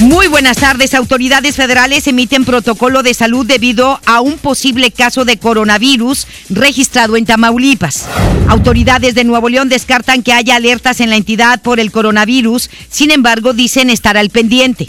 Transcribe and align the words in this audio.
Muy 0.00 0.28
buenas 0.28 0.58
tardes. 0.58 0.94
Autoridades 0.94 1.56
federales 1.56 2.06
emiten 2.06 2.44
protocolo 2.44 3.02
de 3.02 3.14
salud 3.14 3.44
debido 3.44 4.00
a 4.06 4.20
un 4.20 4.38
posible 4.38 4.92
caso 4.92 5.24
de 5.24 5.38
coronavirus 5.38 6.28
registrado 6.50 7.16
en 7.16 7.26
Tamaulipas. 7.26 8.06
Autoridades 8.48 9.16
de 9.16 9.24
Nuevo 9.24 9.48
León 9.48 9.68
descartan 9.68 10.22
que 10.22 10.32
haya 10.32 10.54
alertas 10.54 11.00
en 11.00 11.10
la 11.10 11.16
entidad 11.16 11.62
por 11.62 11.80
el 11.80 11.90
coronavirus, 11.90 12.70
sin 12.88 13.10
embargo 13.10 13.54
dicen 13.54 13.90
estar 13.90 14.16
al 14.16 14.30
pendiente. 14.30 14.88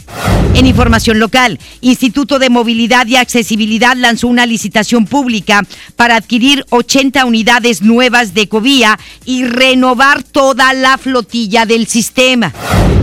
En 0.54 0.68
información 0.68 1.18
local, 1.18 1.58
Instituto 1.82 2.38
de 2.38 2.50
Movilidad 2.50 3.08
y 3.08 3.16
Accesibilidad 3.16 3.96
lanzó 3.96 4.28
una 4.28 4.46
licitación 4.46 5.06
pública 5.08 5.64
para 5.96 6.18
adquirir 6.18 6.66
80 6.70 7.26
unidades 7.26 7.82
nuevas 7.82 8.36
de 8.36 8.48
Covía 8.48 9.00
y 9.26 9.46
renovar 9.46 10.22
toda 10.22 10.74
la 10.74 11.00
flotilla 11.00 11.66
del 11.66 11.88
sistema. 11.88 12.54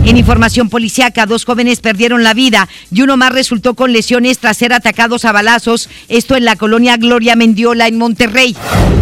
En 0.05 0.17
información 0.17 0.69
policiaca, 0.69 1.25
dos 1.25 1.43
jóvenes 1.43 1.79
perdieron 1.79 2.23
la 2.23 2.33
vida 2.33 2.69
y 2.91 3.01
uno 3.01 3.17
más 3.17 3.31
resultó 3.31 3.73
con 3.73 3.91
lesiones 3.91 4.39
tras 4.39 4.57
ser 4.57 4.73
atacados 4.73 5.25
a 5.25 5.31
balazos, 5.31 5.89
esto 6.07 6.35
en 6.35 6.45
la 6.45 6.55
colonia 6.55 6.97
Gloria 6.97 7.35
Mendiola 7.35 7.87
en 7.87 7.97
Monterrey. 7.97 8.55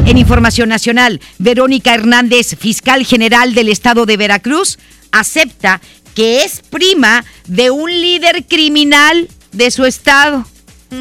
En 0.05 0.17
información 0.17 0.69
nacional, 0.69 1.21
Verónica 1.37 1.93
Hernández, 1.93 2.55
fiscal 2.57 3.05
general 3.05 3.53
del 3.53 3.69
estado 3.69 4.05
de 4.05 4.17
Veracruz, 4.17 4.79
acepta 5.11 5.79
que 6.15 6.43
es 6.43 6.61
prima 6.69 7.23
de 7.47 7.69
un 7.69 7.91
líder 7.91 8.45
criminal 8.45 9.27
de 9.51 9.71
su 9.71 9.85
estado. 9.85 10.45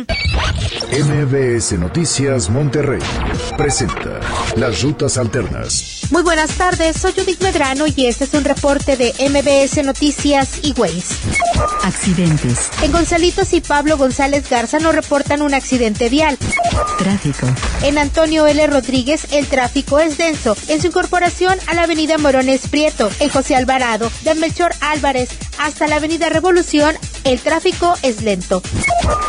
MBS 0.02 1.78
Noticias 1.78 2.50
Monterrey 2.50 3.00
presenta 3.56 4.20
Las 4.56 4.82
Rutas 4.82 5.16
Alternas. 5.18 6.00
Muy 6.10 6.22
buenas 6.22 6.50
tardes, 6.56 6.96
soy 6.96 7.12
Judith 7.12 7.40
Medrano 7.42 7.84
y 7.86 8.06
este 8.06 8.24
es 8.24 8.34
un 8.34 8.44
reporte 8.44 8.96
de 8.96 9.12
MBS 9.28 9.84
Noticias 9.84 10.58
y 10.62 10.72
Waze. 10.72 11.14
Accidentes. 11.82 12.70
En 12.82 12.92
Gonzalitos 12.92 13.52
y 13.52 13.60
Pablo 13.60 13.96
González 13.96 14.48
Garza 14.50 14.78
nos 14.80 14.94
reportan 14.94 15.42
un 15.42 15.54
accidente 15.54 16.08
vial. 16.08 16.36
Tráfico. 16.98 17.46
En 17.82 17.98
Antonio 17.98 18.46
L. 18.46 18.66
Rodríguez 18.66 19.28
el 19.32 19.46
tráfico 19.46 19.98
es 20.00 20.18
denso 20.18 20.56
en 20.68 20.80
su 20.80 20.88
incorporación 20.88 21.58
a 21.68 21.74
la 21.74 21.84
avenida 21.84 22.18
Morones 22.18 22.68
Prieto. 22.68 23.10
En 23.20 23.28
José 23.28 23.56
Alvarado, 23.56 24.10
de 24.22 24.34
Melchor 24.34 24.72
Álvarez 24.80 25.30
hasta 25.58 25.86
la 25.86 25.96
avenida 25.96 26.28
Revolución, 26.28 26.94
el 27.24 27.40
tráfico 27.40 27.94
es 28.02 28.22
lento. 28.22 28.62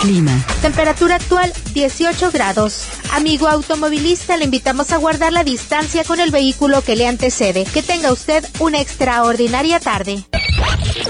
Clima. 0.01 0.31
Temperatura 0.61 1.15
actual 1.15 1.53
18 1.73 2.31
grados. 2.31 2.87
Amigo 3.13 3.47
automovilista, 3.47 4.37
le 4.37 4.45
invitamos 4.45 4.91
a 4.91 4.97
guardar 4.97 5.33
la 5.33 5.43
distancia 5.43 6.03
con 6.03 6.19
el 6.19 6.31
vehículo 6.31 6.81
que 6.81 6.95
le 6.95 7.07
antecede. 7.07 7.65
Que 7.65 7.81
tenga 7.81 8.11
usted 8.11 8.45
una 8.59 8.81
extraordinaria 8.81 9.79
tarde. 9.79 10.23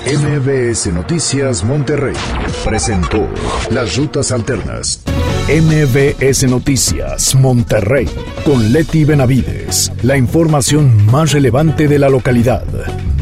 MBS 0.05 0.93
Noticias 0.93 1.63
Monterrey 1.63 2.15
presentó 2.63 3.27
Las 3.71 3.95
Rutas 3.97 4.31
Alternas. 4.31 5.01
MBS 5.47 6.43
Noticias 6.47 7.35
Monterrey 7.35 8.07
con 8.43 8.71
Leti 8.71 9.03
Benavides. 9.03 9.91
La 10.03 10.17
información 10.17 11.05
más 11.07 11.31
relevante 11.31 11.87
de 11.87 11.99
la 11.99 12.09
localidad, 12.09 12.65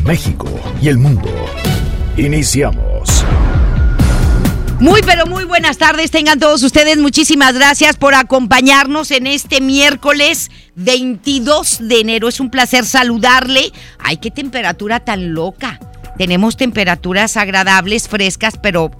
México 0.06 0.48
y 0.82 0.90
el 0.90 0.98
mundo. 0.98 1.30
Iniciamos. 2.18 3.26
Muy, 4.80 5.02
pero 5.02 5.26
muy 5.26 5.46
buenas 5.46 5.78
tardes. 5.78 6.12
Tengan 6.12 6.40
todos 6.40 6.62
ustedes 6.62 6.98
muchísimas 6.98 7.54
gracias 7.54 7.96
por 7.96 8.14
acompañarnos 8.14 9.12
en 9.12 9.28
este 9.28 9.62
miércoles 9.62 10.52
22 10.76 11.88
de 11.88 12.02
enero. 12.02 12.28
Es 12.28 12.40
un 12.40 12.50
placer 12.50 12.86
saludarle. 12.86 13.72
Ay, 13.98 14.18
qué 14.18 14.30
temperatura 14.30 15.00
tan 15.00 15.34
loca. 15.34 15.80
Tenemos 16.18 16.58
temperaturas 16.58 17.38
agradables, 17.38 18.08
frescas, 18.08 18.60
pero 18.62 18.92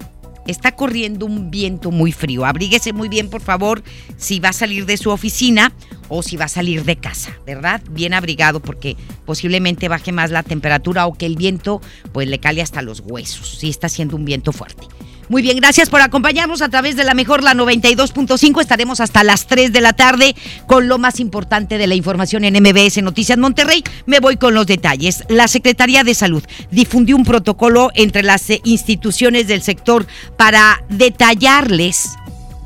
está 0.46 0.72
corriendo 0.72 1.26
un 1.26 1.50
viento 1.50 1.90
muy 1.90 2.12
frío. 2.12 2.44
Abríguese 2.44 2.92
muy 2.92 3.08
bien, 3.08 3.28
por 3.28 3.40
favor, 3.40 3.82
si 4.16 4.40
va 4.40 4.50
a 4.50 4.52
salir 4.52 4.86
de 4.86 4.96
su 4.96 5.10
oficina 5.10 5.72
o 6.08 6.22
si 6.22 6.36
va 6.36 6.46
a 6.46 6.48
salir 6.48 6.84
de 6.84 6.96
casa, 6.96 7.36
¿verdad? 7.46 7.82
Bien 7.90 8.14
abrigado 8.14 8.60
porque 8.60 8.96
posiblemente 9.24 9.88
baje 9.88 10.12
más 10.12 10.30
la 10.30 10.42
temperatura 10.42 11.06
o 11.06 11.14
que 11.14 11.26
el 11.26 11.36
viento 11.36 11.80
pues 12.12 12.28
le 12.28 12.38
cale 12.38 12.62
hasta 12.62 12.82
los 12.82 13.00
huesos. 13.00 13.58
Sí 13.58 13.70
está 13.70 13.86
haciendo 13.86 14.16
un 14.16 14.24
viento 14.24 14.52
fuerte. 14.52 14.86
Muy 15.28 15.42
bien, 15.42 15.56
gracias 15.56 15.88
por 15.88 16.02
acompañarnos 16.02 16.60
a 16.60 16.68
través 16.68 16.96
de 16.96 17.04
la 17.04 17.14
mejor, 17.14 17.42
la 17.42 17.54
92.5. 17.54 18.60
Estaremos 18.60 19.00
hasta 19.00 19.24
las 19.24 19.46
3 19.46 19.72
de 19.72 19.80
la 19.80 19.94
tarde 19.94 20.36
con 20.66 20.86
lo 20.86 20.98
más 20.98 21.18
importante 21.18 21.78
de 21.78 21.86
la 21.86 21.94
información 21.94 22.44
en 22.44 22.62
MBS 22.62 23.02
Noticias 23.02 23.38
Monterrey. 23.38 23.82
Me 24.06 24.20
voy 24.20 24.36
con 24.36 24.54
los 24.54 24.66
detalles. 24.66 25.24
La 25.28 25.48
Secretaría 25.48 26.04
de 26.04 26.14
Salud 26.14 26.44
difundió 26.70 27.16
un 27.16 27.24
protocolo 27.24 27.90
entre 27.94 28.22
las 28.22 28.48
eh, 28.50 28.60
instituciones 28.64 29.46
del 29.46 29.62
sector 29.62 30.06
para 30.36 30.82
detallarles 30.90 32.10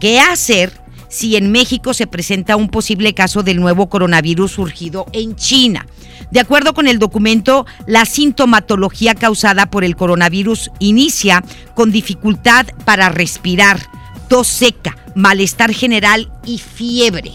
qué 0.00 0.20
hacer 0.20 0.72
si 1.08 1.36
en 1.36 1.50
México 1.50 1.94
se 1.94 2.06
presenta 2.06 2.56
un 2.56 2.68
posible 2.68 3.14
caso 3.14 3.42
del 3.42 3.60
nuevo 3.60 3.88
coronavirus 3.88 4.52
surgido 4.52 5.06
en 5.12 5.36
China. 5.36 5.86
De 6.30 6.40
acuerdo 6.40 6.74
con 6.74 6.88
el 6.88 6.98
documento, 6.98 7.66
la 7.86 8.04
sintomatología 8.04 9.14
causada 9.14 9.70
por 9.70 9.84
el 9.84 9.96
coronavirus 9.96 10.70
inicia 10.78 11.42
con 11.74 11.90
dificultad 11.90 12.66
para 12.84 13.08
respirar, 13.08 13.80
tos 14.28 14.46
seca, 14.46 14.96
malestar 15.14 15.72
general 15.72 16.30
y 16.44 16.58
fiebre 16.58 17.32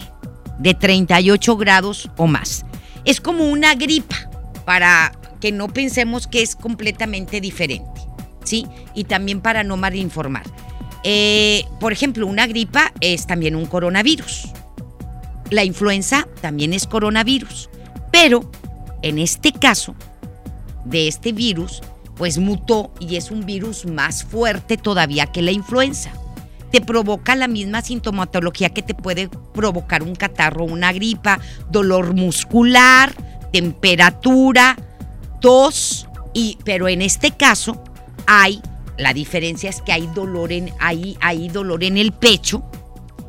de 0.58 0.74
38 0.74 1.56
grados 1.56 2.10
o 2.16 2.26
más. 2.26 2.64
Es 3.04 3.20
como 3.20 3.44
una 3.44 3.74
gripa 3.74 4.16
para 4.64 5.12
que 5.40 5.52
no 5.52 5.68
pensemos 5.68 6.26
que 6.26 6.42
es 6.42 6.56
completamente 6.56 7.40
diferente, 7.40 8.00
¿sí? 8.44 8.66
Y 8.94 9.04
también 9.04 9.40
para 9.40 9.64
no 9.64 9.76
malinformar. 9.76 10.44
Eh, 11.04 11.64
por 11.80 11.92
ejemplo, 11.92 12.26
una 12.26 12.46
gripa 12.46 12.92
es 13.00 13.26
también 13.26 13.54
un 13.54 13.66
coronavirus. 13.66 14.48
La 15.50 15.64
influenza 15.64 16.26
también 16.40 16.72
es 16.72 16.86
coronavirus. 16.86 17.68
Pero 18.10 18.50
en 19.02 19.18
este 19.18 19.52
caso, 19.52 19.94
de 20.84 21.08
este 21.08 21.32
virus, 21.32 21.82
pues 22.16 22.38
mutó 22.38 22.92
y 23.00 23.16
es 23.16 23.30
un 23.30 23.44
virus 23.44 23.86
más 23.86 24.24
fuerte 24.24 24.76
todavía 24.76 25.26
que 25.26 25.42
la 25.42 25.52
influenza. 25.52 26.10
Te 26.70 26.80
provoca 26.80 27.36
la 27.36 27.48
misma 27.48 27.82
sintomatología 27.82 28.70
que 28.70 28.82
te 28.82 28.94
puede 28.94 29.28
provocar 29.52 30.02
un 30.02 30.14
catarro, 30.14 30.64
una 30.64 30.92
gripa, 30.92 31.38
dolor 31.70 32.14
muscular, 32.14 33.14
temperatura, 33.52 34.76
tos, 35.40 36.08
y, 36.32 36.58
pero 36.64 36.88
en 36.88 37.02
este 37.02 37.30
caso 37.30 37.82
hay, 38.26 38.60
la 38.98 39.12
diferencia 39.12 39.70
es 39.70 39.82
que 39.82 39.92
hay 39.92 40.06
dolor 40.14 40.52
en, 40.52 40.72
hay, 40.78 41.16
hay 41.20 41.48
dolor 41.48 41.84
en 41.84 41.96
el 41.96 42.12
pecho 42.12 42.64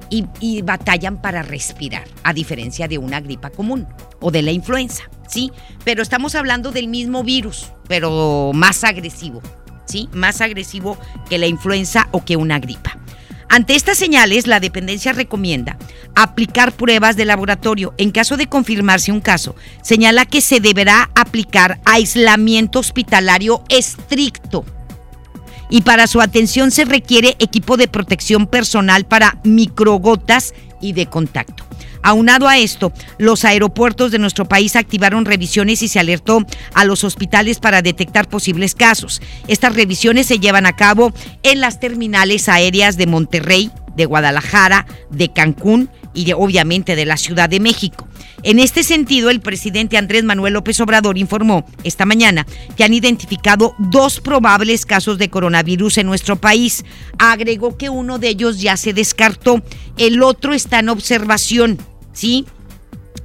y, 0.09 0.25
y 0.39 0.61
batallan 0.61 1.21
para 1.21 1.43
respirar, 1.43 2.05
a 2.23 2.33
diferencia 2.33 2.87
de 2.87 2.97
una 2.97 3.21
gripa 3.21 3.49
común 3.49 3.87
o 4.19 4.31
de 4.31 4.41
la 4.41 4.51
influenza. 4.51 5.03
¿sí? 5.27 5.51
Pero 5.83 6.01
estamos 6.01 6.35
hablando 6.35 6.71
del 6.71 6.87
mismo 6.87 7.23
virus, 7.23 7.71
pero 7.87 8.51
más 8.53 8.83
agresivo, 8.83 9.41
¿sí? 9.85 10.09
Más 10.13 10.41
agresivo 10.41 10.97
que 11.29 11.37
la 11.37 11.47
influenza 11.47 12.07
o 12.11 12.23
que 12.23 12.37
una 12.37 12.59
gripa. 12.59 12.97
Ante 13.47 13.75
estas 13.75 13.97
señales, 13.97 14.47
la 14.47 14.59
dependencia 14.59 15.13
recomienda 15.13 15.77
aplicar 16.15 16.71
pruebas 16.71 17.15
de 17.15 17.25
laboratorio. 17.25 17.93
En 17.97 18.11
caso 18.11 18.37
de 18.37 18.47
confirmarse 18.47 19.11
un 19.11 19.21
caso, 19.21 19.55
señala 19.83 20.25
que 20.25 20.41
se 20.41 20.59
deberá 20.59 21.11
aplicar 21.15 21.79
aislamiento 21.85 22.79
hospitalario 22.79 23.63
estricto. 23.69 24.65
Y 25.69 25.81
para 25.81 26.07
su 26.07 26.21
atención 26.21 26.71
se 26.71 26.85
requiere 26.85 27.35
equipo 27.39 27.77
de 27.77 27.87
protección 27.87 28.47
personal 28.47 29.05
para 29.05 29.39
microgotas 29.43 30.53
y 30.81 30.93
de 30.93 31.07
contacto. 31.07 31.63
Aunado 32.05 32.47
a 32.47 32.59
esto, 32.59 32.93
los 33.17 33.45
aeropuertos 33.45 34.11
de 34.11 34.19
nuestro 34.19 34.45
país 34.45 34.75
activaron 34.75 35.25
revisiones 35.25 35.81
y 35.81 35.87
se 35.87 35.99
alertó 35.99 36.45
a 36.75 36.85
los 36.85 37.03
hospitales 37.03 37.59
para 37.59 37.81
detectar 37.81 38.29
posibles 38.29 38.75
casos. 38.75 39.23
Estas 39.47 39.73
revisiones 39.73 40.27
se 40.27 40.37
llevan 40.37 40.67
a 40.67 40.75
cabo 40.75 41.11
en 41.41 41.61
las 41.61 41.79
terminales 41.79 42.47
aéreas 42.47 42.95
de 42.97 43.07
Monterrey, 43.07 43.71
de 43.95 44.05
Guadalajara, 44.05 44.85
de 45.09 45.29
Cancún 45.33 45.89
y 46.15 46.31
obviamente 46.33 46.95
de 46.95 47.05
la 47.05 47.17
Ciudad 47.17 47.49
de 47.49 47.59
México. 47.59 48.07
En 48.43 48.59
este 48.59 48.83
sentido, 48.83 49.29
el 49.29 49.41
presidente 49.41 49.97
Andrés 49.97 50.23
Manuel 50.23 50.53
López 50.53 50.79
Obrador 50.79 51.17
informó 51.17 51.65
esta 51.83 52.05
mañana 52.05 52.45
que 52.75 52.83
han 52.83 52.93
identificado 52.93 53.75
dos 53.77 54.21
probables 54.21 54.85
casos 54.85 55.17
de 55.17 55.29
coronavirus 55.29 55.99
en 55.99 56.07
nuestro 56.07 56.35
país. 56.35 56.85
Agregó 57.17 57.77
que 57.77 57.89
uno 57.89 58.19
de 58.19 58.29
ellos 58.29 58.61
ya 58.61 58.77
se 58.77 58.93
descartó, 58.93 59.61
el 59.97 60.21
otro 60.23 60.53
está 60.53 60.79
en 60.79 60.89
observación, 60.89 61.79
¿sí? 62.13 62.45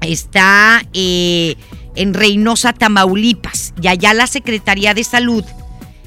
Está 0.00 0.82
eh, 0.94 1.56
en 1.96 2.14
Reynosa, 2.14 2.72
Tamaulipas, 2.72 3.74
y 3.80 3.88
allá 3.88 4.14
la 4.14 4.26
Secretaría 4.26 4.94
de 4.94 5.04
Salud 5.04 5.44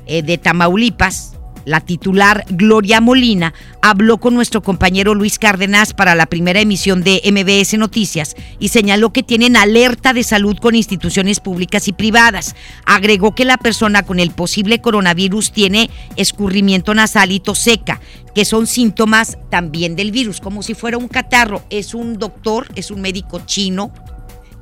eh, 0.08 0.24
de 0.24 0.38
Tamaulipas 0.38 1.34
la 1.66 1.82
titular 1.82 2.46
Gloria 2.50 3.02
Molina 3.02 3.54
habló 3.82 4.18
con 4.18 4.34
nuestro 4.34 4.62
compañero 4.62 5.16
Luis 5.16 5.40
Cárdenas 5.40 5.94
para 5.94 6.16
la 6.16 6.26
primera 6.26 6.62
emisión 6.62 7.04
de 7.04 7.22
MBS 7.26 7.78
Noticias 7.78 8.36
y 8.60 8.70
señaló 8.70 9.14
que 9.14 9.24
tienen 9.24 9.56
alerta 9.56 10.14
de 10.14 10.24
salud 10.24 10.58
con 10.58 10.76
instituciones 10.76 11.40
públicas 11.40 11.88
y 11.88 11.94
privadas. 11.94 12.56
Agregó 12.86 13.36
que 13.36 13.46
la 13.46 13.58
persona 13.58 14.04
con 14.04 14.20
el 14.20 14.32
posible 14.32 14.82
coronavirus 14.82 15.52
tiene 15.52 15.90
escurrimiento 16.16 16.94
nasal 16.94 17.32
y 17.32 17.40
tos 17.40 17.60
seca, 17.60 18.02
que 18.36 18.46
son 18.46 18.68
síntomas 18.68 19.38
también 19.50 19.96
del 19.96 20.12
virus, 20.12 20.42
como 20.42 20.64
si 20.64 20.74
fuera 20.74 20.98
un 20.98 21.08
catarro. 21.08 21.64
Es 21.70 21.94
un 21.94 22.18
doctor, 22.18 22.68
es 22.76 22.92
un 22.92 23.02
médico 23.02 23.42
chino 23.46 23.92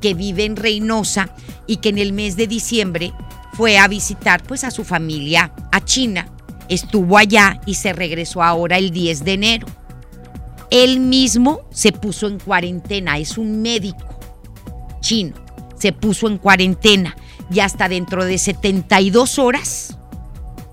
que 0.02 0.14
vive 0.14 0.46
en 0.46 0.56
Reynosa 0.56 1.30
y 1.68 1.78
que 1.78 1.90
en 1.90 2.00
el 2.00 2.14
mes 2.14 2.36
de 2.36 2.48
diciembre 2.48 3.14
fue 3.54 3.78
a 3.78 3.88
visitar 3.88 4.42
pues 4.44 4.64
a 4.64 4.72
su 4.72 4.84
familia 4.84 5.54
a 5.72 5.84
China 5.86 6.28
estuvo 6.72 7.18
allá 7.18 7.60
y 7.66 7.76
se 7.76 7.94
regresó 7.94 8.42
ahora 8.42 8.78
el 8.78 8.92
10 8.92 9.26
de 9.26 9.34
enero. 9.34 9.68
Él 10.70 11.02
mismo 11.02 11.62
se 11.70 11.92
puso 11.92 12.28
en 12.28 12.40
cuarentena, 12.40 13.18
es 13.18 13.38
un 13.38 13.62
médico 13.62 14.08
chino, 15.02 15.36
se 15.78 15.92
puso 15.92 16.28
en 16.28 16.38
cuarentena 16.38 17.16
y 17.52 17.60
hasta 17.60 17.90
dentro 17.90 18.24
de 18.24 18.38
72 18.38 19.38
horas, 19.38 19.98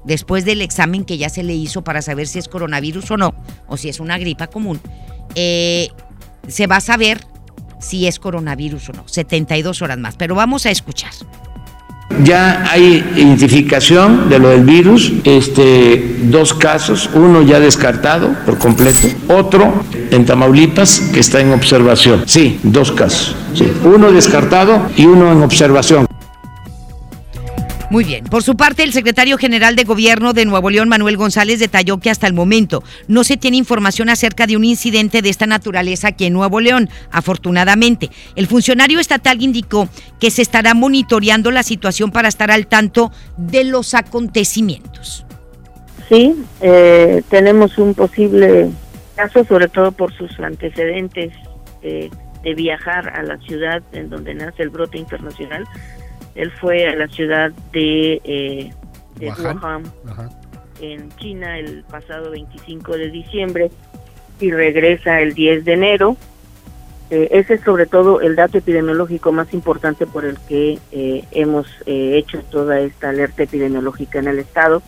después 0.04 0.44
del 0.44 0.62
examen 0.62 1.04
que 1.04 1.18
ya 1.18 1.28
se 1.28 1.42
le 1.42 1.54
hizo 1.54 1.82
para 1.82 2.00
saber 2.00 2.28
si 2.28 2.38
es 2.38 2.46
coronavirus 2.46 3.10
o 3.10 3.16
no, 3.16 3.34
o 3.66 3.76
si 3.76 3.88
es 3.88 3.98
una 3.98 4.18
gripa 4.18 4.46
común, 4.46 4.80
eh, 5.34 5.88
se 6.46 6.68
va 6.68 6.76
a 6.76 6.80
saber 6.80 7.26
si 7.80 8.06
es 8.06 8.20
coronavirus 8.20 8.90
o 8.90 8.92
no, 8.92 9.08
72 9.08 9.82
horas 9.82 9.98
más. 9.98 10.16
Pero 10.16 10.36
vamos 10.36 10.64
a 10.66 10.70
escuchar. 10.70 11.12
Ya 12.24 12.64
hay 12.70 13.04
identificación 13.16 14.28
de 14.28 14.38
lo 14.38 14.48
del 14.50 14.64
virus, 14.64 15.12
este, 15.24 16.16
dos 16.24 16.54
casos, 16.54 17.08
uno 17.14 17.42
ya 17.42 17.60
descartado 17.60 18.30
por 18.44 18.58
completo, 18.58 19.08
otro 19.28 19.84
en 20.10 20.24
Tamaulipas 20.24 21.00
que 21.12 21.20
está 21.20 21.40
en 21.40 21.52
observación. 21.52 22.22
Sí, 22.26 22.58
dos 22.62 22.92
casos. 22.92 23.36
Uno 23.84 24.10
descartado 24.12 24.82
y 24.96 25.06
uno 25.06 25.32
en 25.32 25.42
observación. 25.42 26.06
Muy 27.90 28.04
bien. 28.04 28.24
Por 28.24 28.42
su 28.42 28.54
parte, 28.54 28.82
el 28.82 28.92
secretario 28.92 29.38
general 29.38 29.74
de 29.74 29.84
Gobierno 29.84 30.34
de 30.34 30.44
Nuevo 30.44 30.68
León, 30.68 30.90
Manuel 30.90 31.16
González, 31.16 31.58
detalló 31.58 31.98
que 31.98 32.10
hasta 32.10 32.26
el 32.26 32.34
momento 32.34 32.82
no 33.06 33.24
se 33.24 33.38
tiene 33.38 33.56
información 33.56 34.10
acerca 34.10 34.46
de 34.46 34.58
un 34.58 34.64
incidente 34.64 35.22
de 35.22 35.30
esta 35.30 35.46
naturaleza 35.46 36.08
aquí 36.08 36.26
en 36.26 36.34
Nuevo 36.34 36.60
León, 36.60 36.90
afortunadamente. 37.10 38.10
El 38.36 38.46
funcionario 38.46 39.00
estatal 39.00 39.42
indicó 39.42 39.88
que 40.20 40.30
se 40.30 40.42
estará 40.42 40.74
monitoreando 40.74 41.50
la 41.50 41.62
situación 41.62 42.10
para 42.10 42.28
estar 42.28 42.50
al 42.50 42.66
tanto 42.66 43.10
de 43.38 43.64
los 43.64 43.94
acontecimientos. 43.94 45.24
Sí, 46.10 46.34
eh, 46.60 47.22
tenemos 47.30 47.78
un 47.78 47.94
posible 47.94 48.68
caso, 49.16 49.44
sobre 49.44 49.68
todo 49.68 49.92
por 49.92 50.12
sus 50.12 50.38
antecedentes 50.40 51.32
de 51.80 52.54
viajar 52.54 53.08
a 53.10 53.22
la 53.22 53.38
ciudad 53.38 53.82
en 53.92 54.10
donde 54.10 54.34
nace 54.34 54.62
el 54.62 54.70
brote 54.70 54.98
internacional 54.98 55.64
él 56.38 56.52
fue 56.52 56.86
a 56.86 56.94
la 56.94 57.08
ciudad 57.08 57.50
de, 57.72 58.20
eh, 58.22 58.70
Wuhan, 59.20 59.82
en 60.80 61.10
China, 61.16 61.58
el 61.58 61.82
pasado 61.90 62.30
25 62.30 62.96
de 62.96 63.10
diciembre 63.10 63.70
y 64.38 64.52
regresa 64.52 65.20
el 65.20 65.34
10 65.34 65.64
de 65.64 65.72
enero. 65.72 66.16
Eh, 67.10 67.28
ese 67.32 67.54
es 67.54 67.62
sobre 67.62 67.86
todo 67.86 68.20
el 68.20 68.36
dato 68.36 68.56
epidemiológico 68.56 69.32
más 69.32 69.52
importante 69.52 70.06
por 70.06 70.24
el 70.24 70.38
que 70.48 70.78
eh, 70.92 71.24
hemos 71.32 71.66
hecho 71.86 72.40
toda 72.50 72.78
esta 72.78 73.08
alerta 73.08 73.42
epidemiológica 73.42 74.20
en 74.20 74.28
el 74.28 74.38
estado 74.38 74.80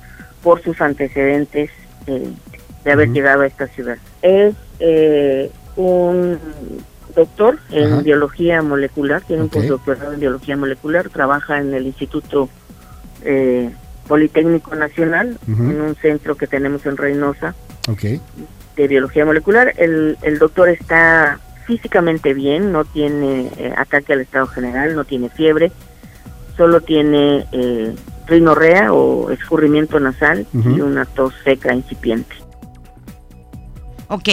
por 0.44 0.62
sus 0.62 0.80
antecedentes 0.80 1.70
de 2.06 2.92
haber 2.92 3.08
llegado 3.10 3.42
a 3.42 3.48
esta 3.48 3.66
ciudad. 3.66 3.98
Es 4.22 4.54
un 5.74 6.38
doctor 7.14 7.58
en 7.70 8.02
biología 8.02 8.62
molecular, 8.62 9.22
tiene 9.22 9.42
un 9.42 9.48
postdoctorado 9.48 10.12
en 10.12 10.20
biología 10.20 10.56
molecular, 10.56 11.08
trabaja 11.08 11.58
en 11.58 11.74
el 11.74 11.86
Instituto 11.86 12.48
eh, 13.24 13.70
Politécnico 14.08 14.74
Nacional, 14.74 15.38
en 15.46 15.80
un 15.80 15.94
centro 15.96 16.36
que 16.36 16.46
tenemos 16.46 16.84
en 16.86 16.96
Reynosa 16.96 17.54
de 18.76 18.88
biología 18.88 19.24
molecular. 19.24 19.74
El, 19.76 20.18
el 20.22 20.38
doctor 20.38 20.68
está 20.68 21.38
físicamente 21.66 22.34
bien, 22.34 22.72
no 22.72 22.84
tiene 22.84 23.50
eh, 23.56 23.72
ataque 23.76 24.12
al 24.14 24.20
estado 24.20 24.46
general, 24.48 24.96
no 24.96 25.04
tiene 25.04 25.28
fiebre, 25.28 25.70
solo 26.56 26.80
tiene 26.80 27.46
eh, 27.52 27.94
rinorrea 28.26 28.92
o 28.92 29.30
escurrimiento 29.30 30.00
nasal 30.00 30.46
y 30.52 30.80
una 30.80 31.04
tos 31.04 31.32
seca 31.44 31.72
incipiente. 31.72 32.34
Ok, 34.08 34.28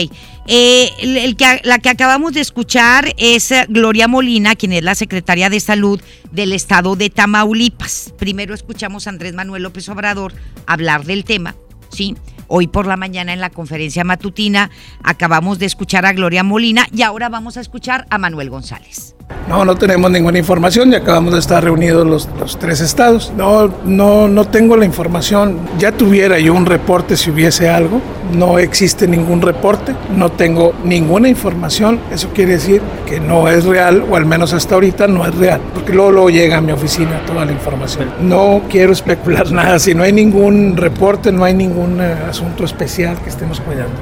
eh, 0.47 0.89
el, 0.99 1.35
que, 1.35 1.61
la 1.63 1.79
que 1.79 1.89
acabamos 1.89 2.33
de 2.33 2.41
escuchar 2.41 3.13
es 3.17 3.51
eh, 3.51 3.65
Gloria 3.67 4.07
Molina, 4.07 4.55
quien 4.55 4.71
es 4.71 4.83
la 4.83 4.95
secretaria 4.95 5.49
de 5.49 5.59
Salud 5.59 6.01
del 6.31 6.53
estado 6.53 6.95
de 6.95 7.09
Tamaulipas. 7.09 8.13
Primero 8.17 8.53
escuchamos 8.53 9.07
a 9.07 9.09
Andrés 9.09 9.33
Manuel 9.33 9.63
López 9.63 9.89
Obrador 9.89 10.33
hablar 10.65 11.03
del 11.03 11.25
tema, 11.25 11.55
¿sí? 11.89 12.15
Hoy 12.47 12.67
por 12.67 12.87
la 12.87 12.95
mañana 12.95 13.33
en 13.33 13.41
la 13.41 13.49
conferencia 13.49 14.05
matutina 14.05 14.71
acabamos 15.03 15.59
de 15.59 15.65
escuchar 15.65 16.05
a 16.05 16.13
Gloria 16.13 16.43
Molina 16.43 16.87
y 16.93 17.01
ahora 17.01 17.27
vamos 17.27 17.57
a 17.57 17.61
escuchar 17.61 18.07
a 18.09 18.17
Manuel 18.17 18.49
González. 18.49 19.16
No, 19.47 19.63
no 19.63 19.75
tenemos 19.75 20.11
ninguna 20.11 20.37
información 20.37 20.91
y 20.91 20.95
acabamos 20.95 21.33
de 21.33 21.39
estar 21.39 21.63
reunidos 21.63 22.05
los, 22.05 22.27
los, 22.37 22.59
tres 22.59 22.81
estados. 22.81 23.31
No, 23.37 23.69
no, 23.85 24.27
no 24.27 24.45
tengo 24.45 24.75
la 24.75 24.83
información. 24.83 25.59
Ya 25.79 25.93
tuviera 25.93 26.37
yo 26.37 26.53
un 26.53 26.65
reporte 26.65 27.15
si 27.15 27.31
hubiese 27.31 27.69
algo. 27.69 28.01
No 28.33 28.59
existe 28.59 29.07
ningún 29.07 29.41
reporte. 29.41 29.95
No 30.15 30.29
tengo 30.29 30.73
ninguna 30.83 31.29
información. 31.29 32.01
Eso 32.11 32.29
quiere 32.33 32.53
decir 32.53 32.81
que 33.07 33.21
no 33.21 33.47
es 33.47 33.63
real 33.63 34.03
o 34.09 34.17
al 34.17 34.25
menos 34.25 34.51
hasta 34.51 34.75
ahorita 34.75 35.07
no 35.07 35.25
es 35.25 35.33
real. 35.35 35.61
Porque 35.73 35.93
luego, 35.93 36.11
luego 36.11 36.29
llega 36.29 36.57
a 36.57 36.61
mi 36.61 36.73
oficina 36.73 37.21
toda 37.25 37.45
la 37.45 37.53
información. 37.53 38.09
No 38.19 38.63
quiero 38.69 38.91
especular 38.91 39.49
nada. 39.53 39.79
Si 39.79 39.93
no 39.95 40.03
hay 40.03 40.11
ningún 40.11 40.75
reporte, 40.75 41.31
no 41.31 41.45
hay 41.45 41.53
ningún 41.53 42.01
eh, 42.01 42.15
asunto 42.29 42.65
especial 42.65 43.17
que 43.21 43.29
estemos 43.29 43.61
cuidando. 43.61 43.95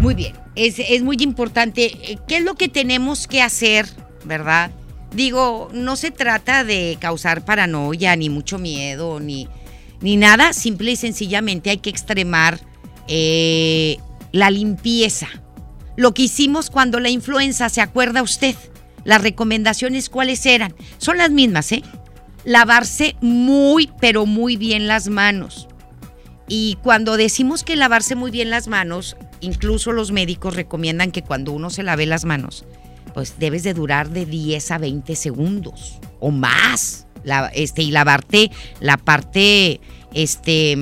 Muy 0.00 0.14
bien 0.14 0.41
es, 0.54 1.02
muy 1.02 1.16
importante. 1.20 2.12
Eh, 2.12 2.18
¿Qué 2.28 2.38
es 2.38 2.44
lo 2.44 2.54
que 2.54 2.68
tenemos 2.68 3.26
que 3.26 3.42
hacer, 3.42 3.86
verdad? 4.24 4.70
Digo, 5.14 5.68
no 5.72 5.96
se 5.96 6.10
trata 6.10 6.64
de 6.64 6.96
causar 7.00 7.44
paranoia, 7.44 8.16
ni 8.16 8.30
mucho 8.30 8.58
miedo, 8.58 9.20
ni, 9.20 9.48
ni 10.00 10.16
nada. 10.16 10.52
Simple 10.52 10.92
y 10.92 10.96
sencillamente 10.96 11.70
hay 11.70 11.78
que 11.78 11.90
extremar 11.90 12.60
eh, 13.08 13.98
la 14.32 14.50
limpieza. 14.50 15.28
Lo 15.96 16.14
que 16.14 16.22
hicimos 16.22 16.70
cuando 16.70 17.00
la 17.00 17.10
influenza, 17.10 17.68
¿se 17.68 17.82
acuerda 17.82 18.22
usted? 18.22 18.56
Las 19.04 19.22
recomendaciones, 19.22 20.08
¿cuáles 20.08 20.46
eran? 20.46 20.74
Son 20.98 21.18
las 21.18 21.30
mismas, 21.30 21.72
¿eh? 21.72 21.82
Lavarse 22.44 23.16
muy, 23.20 23.90
pero 24.00 24.26
muy 24.26 24.56
bien 24.56 24.86
las 24.86 25.08
manos. 25.08 25.68
Y 26.48 26.78
cuando 26.82 27.16
decimos 27.16 27.62
que 27.62 27.76
lavarse 27.76 28.14
muy 28.14 28.30
bien 28.30 28.50
las 28.50 28.68
manos, 28.68 29.16
incluso 29.42 29.92
los 29.92 30.10
médicos 30.12 30.56
recomiendan 30.56 31.10
que 31.10 31.22
cuando 31.22 31.52
uno 31.52 31.68
se 31.68 31.82
lave 31.82 32.06
las 32.06 32.24
manos, 32.24 32.64
pues 33.12 33.38
debes 33.38 33.62
de 33.62 33.74
durar 33.74 34.08
de 34.08 34.24
10 34.24 34.70
a 34.70 34.78
20 34.78 35.14
segundos 35.16 35.98
o 36.20 36.30
más. 36.30 37.06
este, 37.52 37.82
y 37.82 37.90
lavarte 37.90 38.50
la 38.80 38.96
parte, 38.96 39.80
este, 40.12 40.76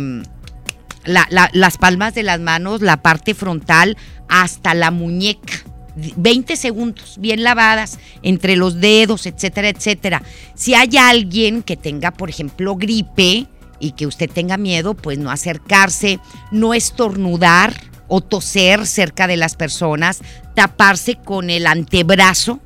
las 1.05 1.77
palmas 1.79 2.15
de 2.15 2.23
las 2.23 2.41
manos, 2.41 2.81
la 2.81 3.03
parte 3.03 3.35
frontal 3.35 3.97
hasta 4.29 4.75
la 4.75 4.91
muñeca. 4.91 5.65
20 5.97 6.57
segundos, 6.57 7.17
bien 7.19 7.43
lavadas, 7.43 7.99
entre 8.23 8.57
los 8.57 8.81
dedos, 8.81 9.27
etcétera, 9.27 9.69
etcétera. 9.69 10.23
Si 10.55 10.73
hay 10.73 10.97
alguien 10.97 11.63
que 11.63 11.77
tenga, 11.77 12.13
por 12.13 12.31
ejemplo, 12.31 12.77
gripe 12.77 13.49
y 13.81 13.93
que 13.93 14.07
usted 14.07 14.31
tenga 14.31 14.57
miedo, 14.57 14.95
pues 14.95 15.19
no 15.19 15.31
acercarse, 15.31 16.21
no 16.53 16.75
estornudar, 16.75 17.90
o 18.11 18.21
toser 18.21 18.87
cerca 18.87 19.29
de 19.29 19.37
las 19.37 19.55
personas, 19.55 20.21
taparse 20.55 21.15
con 21.15 21.49
el 21.49 21.67
antebrazo, 21.67 22.59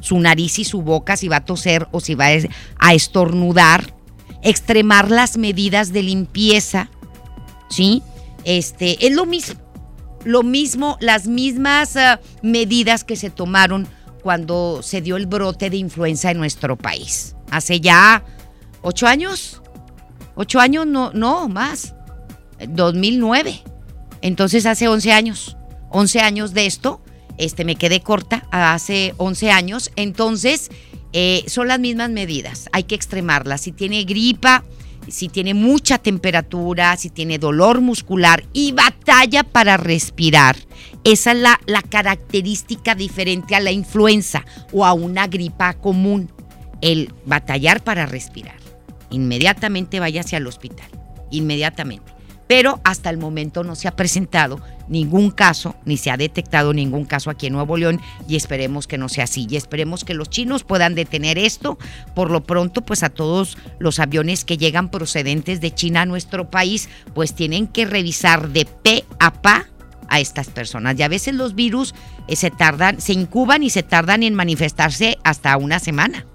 su 0.00 0.20
nariz 0.20 0.58
y 0.58 0.64
su 0.64 0.82
boca 0.82 1.16
si 1.16 1.28
va 1.28 1.36
a 1.36 1.44
toser 1.44 1.88
o 1.92 2.00
si 2.00 2.14
va 2.14 2.26
a 2.78 2.94
estornudar, 2.94 3.94
extremar 4.42 5.10
las 5.10 5.38
medidas 5.38 5.94
de 5.94 6.02
limpieza, 6.02 6.90
¿sí? 7.70 8.02
Este, 8.44 9.06
es 9.06 9.14
lo 9.14 9.24
mismo. 9.24 9.60
lo 10.24 10.42
mismo, 10.42 10.98
las 11.00 11.26
mismas 11.26 11.96
ah, 11.96 12.20
medidas 12.42 13.02
que 13.02 13.16
se 13.16 13.30
tomaron 13.30 13.88
cuando 14.22 14.82
se 14.82 15.00
dio 15.00 15.16
el 15.16 15.26
brote 15.26 15.70
de 15.70 15.78
influenza 15.78 16.30
en 16.30 16.38
nuestro 16.38 16.76
país. 16.76 17.34
Hace 17.50 17.80
ya 17.80 18.24
ocho 18.82 19.06
años, 19.06 19.62
ocho 20.34 20.60
años, 20.60 20.86
no, 20.86 21.12
no, 21.12 21.48
más, 21.48 21.94
2009. 22.68 23.71
Entonces 24.22 24.64
hace 24.66 24.88
11 24.88 25.12
años, 25.12 25.56
11 25.90 26.20
años 26.20 26.54
de 26.54 26.66
esto, 26.66 27.02
este 27.38 27.64
me 27.64 27.76
quedé 27.76 28.00
corta, 28.00 28.46
hace 28.50 29.14
11 29.18 29.50
años, 29.50 29.90
entonces 29.96 30.70
eh, 31.12 31.44
son 31.48 31.68
las 31.68 31.80
mismas 31.80 32.10
medidas, 32.10 32.68
hay 32.72 32.84
que 32.84 32.94
extremarlas. 32.94 33.62
Si 33.62 33.72
tiene 33.72 34.04
gripa, 34.04 34.64
si 35.08 35.28
tiene 35.28 35.54
mucha 35.54 35.98
temperatura, 35.98 36.96
si 36.96 37.10
tiene 37.10 37.38
dolor 37.38 37.80
muscular 37.80 38.44
y 38.52 38.72
batalla 38.72 39.42
para 39.42 39.76
respirar. 39.76 40.56
Esa 41.02 41.32
es 41.32 41.38
la, 41.38 41.60
la, 41.66 41.82
característica 41.82 42.94
diferente 42.94 43.56
a 43.56 43.60
la 43.60 43.72
influenza 43.72 44.44
o 44.72 44.86
a 44.86 44.92
una 44.92 45.26
gripa 45.26 45.74
común, 45.74 46.30
el 46.80 47.12
batallar 47.26 47.82
para 47.82 48.06
respirar. 48.06 48.56
Inmediatamente 49.10 49.98
váyase 49.98 50.36
al 50.36 50.46
hospital, 50.46 50.88
inmediatamente 51.30 52.11
pero 52.52 52.82
hasta 52.84 53.08
el 53.08 53.16
momento 53.16 53.64
no 53.64 53.74
se 53.74 53.88
ha 53.88 53.96
presentado 53.96 54.60
ningún 54.86 55.30
caso, 55.30 55.74
ni 55.86 55.96
se 55.96 56.10
ha 56.10 56.18
detectado 56.18 56.74
ningún 56.74 57.06
caso 57.06 57.30
aquí 57.30 57.46
en 57.46 57.54
Nuevo 57.54 57.78
León 57.78 57.98
y 58.28 58.36
esperemos 58.36 58.86
que 58.86 58.98
no 58.98 59.08
sea 59.08 59.24
así 59.24 59.46
y 59.48 59.56
esperemos 59.56 60.04
que 60.04 60.12
los 60.12 60.28
chinos 60.28 60.62
puedan 60.62 60.94
detener 60.94 61.38
esto. 61.38 61.78
Por 62.14 62.30
lo 62.30 62.42
pronto, 62.42 62.82
pues 62.82 63.02
a 63.04 63.08
todos 63.08 63.56
los 63.78 64.00
aviones 64.00 64.44
que 64.44 64.58
llegan 64.58 64.90
procedentes 64.90 65.62
de 65.62 65.72
China 65.72 66.02
a 66.02 66.04
nuestro 66.04 66.50
país, 66.50 66.90
pues 67.14 67.34
tienen 67.34 67.68
que 67.68 67.86
revisar 67.86 68.50
de 68.50 68.66
pe 68.66 69.06
a 69.18 69.32
pa 69.32 69.68
a 70.10 70.20
estas 70.20 70.50
personas. 70.50 70.98
Y 70.98 71.04
a 71.04 71.08
veces 71.08 71.34
los 71.34 71.54
virus 71.54 71.94
eh, 72.28 72.36
se 72.36 72.50
tardan, 72.50 73.00
se 73.00 73.14
incuban 73.14 73.62
y 73.62 73.70
se 73.70 73.82
tardan 73.82 74.22
en 74.24 74.34
manifestarse 74.34 75.16
hasta 75.24 75.56
una 75.56 75.78
semana. 75.78 76.26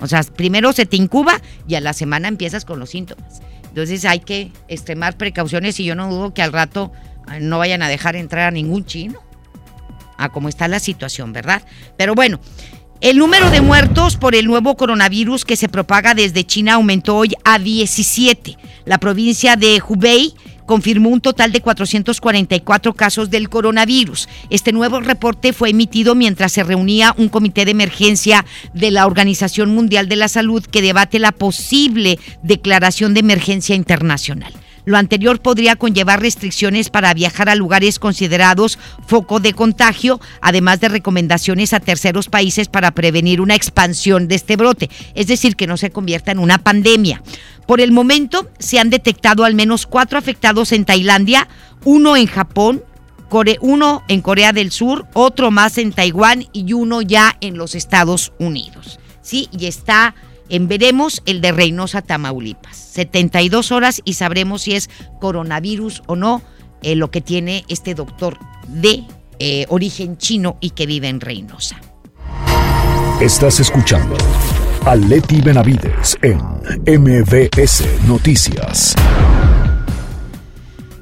O 0.00 0.06
sea, 0.06 0.22
primero 0.22 0.72
se 0.72 0.86
te 0.86 0.96
incuba 0.96 1.42
y 1.66 1.74
a 1.74 1.82
la 1.82 1.92
semana 1.92 2.28
empiezas 2.28 2.64
con 2.64 2.78
los 2.78 2.88
síntomas. 2.88 3.42
Entonces 3.78 4.04
hay 4.06 4.18
que 4.18 4.50
extremar 4.66 5.16
precauciones 5.16 5.78
y 5.78 5.84
yo 5.84 5.94
no 5.94 6.10
dudo 6.10 6.34
que 6.34 6.42
al 6.42 6.52
rato 6.52 6.90
eh, 7.32 7.38
no 7.40 7.58
vayan 7.58 7.80
a 7.80 7.88
dejar 7.88 8.16
entrar 8.16 8.48
a 8.48 8.50
ningún 8.50 8.84
chino. 8.84 9.20
A 10.16 10.30
cómo 10.30 10.48
está 10.48 10.66
la 10.66 10.80
situación, 10.80 11.32
¿verdad? 11.32 11.62
Pero 11.96 12.16
bueno, 12.16 12.40
el 13.00 13.18
número 13.18 13.50
de 13.50 13.60
muertos 13.60 14.16
por 14.16 14.34
el 14.34 14.46
nuevo 14.46 14.76
coronavirus 14.76 15.44
que 15.44 15.54
se 15.54 15.68
propaga 15.68 16.14
desde 16.14 16.42
China 16.42 16.74
aumentó 16.74 17.18
hoy 17.18 17.36
a 17.44 17.60
17. 17.60 18.58
La 18.84 18.98
provincia 18.98 19.54
de 19.54 19.80
Hubei 19.88 20.34
confirmó 20.68 21.08
un 21.08 21.22
total 21.22 21.50
de 21.50 21.62
444 21.62 22.92
casos 22.92 23.30
del 23.30 23.48
coronavirus. 23.48 24.28
Este 24.50 24.70
nuevo 24.70 25.00
reporte 25.00 25.54
fue 25.54 25.70
emitido 25.70 26.14
mientras 26.14 26.52
se 26.52 26.62
reunía 26.62 27.14
un 27.16 27.30
comité 27.30 27.64
de 27.64 27.70
emergencia 27.72 28.44
de 28.74 28.90
la 28.90 29.06
Organización 29.06 29.74
Mundial 29.74 30.08
de 30.08 30.16
la 30.16 30.28
Salud 30.28 30.62
que 30.62 30.82
debate 30.82 31.18
la 31.18 31.32
posible 31.32 32.18
declaración 32.42 33.14
de 33.14 33.20
emergencia 33.20 33.74
internacional. 33.74 34.52
Lo 34.88 34.96
anterior 34.96 35.38
podría 35.42 35.76
conllevar 35.76 36.22
restricciones 36.22 36.88
para 36.88 37.12
viajar 37.12 37.50
a 37.50 37.54
lugares 37.54 37.98
considerados 37.98 38.78
foco 39.06 39.38
de 39.38 39.52
contagio, 39.52 40.18
además 40.40 40.80
de 40.80 40.88
recomendaciones 40.88 41.74
a 41.74 41.80
terceros 41.80 42.30
países 42.30 42.68
para 42.68 42.92
prevenir 42.92 43.42
una 43.42 43.54
expansión 43.54 44.28
de 44.28 44.36
este 44.36 44.56
brote, 44.56 44.88
es 45.14 45.26
decir, 45.26 45.56
que 45.56 45.66
no 45.66 45.76
se 45.76 45.90
convierta 45.90 46.32
en 46.32 46.38
una 46.38 46.56
pandemia. 46.56 47.22
Por 47.66 47.82
el 47.82 47.92
momento 47.92 48.48
se 48.58 48.78
han 48.78 48.88
detectado 48.88 49.44
al 49.44 49.54
menos 49.54 49.84
cuatro 49.84 50.18
afectados 50.18 50.72
en 50.72 50.86
Tailandia, 50.86 51.48
uno 51.84 52.16
en 52.16 52.26
Japón, 52.26 52.82
uno 53.60 54.02
en 54.08 54.22
Corea 54.22 54.54
del 54.54 54.72
Sur, 54.72 55.06
otro 55.12 55.50
más 55.50 55.76
en 55.76 55.92
Taiwán 55.92 56.46
y 56.54 56.72
uno 56.72 57.02
ya 57.02 57.36
en 57.42 57.58
los 57.58 57.74
Estados 57.74 58.32
Unidos. 58.38 58.98
Sí, 59.20 59.50
y 59.52 59.66
está 59.66 60.14
en 60.48 60.68
Veremos 60.68 61.22
el 61.26 61.40
de 61.40 61.52
Reynosa, 61.52 62.02
Tamaulipas. 62.02 62.76
72 62.76 63.72
horas 63.72 64.00
y 64.04 64.14
sabremos 64.14 64.62
si 64.62 64.74
es 64.74 64.90
coronavirus 65.20 66.02
o 66.06 66.16
no 66.16 66.42
eh, 66.82 66.94
lo 66.94 67.10
que 67.10 67.20
tiene 67.20 67.64
este 67.68 67.94
doctor 67.94 68.38
de 68.68 69.04
eh, 69.38 69.66
origen 69.68 70.16
chino 70.16 70.56
y 70.60 70.70
que 70.70 70.86
vive 70.86 71.08
en 71.08 71.20
Reynosa. 71.20 71.80
Estás 73.20 73.60
escuchando 73.60 74.16
a 74.84 74.94
Leti 74.94 75.40
Benavides 75.40 76.16
en 76.22 76.38
MBS 76.86 77.84
Noticias. 78.06 78.94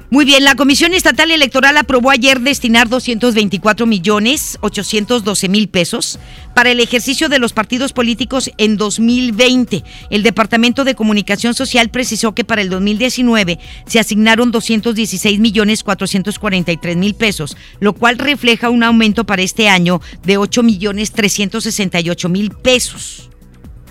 Muy 0.09 0.23
bien, 0.23 0.45
la 0.45 0.55
Comisión 0.55 0.93
Estatal 0.93 1.31
Electoral 1.31 1.75
aprobó 1.75 2.11
ayer 2.11 2.39
destinar 2.39 2.87
224 2.87 3.85
millones 3.85 4.57
812 4.61 5.49
mil 5.49 5.67
pesos 5.67 6.17
para 6.55 6.71
el 6.71 6.79
ejercicio 6.79 7.27
de 7.27 7.39
los 7.39 7.51
partidos 7.51 7.91
políticos 7.91 8.49
en 8.57 8.77
2020. 8.77 9.83
El 10.09 10.23
Departamento 10.23 10.85
de 10.85 10.95
Comunicación 10.95 11.53
Social 11.53 11.89
precisó 11.89 12.33
que 12.33 12.45
para 12.45 12.61
el 12.61 12.69
2019 12.69 13.59
se 13.85 13.99
asignaron 13.99 14.51
216 14.51 15.39
millones 15.39 15.83
443 15.83 16.95
mil 16.95 17.13
pesos, 17.13 17.57
lo 17.81 17.91
cual 17.91 18.17
refleja 18.17 18.69
un 18.69 18.83
aumento 18.83 19.25
para 19.25 19.41
este 19.41 19.67
año 19.67 19.99
de 20.23 20.37
8 20.37 20.63
millones 20.63 21.11
368 21.11 22.29
mil 22.29 22.51
pesos. 22.51 23.29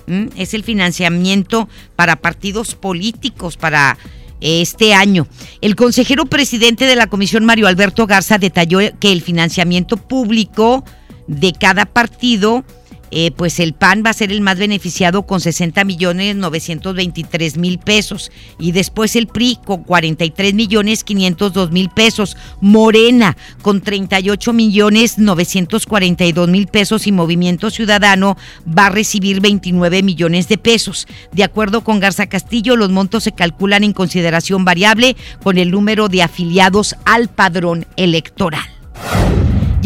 ¿Mm? 0.07 0.29
Es 0.37 0.55
el 0.55 0.65
financiamiento 0.65 1.69
para 1.95 2.17
partidos 2.17 2.75
políticos, 2.75 3.59
para 3.59 3.99
este 4.41 4.95
año. 4.95 5.27
El 5.61 5.77
consejero 5.77 6.27
presidente 6.27 6.85
de 6.85 6.97
la 6.97 7.07
comisión, 7.07 7.45
Mario 7.45 7.67
Alberto 7.67 8.07
Garza, 8.07 8.39
detalló 8.39 8.81
que 8.99 9.13
el 9.13 9.23
financiamiento 9.23 9.97
público 9.97 10.85
de 11.27 11.53
cada 11.53 11.87
partido 11.87 12.65
eh, 13.11 13.31
pues 13.31 13.61
el 13.61 13.73
PAN 13.73 14.03
va 14.05 14.11
a 14.11 14.15
ser 14.15 14.33
el 14.33 14.41
más 14.41 14.59
beneficiado 14.59 15.27
con 15.27 15.41
60 15.41 15.85
millones 15.85 16.37
923 16.37 17.57
mil 17.57 17.79
pesos 17.79 18.31
y 18.59 18.73
después 18.73 19.17
el 19.17 19.27
PRI 19.27 19.59
con 19.65 19.85
43 19.85 20.55
millones 20.55 21.05
502 21.05 21.71
mil 21.71 21.91
pesos, 21.91 22.37
Morena 22.61 23.37
con 23.63 23.81
38 23.81 24.53
millones 24.53 25.19
942 25.19 26.49
mil 26.49 26.67
pesos 26.67 27.07
y 27.07 27.13
Movimiento 27.13 27.71
Ciudadano 27.71 28.37
va 28.67 28.87
a 28.87 28.91
recibir 28.91 29.41
29 29.41 30.03
millones 30.03 30.49
de 30.49 30.59
pesos. 30.59 31.07
De 31.33 31.45
acuerdo 31.45 31.83
con 31.83 32.01
Garza 32.01 32.27
Castillo, 32.27 32.77
los 32.77 32.91
montos 32.91 33.25
se 33.25 33.33
calculan 33.33 33.85
en 33.85 33.93
consideración 33.93 34.65
variable 34.65 35.17
con 35.43 35.59
el 35.59 35.71
número 35.71 36.09
de 36.09 36.23
afiliados 36.23 36.97
al 37.05 37.29
padrón 37.29 37.87
electoral. 37.97 38.67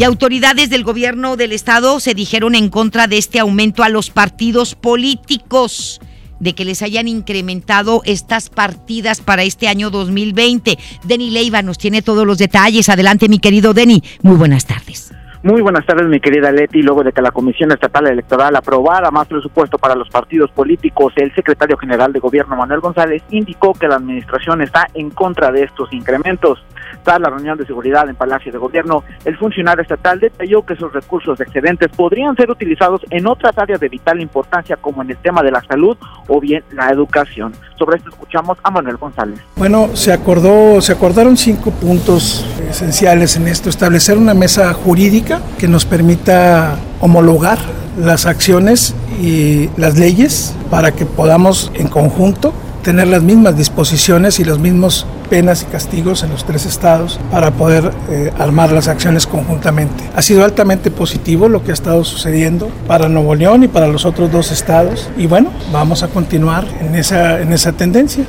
Y 0.01 0.03
autoridades 0.03 0.71
del 0.71 0.83
gobierno 0.83 1.37
del 1.37 1.51
estado 1.51 1.99
se 1.99 2.15
dijeron 2.15 2.55
en 2.55 2.69
contra 2.69 3.05
de 3.05 3.19
este 3.19 3.39
aumento 3.39 3.83
a 3.83 3.89
los 3.89 4.09
partidos 4.09 4.73
políticos 4.73 6.01
de 6.39 6.55
que 6.55 6.65
les 6.65 6.81
hayan 6.81 7.07
incrementado 7.07 8.01
estas 8.03 8.49
partidas 8.49 9.21
para 9.21 9.43
este 9.43 9.67
año 9.67 9.91
2020. 9.91 10.79
Denny 11.03 11.29
Leiva 11.29 11.61
nos 11.61 11.77
tiene 11.77 12.01
todos 12.01 12.25
los 12.25 12.39
detalles. 12.39 12.89
Adelante, 12.89 13.29
mi 13.29 13.37
querido 13.37 13.75
Denny. 13.75 14.01
Muy 14.23 14.37
buenas 14.37 14.65
tardes. 14.65 15.13
Muy 15.43 15.61
buenas 15.61 15.85
tardes, 15.85 16.07
mi 16.07 16.19
querida 16.19 16.51
Leti. 16.51 16.81
Luego 16.81 17.03
de 17.03 17.11
que 17.11 17.21
la 17.21 17.29
Comisión 17.29 17.71
Estatal 17.71 18.07
Electoral 18.07 18.55
aprobara 18.55 19.11
más 19.11 19.27
presupuesto 19.27 19.77
para 19.77 19.93
los 19.93 20.09
partidos 20.09 20.49
políticos, 20.49 21.13
el 21.15 21.33
secretario 21.35 21.77
general 21.77 22.11
de 22.11 22.19
Gobierno, 22.19 22.55
Manuel 22.55 22.79
González, 22.79 23.21
indicó 23.29 23.73
que 23.73 23.87
la 23.87 23.97
administración 23.97 24.63
está 24.63 24.87
en 24.95 25.11
contra 25.11 25.51
de 25.51 25.63
estos 25.63 25.93
incrementos. 25.93 26.63
Tras 27.03 27.19
la 27.19 27.29
reunión 27.29 27.57
de 27.57 27.65
seguridad 27.65 28.07
en 28.09 28.15
Palacio 28.15 28.51
de 28.51 28.57
Gobierno, 28.57 29.03
el 29.25 29.37
funcionario 29.37 29.81
estatal 29.81 30.19
detalló 30.19 30.63
que 30.65 30.73
esos 30.73 30.93
recursos 30.93 31.39
excedentes 31.39 31.89
podrían 31.89 32.35
ser 32.35 32.49
utilizados 32.51 33.01
en 33.09 33.27
otras 33.27 33.57
áreas 33.57 33.79
de 33.79 33.89
vital 33.89 34.21
importancia, 34.21 34.77
como 34.77 35.01
en 35.01 35.11
el 35.11 35.17
tema 35.17 35.41
de 35.43 35.51
la 35.51 35.61
salud 35.63 35.97
o 36.27 36.39
bien 36.39 36.63
la 36.71 36.89
educación. 36.89 37.53
Sobre 37.77 37.97
esto 37.97 38.09
escuchamos 38.09 38.57
a 38.63 38.71
Manuel 38.71 38.97
González. 38.97 39.39
Bueno, 39.55 39.89
se 39.95 40.13
acordó, 40.13 40.81
se 40.81 40.91
acordaron 40.91 41.37
cinco 41.37 41.71
puntos 41.71 42.45
esenciales 42.69 43.35
en 43.35 43.47
esto: 43.47 43.69
establecer 43.69 44.17
una 44.17 44.33
mesa 44.33 44.73
jurídica 44.73 45.41
que 45.57 45.67
nos 45.67 45.85
permita 45.85 46.77
homologar 46.99 47.57
las 47.99 48.25
acciones 48.25 48.95
y 49.19 49.69
las 49.77 49.97
leyes 49.97 50.55
para 50.69 50.91
que 50.91 51.05
podamos 51.05 51.71
en 51.75 51.87
conjunto 51.87 52.53
tener 52.81 53.07
las 53.07 53.23
mismas 53.23 53.57
disposiciones 53.57 54.39
y 54.39 54.43
las 54.43 54.59
mismas 54.59 55.05
penas 55.29 55.63
y 55.63 55.65
castigos 55.65 56.23
en 56.23 56.31
los 56.31 56.45
tres 56.45 56.65
estados 56.65 57.19
para 57.31 57.51
poder 57.51 57.91
eh, 58.09 58.31
armar 58.37 58.71
las 58.71 58.87
acciones 58.87 59.27
conjuntamente. 59.27 60.03
Ha 60.15 60.21
sido 60.21 60.43
altamente 60.43 60.91
positivo 60.91 61.47
lo 61.47 61.63
que 61.63 61.71
ha 61.71 61.73
estado 61.73 62.03
sucediendo 62.03 62.69
para 62.87 63.07
Nuevo 63.07 63.35
León 63.35 63.63
y 63.63 63.67
para 63.67 63.87
los 63.87 64.05
otros 64.05 64.31
dos 64.31 64.51
estados 64.51 65.09
y 65.17 65.27
bueno, 65.27 65.51
vamos 65.71 66.03
a 66.03 66.07
continuar 66.07 66.65
en 66.81 66.95
esa, 66.95 67.41
en 67.41 67.53
esa 67.53 67.71
tendencia. 67.71 68.25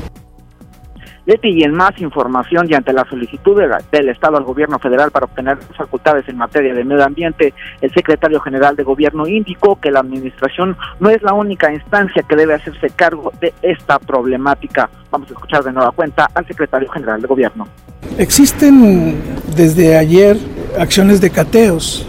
Y 1.43 1.65
en 1.65 1.73
más 1.73 1.99
información 2.01 2.67
y 2.69 2.75
ante 2.75 2.93
la 2.93 3.05
solicitud 3.05 3.61
del 3.91 4.09
Estado 4.09 4.37
al 4.37 4.45
gobierno 4.45 4.79
federal 4.79 5.11
para 5.11 5.27
obtener 5.27 5.57
facultades 5.77 6.29
en 6.29 6.37
materia 6.37 6.75
de 6.75 6.85
medio 6.85 7.05
ambiente, 7.05 7.55
el 7.81 7.93
secretario 7.93 8.41
general 8.41 8.77
de 8.77 8.83
gobierno 8.83 9.27
indicó 9.27 9.81
que 9.81 9.91
la 9.91 10.01
administración 10.01 10.77
no 11.01 11.11
es 11.11 11.23
la 11.23 11.33
única 11.33 11.73
instancia 11.73 12.23
que 12.23 12.37
debe 12.37 12.55
hacerse 12.55 12.91
cargo 12.91 13.33
de 13.41 13.55
esta 13.63 13.99
problemática. 13.99 14.91
Vamos 15.11 15.31
a 15.31 15.33
escuchar 15.33 15.65
de 15.65 15.73
nueva 15.73 15.93
cuenta 15.93 16.29
al 16.35 16.47
secretario 16.47 16.91
general 16.91 17.21
de 17.23 17.29
gobierno. 17.29 17.67
Existen 18.19 19.17
desde 19.57 19.97
ayer 19.97 20.37
acciones 20.79 21.21
de 21.21 21.31
cateos 21.31 22.07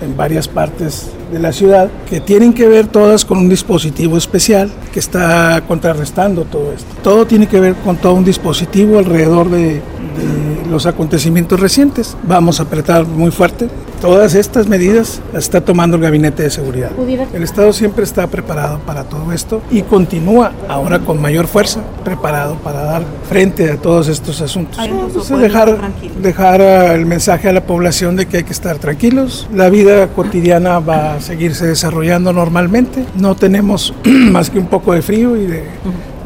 en 0.00 0.16
varias 0.16 0.48
partes 0.48 1.14
de 1.32 1.38
la 1.38 1.52
ciudad 1.52 1.90
que 2.08 2.20
tienen 2.20 2.52
que 2.52 2.68
ver 2.68 2.86
todas 2.86 3.24
con 3.24 3.38
un 3.38 3.48
dispositivo 3.48 4.16
especial 4.16 4.70
que 4.92 5.00
está 5.00 5.62
contrarrestando 5.66 6.44
todo 6.44 6.72
esto. 6.72 6.86
Todo 7.02 7.26
tiene 7.26 7.46
que 7.46 7.58
ver 7.58 7.74
con 7.76 7.96
todo 7.96 8.14
un 8.14 8.24
dispositivo 8.24 8.98
alrededor 8.98 9.50
de, 9.50 9.74
de 9.74 10.70
los 10.70 10.86
acontecimientos 10.86 11.60
recientes. 11.60 12.16
Vamos 12.24 12.60
a 12.60 12.64
apretar 12.64 13.06
muy 13.06 13.30
fuerte. 13.30 13.68
Todas 14.00 14.34
estas 14.34 14.66
medidas 14.66 15.20
las 15.32 15.44
está 15.44 15.60
tomando 15.60 15.96
el 15.96 16.02
Gabinete 16.02 16.42
de 16.42 16.50
Seguridad. 16.50 16.90
El 17.32 17.44
Estado 17.44 17.72
siempre 17.72 18.02
está 18.02 18.26
preparado 18.26 18.80
para 18.80 19.04
todo 19.04 19.32
esto 19.32 19.62
y 19.70 19.82
continúa 19.82 20.50
ahora 20.68 20.98
con 20.98 21.22
mayor 21.22 21.46
fuerza 21.46 21.82
preparado 22.02 22.56
para 22.56 22.82
dar 22.82 23.02
frente 23.28 23.70
a 23.70 23.76
todos 23.76 24.08
estos 24.08 24.40
asuntos. 24.40 24.76
Entonces, 24.84 25.38
dejar, 25.38 25.78
dejar 26.20 26.60
ah, 26.60 26.94
el 26.94 27.06
mensaje 27.06 27.48
a 27.48 27.52
la 27.52 27.64
población 27.64 28.16
de 28.16 28.26
que 28.26 28.38
hay 28.38 28.42
que 28.42 28.52
estar 28.52 28.78
tranquilos. 28.78 29.46
La 29.54 29.70
vida 29.70 30.08
cotidiana 30.08 30.80
va 30.80 31.14
a 31.14 31.20
seguirse 31.22 31.66
desarrollando 31.66 32.32
normalmente. 32.32 33.04
No 33.16 33.34
tenemos 33.34 33.94
más 34.04 34.50
que 34.50 34.58
un 34.58 34.66
poco 34.66 34.92
de 34.92 35.02
frío 35.02 35.36
y 35.36 35.46
de 35.46 35.64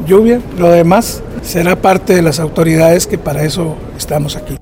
lluvia. 0.05 0.41
Lo 0.57 0.69
demás 0.69 1.23
será 1.41 1.81
parte 1.81 2.13
de 2.13 2.21
las 2.21 2.39
autoridades 2.39 3.07
que 3.07 3.17
para 3.17 3.43
eso 3.43 3.77
estamos 3.97 4.35
aquí. 4.35 4.57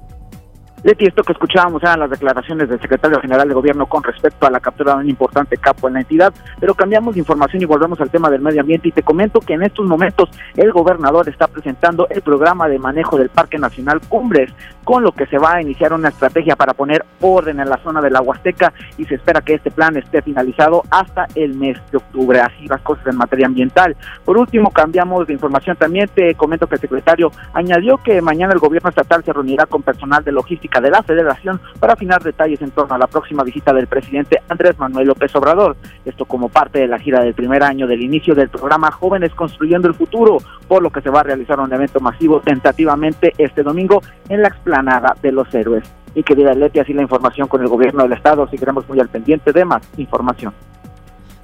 Leti, 0.86 1.08
esto 1.08 1.24
que 1.24 1.34
escuchábamos 1.34 1.82
eran 1.82 2.00
las 2.00 2.12
declaraciones 2.12 2.70
del 2.70 2.80
secretario 2.80 3.20
general 3.20 3.48
de 3.48 3.56
gobierno 3.56 3.88
con 3.88 4.04
respecto 4.04 4.46
a 4.46 4.51
la 4.51 4.60
captura 4.60 4.94
de 4.94 5.00
un 5.00 5.10
importante 5.10 5.58
capo 5.58 5.88
en 5.88 5.96
la 5.96 6.01
entidad, 6.01 6.32
pero 6.60 6.75
cambiamos 6.75 7.15
de 7.15 7.22
información 7.22 7.63
y 7.63 7.65
volvemos 7.65 8.00
al 8.01 8.12
tema 8.12 8.30
del 8.30 8.42
medio 8.42 8.62
ambiente 8.62 8.89
y 8.89 8.92
te 8.92 9.01
comento 9.01 9.39
que 9.39 9.54
en 9.54 9.63
estos 9.63 9.84
momentos 9.88 10.30
el 10.56 10.72
gobernador 10.72 11.27
está 11.27 11.48
presentando 11.48 12.06
el 12.12 12.22
programa 12.22 12.68
de 12.68 12.77
manejo 12.77 13.18
del 13.18 13.30
Parque 13.30 13.58
Nacional 13.58 14.00
Cumbres, 14.08 14.54
con 14.84 15.01
lo 15.01 15.12
que 15.12 15.25
se 15.25 15.39
va 15.39 15.56
a 15.56 15.62
iniciar 15.63 15.92
una 15.92 16.10
estrategia 16.10 16.56
para 16.56 16.75
poner 16.75 17.04
orden 17.20 17.60
en 17.60 17.68
la 17.68 17.77
zona 17.77 18.00
de 18.00 18.12
la 18.12 18.22
Huasteca 18.22 18.72
y 19.00 19.06
se 19.06 19.15
espera 19.15 19.42
que 19.42 19.56
este 19.56 19.72
plan 19.72 19.98
esté 19.98 20.22
finalizado 20.22 20.84
hasta 20.92 21.25
el 21.34 21.56
mes 21.56 21.80
de 21.92 21.98
octubre, 21.98 22.39
así 22.39 22.68
las 22.68 22.82
cosas 22.82 23.08
en 23.08 23.18
materia 23.18 23.48
ambiental. 23.48 23.98
Por 24.24 24.38
último, 24.38 24.70
cambiamos 24.70 25.25
de 25.25 25.34
información 25.34 25.75
también, 25.77 26.08
te 26.13 26.36
comento 26.36 26.68
que 26.68 26.75
el 26.75 26.82
secretario 26.82 27.32
añadió 27.54 27.98
que 27.98 28.22
mañana 28.22 28.54
el 28.54 28.60
gobierno 28.60 28.89
estatal 28.89 29.24
se 29.24 29.34
reunirá 29.34 29.65
con 29.65 29.82
personal 29.82 30.24
de 30.24 30.32
logística 30.32 30.75
de 30.82 30.89
la 30.89 31.03
federación 31.03 31.60
para 31.79 31.94
afinar 31.94 32.22
detalles 32.24 32.62
en 32.62 32.72
torno 32.72 32.96
a 32.96 32.98
la 32.98 33.08
próxima 33.08 33.44
visita 33.44 33.74
del 33.74 33.88
presidente 33.88 34.41
Andrés 34.50 34.77
Manuel 34.77 35.08
López 35.08 35.36
Obrador. 35.36 35.75
Esto 36.05 36.25
como 36.25 36.50
parte 36.50 36.79
de 36.79 36.88
la 36.88 37.00
gira 37.00 37.22
del 37.22 37.34
primer 37.34 37.63
año 37.63 37.88
del 37.88 38.03
inicio 38.03 38.36
del 38.36 38.50
programa 38.50 38.91
Jóvenes 38.91 39.34
Construyendo 39.34 39.88
el 39.88 39.96
Futuro, 39.96 40.38
por 40.67 40.82
lo 40.82 40.89
que 40.89 41.01
se 41.01 41.10
va 41.10 41.22
a 41.22 41.24
realizar 41.24 41.60
un 41.60 41.72
evento 41.74 42.00
masivo 42.00 42.41
tentativamente 42.41 43.34
este 43.38 43.63
domingo 43.63 44.01
en 44.29 44.41
la 44.41 44.48
explanada 44.48 45.15
de 45.22 45.32
los 45.32 45.53
héroes. 45.53 45.84
Y 46.15 46.24
querida 46.24 46.53
Leti, 46.53 46.79
así 46.79 46.94
la 46.94 47.01
información 47.01 47.48
con 47.48 47.62
el 47.62 47.67
gobierno 47.67 48.03
del 48.03 48.13
estado, 48.13 48.48
seguiremos 48.48 48.88
muy 48.88 49.00
al 49.00 49.10
pendiente 49.10 49.51
de 49.51 49.65
más 49.65 49.88
información. 49.98 50.53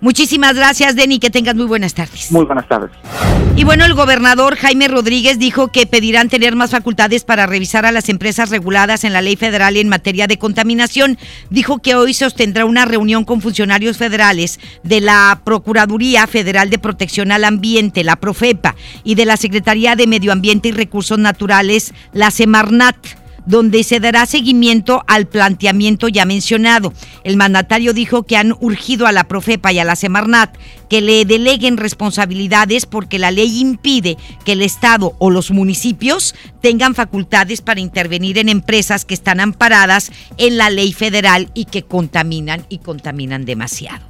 Muchísimas 0.02 0.56
gracias, 0.56 0.96
Denny. 0.96 1.20
Que 1.20 1.30
tengas 1.30 1.56
muy 1.56 1.66
buenas 1.66 1.94
tardes. 1.94 2.32
Muy 2.32 2.44
buenas 2.46 2.68
tardes. 2.68 2.90
Y 3.56 3.64
bueno, 3.64 3.86
el 3.86 3.94
gobernador 3.94 4.56
Jaime 4.56 4.88
Rodríguez 4.88 5.38
dijo 5.38 5.68
que 5.68 5.86
pedirán 5.86 6.30
tener 6.30 6.56
más 6.56 6.72
facultades 6.72 7.24
para 7.24 7.46
revisar 7.46 7.86
a 7.86 7.92
las 7.92 8.10
empresas 8.10 8.50
reguladas 8.50 9.04
en 9.04 9.14
la 9.14 9.22
ley 9.22 9.36
federal 9.36 9.78
en 9.78 9.90
materia 9.90 10.26
de 10.26 10.40
contaminación. 10.40 11.20
Dijo 11.52 11.80
que 11.80 11.94
hoy 11.94 12.16
sostendrá 12.16 12.66
una 12.66 12.86
reunión 12.86 13.24
con 13.24 13.42
funcionarios 13.42 13.98
federales 13.98 14.60
de 14.84 15.02
la 15.02 15.42
Procuraduría 15.44 16.26
Federal 16.26 16.72
de 16.72 16.80
Protección 16.80 17.32
al 17.32 17.44
Ambiente, 17.44 18.04
la 18.04 18.16
Profepa, 18.16 18.76
y 19.04 19.14
de 19.16 19.26
la 19.26 19.38
Secretaría 19.38 19.96
de 19.96 20.08
Medio 20.08 20.32
Ambiente 20.32 20.70
y 20.70 20.72
Recursos 20.72 21.20
Naturales, 21.20 21.94
la 22.14 22.32
Semarnat 22.32 23.21
donde 23.46 23.84
se 23.84 24.00
dará 24.00 24.26
seguimiento 24.26 25.04
al 25.08 25.28
planteamiento 25.28 26.08
ya 26.08 26.26
mencionado. 26.26 26.94
El 27.24 27.38
mandatario 27.38 27.94
dijo 27.94 28.24
que 28.24 28.38
han 28.38 28.54
urgido 28.60 29.08
a 29.08 29.12
la 29.12 29.26
Profepa 29.26 29.72
y 29.72 29.80
a 29.80 29.84
la 29.84 29.96
Semarnat 29.96 30.56
que 30.90 31.02
le 31.02 31.26
deleguen 31.26 31.78
responsabilidades 31.78 32.86
porque 32.86 33.20
la 33.20 33.32
ley 33.32 33.60
impide 33.60 34.18
que 34.46 34.54
el 34.54 34.62
Estado 34.62 35.16
o 35.20 35.30
los 35.30 35.52
municipios 35.52 36.36
tengan 36.62 36.96
facultades 36.96 37.62
para 37.62 37.80
intervenir 37.80 38.38
en 38.38 38.50
empresas 38.50 39.06
que 39.06 39.14
están 39.14 39.40
amparadas 39.40 40.12
en 40.38 40.58
la 40.58 40.70
ley 40.70 40.94
federal 40.94 41.50
y 41.54 41.66
que 41.66 41.84
contaminan 41.84 42.66
y 42.70 42.80
contaminan 42.80 43.46
demasiado. 43.46 44.06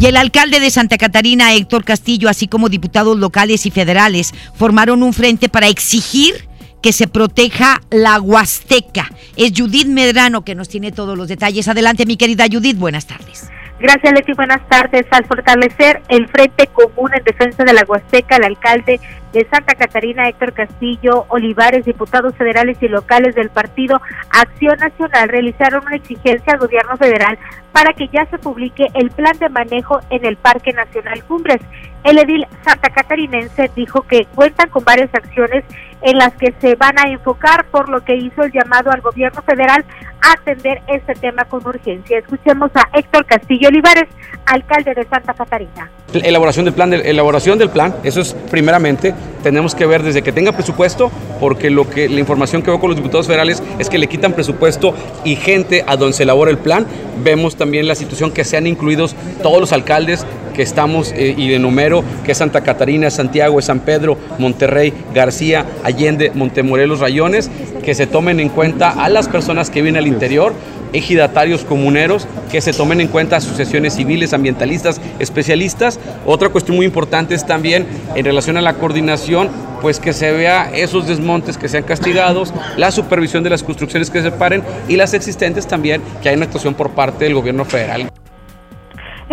Y 0.00 0.06
el 0.06 0.16
alcalde 0.16 0.58
de 0.58 0.70
Santa 0.70 0.98
Catarina, 0.98 1.54
Héctor 1.54 1.84
Castillo, 1.84 2.28
así 2.28 2.48
como 2.48 2.68
diputados 2.68 3.16
locales 3.16 3.64
y 3.64 3.70
federales, 3.70 4.34
formaron 4.54 5.02
un 5.02 5.12
frente 5.12 5.48
para 5.48 5.68
exigir 5.68 6.48
que 6.84 6.92
se 6.92 7.08
proteja 7.08 7.80
la 7.88 8.20
Huasteca. 8.20 9.10
Es 9.38 9.58
Judith 9.58 9.86
Medrano 9.86 10.44
que 10.44 10.54
nos 10.54 10.68
tiene 10.68 10.92
todos 10.92 11.16
los 11.16 11.28
detalles. 11.28 11.66
Adelante, 11.66 12.04
mi 12.04 12.18
querida 12.18 12.44
Judith, 12.44 12.76
buenas 12.76 13.06
tardes. 13.06 13.50
Gracias, 13.80 14.12
Leti. 14.12 14.34
Buenas 14.34 14.60
tardes. 14.68 15.06
Al 15.10 15.24
fortalecer 15.24 16.02
el 16.08 16.28
Frente 16.28 16.66
Común 16.66 17.10
en 17.14 17.24
Defensa 17.24 17.64
de 17.64 17.72
la 17.72 17.84
Huasteca, 17.88 18.36
el 18.36 18.44
alcalde 18.44 19.00
de 19.32 19.46
Santa 19.50 19.74
Catarina, 19.74 20.28
Héctor 20.28 20.52
Castillo 20.52 21.24
Olivares, 21.28 21.86
diputados 21.86 22.34
federales 22.36 22.76
y 22.82 22.88
locales 22.88 23.34
del 23.34 23.48
partido 23.48 24.02
Acción 24.28 24.78
Nacional, 24.78 25.30
realizaron 25.30 25.86
una 25.86 25.96
exigencia 25.96 26.52
al 26.52 26.58
gobierno 26.58 26.98
federal 26.98 27.38
para 27.72 27.94
que 27.94 28.08
ya 28.08 28.26
se 28.26 28.38
publique 28.38 28.86
el 28.92 29.10
plan 29.10 29.36
de 29.38 29.48
manejo 29.48 30.00
en 30.10 30.26
el 30.26 30.36
Parque 30.36 30.74
Nacional 30.74 31.24
Cumbres. 31.24 31.62
El 32.04 32.18
edil 32.18 32.46
santa 32.62 32.90
catarinense 32.90 33.70
dijo 33.74 34.02
que 34.02 34.26
cuentan 34.34 34.68
con 34.68 34.84
varias 34.84 35.12
acciones 35.14 35.64
en 36.04 36.18
las 36.18 36.34
que 36.34 36.54
se 36.60 36.76
van 36.76 36.98
a 36.98 37.10
enfocar, 37.10 37.64
por 37.70 37.88
lo 37.88 38.04
que 38.04 38.14
hizo 38.14 38.42
el 38.42 38.52
llamado 38.52 38.90
al 38.92 39.00
gobierno 39.00 39.42
federal 39.42 39.84
a 40.20 40.32
atender 40.32 40.80
este 40.86 41.14
tema 41.14 41.44
con 41.46 41.66
urgencia. 41.66 42.18
Escuchemos 42.18 42.70
a 42.74 42.88
Héctor 42.96 43.24
Castillo 43.24 43.68
Olivares, 43.68 44.04
alcalde 44.44 44.94
de 44.94 45.04
Santa 45.04 45.32
Catarina. 45.32 45.90
Elaboración 46.12 46.66
del 46.66 46.74
plan, 46.74 46.92
elaboración 46.92 47.58
del 47.58 47.70
plan, 47.70 47.94
eso 48.04 48.20
es 48.20 48.34
primeramente, 48.50 49.14
tenemos 49.42 49.74
que 49.74 49.86
ver 49.86 50.02
desde 50.02 50.22
que 50.22 50.30
tenga 50.30 50.52
presupuesto, 50.52 51.10
porque 51.40 51.70
lo 51.70 51.88
que 51.88 52.08
la 52.08 52.20
información 52.20 52.62
que 52.62 52.70
veo 52.70 52.78
con 52.78 52.90
los 52.90 52.96
diputados 52.96 53.26
federales 53.26 53.62
es 53.78 53.88
que 53.88 53.98
le 53.98 54.06
quitan 54.06 54.34
presupuesto 54.34 54.94
y 55.24 55.36
gente 55.36 55.84
a 55.86 55.96
donde 55.96 56.12
se 56.12 56.22
elabora 56.22 56.50
el 56.50 56.58
plan. 56.58 56.86
Vemos 57.22 57.56
también 57.56 57.88
la 57.88 57.94
situación 57.94 58.30
que 58.30 58.44
sean 58.44 58.66
incluidos 58.66 59.16
todos 59.42 59.58
los 59.58 59.72
alcaldes 59.72 60.26
que 60.54 60.62
estamos 60.62 61.12
eh, 61.12 61.34
y 61.36 61.48
de 61.48 61.58
número, 61.58 62.02
que 62.24 62.32
es 62.32 62.38
Santa 62.38 62.62
Catarina, 62.62 63.10
Santiago, 63.10 63.60
San 63.60 63.80
Pedro, 63.80 64.16
Monterrey, 64.38 64.94
García, 65.14 65.66
Allende, 65.82 66.32
Montemorelos, 66.34 67.00
Rayones, 67.00 67.50
que 67.84 67.94
se 67.94 68.06
tomen 68.06 68.40
en 68.40 68.48
cuenta 68.48 68.90
a 68.90 69.08
las 69.10 69.28
personas 69.28 69.68
que 69.68 69.82
vienen 69.82 70.02
al 70.02 70.06
interior, 70.06 70.54
ejidatarios 70.94 71.64
comuneros, 71.64 72.26
que 72.50 72.60
se 72.60 72.72
tomen 72.72 73.00
en 73.00 73.08
cuenta 73.08 73.36
asociaciones 73.36 73.94
civiles, 73.94 74.32
ambientalistas, 74.32 75.00
especialistas. 75.18 75.98
Otra 76.24 76.48
cuestión 76.48 76.76
muy 76.76 76.86
importante 76.86 77.34
es 77.34 77.44
también 77.46 77.86
en 78.14 78.24
relación 78.24 78.56
a 78.56 78.62
la 78.62 78.74
coordinación, 78.74 79.50
pues 79.82 80.00
que 80.00 80.12
se 80.12 80.32
vea 80.32 80.70
esos 80.72 81.06
desmontes 81.06 81.58
que 81.58 81.68
sean 81.68 81.82
castigados, 81.82 82.54
la 82.76 82.90
supervisión 82.90 83.42
de 83.42 83.50
las 83.50 83.62
construcciones 83.62 84.08
que 84.08 84.22
se 84.22 84.30
paren 84.30 84.62
y 84.88 84.96
las 84.96 85.12
existentes 85.12 85.66
también, 85.66 86.00
que 86.22 86.30
hay 86.30 86.36
una 86.36 86.46
actuación 86.46 86.74
por 86.74 86.90
parte 86.90 87.24
del 87.24 87.34
gobierno 87.34 87.64
federal. 87.64 88.13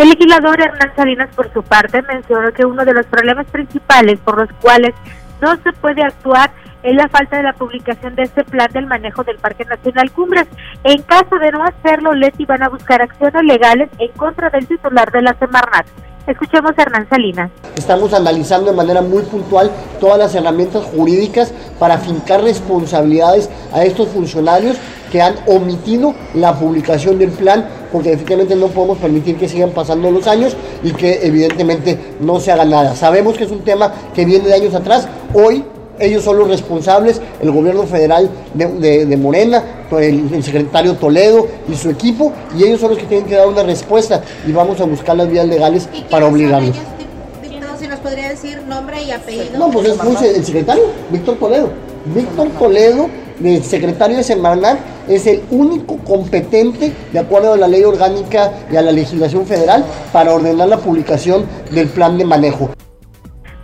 El 0.02 0.10
legislador 0.10 0.60
Hernán 0.60 0.96
Salinas, 0.96 1.30
por 1.36 1.54
su 1.54 1.62
parte, 1.62 2.02
mencionó 2.02 2.52
que 2.54 2.66
uno 2.66 2.84
de 2.84 2.94
los 2.96 3.06
problemas 3.06 3.46
principales 3.46 4.18
por 4.22 4.36
los 4.36 4.50
cuales 4.60 4.96
no 5.40 5.56
se 5.58 5.72
puede 5.74 6.02
actuar 6.02 6.50
es 6.82 6.96
la 6.96 7.08
falta 7.08 7.38
de 7.38 7.44
la 7.44 7.54
publicación 7.54 8.16
de 8.16 8.24
este 8.24 8.44
plan 8.44 8.68
del 8.72 8.88
manejo 8.88 9.24
del 9.24 9.38
Parque 9.38 9.64
Nacional 9.64 10.10
Cumbres. 10.10 10.48
En 10.84 11.04
caso 11.04 11.38
de 11.38 11.52
no 11.52 11.64
hacerlo, 11.64 12.14
Leti 12.14 12.46
van 12.46 12.64
a 12.64 12.70
buscar 12.70 13.00
acciones 13.00 13.44
legales 13.44 13.92
en 14.00 14.12
contra 14.14 14.50
del 14.50 14.66
titular 14.66 15.12
de 15.12 15.22
la 15.22 15.36
Semarnat. 15.36 15.86
Escuchemos 16.28 16.72
a 16.78 16.82
Hernán 16.84 17.10
Salinas. 17.10 17.50
Estamos 17.76 18.14
analizando 18.14 18.70
de 18.70 18.78
manera 18.78 19.02
muy 19.02 19.24
puntual 19.24 19.72
todas 20.00 20.20
las 20.20 20.36
herramientas 20.36 20.84
jurídicas 20.96 21.52
para 21.80 21.98
fincar 21.98 22.44
responsabilidades 22.44 23.50
a 23.74 23.84
estos 23.84 24.10
funcionarios 24.10 24.78
que 25.12 25.22
han 25.22 25.36
omitido 25.48 26.14
la 26.36 26.54
publicación 26.54 27.18
del 27.18 27.32
plan, 27.32 27.66
porque 27.92 28.14
efectivamente 28.14 28.56
no 28.56 28.68
podemos 28.68 29.00
permitir 29.00 29.36
que 29.38 29.50
sigan 29.50 29.72
pasando 29.72 30.12
los 30.12 30.28
años 30.28 30.56
y 30.84 30.92
que 30.92 31.26
evidentemente 31.26 32.16
no 32.20 32.40
se 32.40 32.52
haga 32.52 32.66
nada. 32.66 32.96
Sabemos 32.96 33.36
que 33.36 33.46
es 33.46 33.52
un 33.52 33.64
tema 33.64 33.92
que 34.14 34.24
viene 34.24 34.48
de 34.48 34.54
años 34.54 34.76
atrás. 34.76 35.08
Hoy 35.34 35.66
ellos 36.02 36.24
son 36.24 36.38
los 36.38 36.48
responsables, 36.48 37.22
el 37.42 37.52
gobierno 37.52 37.84
federal 37.84 38.30
de, 38.54 38.68
de, 38.68 39.06
de 39.06 39.18
Morena, 39.18 39.64
el, 39.92 40.34
el, 40.34 40.44
secretario 40.44 40.96
Toledo 40.96 41.48
y 41.70 41.76
su 41.76 41.90
equipo, 41.90 42.34
y 42.58 42.64
ellos 42.64 42.80
son 42.80 42.92
los 42.92 43.00
que 43.00 43.06
tienen 43.06 43.28
que 43.28 43.36
dar 43.36 43.48
una 43.48 43.64
respuesta 43.64 44.22
y 44.48 44.52
vamos 44.52 44.80
a 44.82 44.86
buscar 44.86 45.16
las 45.16 45.30
vías 45.30 45.46
legales 45.46 45.88
para 46.10 46.28
obligarlos. 46.28 46.76
Ellos, 46.76 47.80
si 47.80 47.88
nos 47.88 48.00
podría 48.00 48.30
decir 48.30 48.62
nombre 48.68 49.02
y 49.02 49.12
apellido. 49.12 49.58
No, 49.58 49.72
pues 49.72 49.88
es 49.88 50.38
el 50.38 50.46
secretario, 50.46 50.84
Víctor 51.10 51.38
Toledo. 51.38 51.70
Víctor 52.06 52.50
Toledo, 52.60 53.10
el 53.44 53.64
secretario 53.64 54.18
de 54.18 54.24
Semarnat, 54.24 54.80
es 55.08 55.26
el 55.28 55.42
único 55.50 55.98
competente, 55.98 56.94
de 57.12 57.20
acuerdo 57.20 57.54
a 57.54 57.58
la 57.58 57.68
ley 57.68 57.84
orgánica 57.84 58.52
y 58.72 58.76
a 58.76 58.82
la 58.82 58.92
legislación 58.92 59.46
federal, 59.46 59.84
para 60.14 60.34
ordenar 60.34 60.68
la 60.68 60.78
publicación 60.78 61.46
del 61.72 61.88
plan 61.88 62.18
de 62.18 62.26
manejo. 62.26 62.70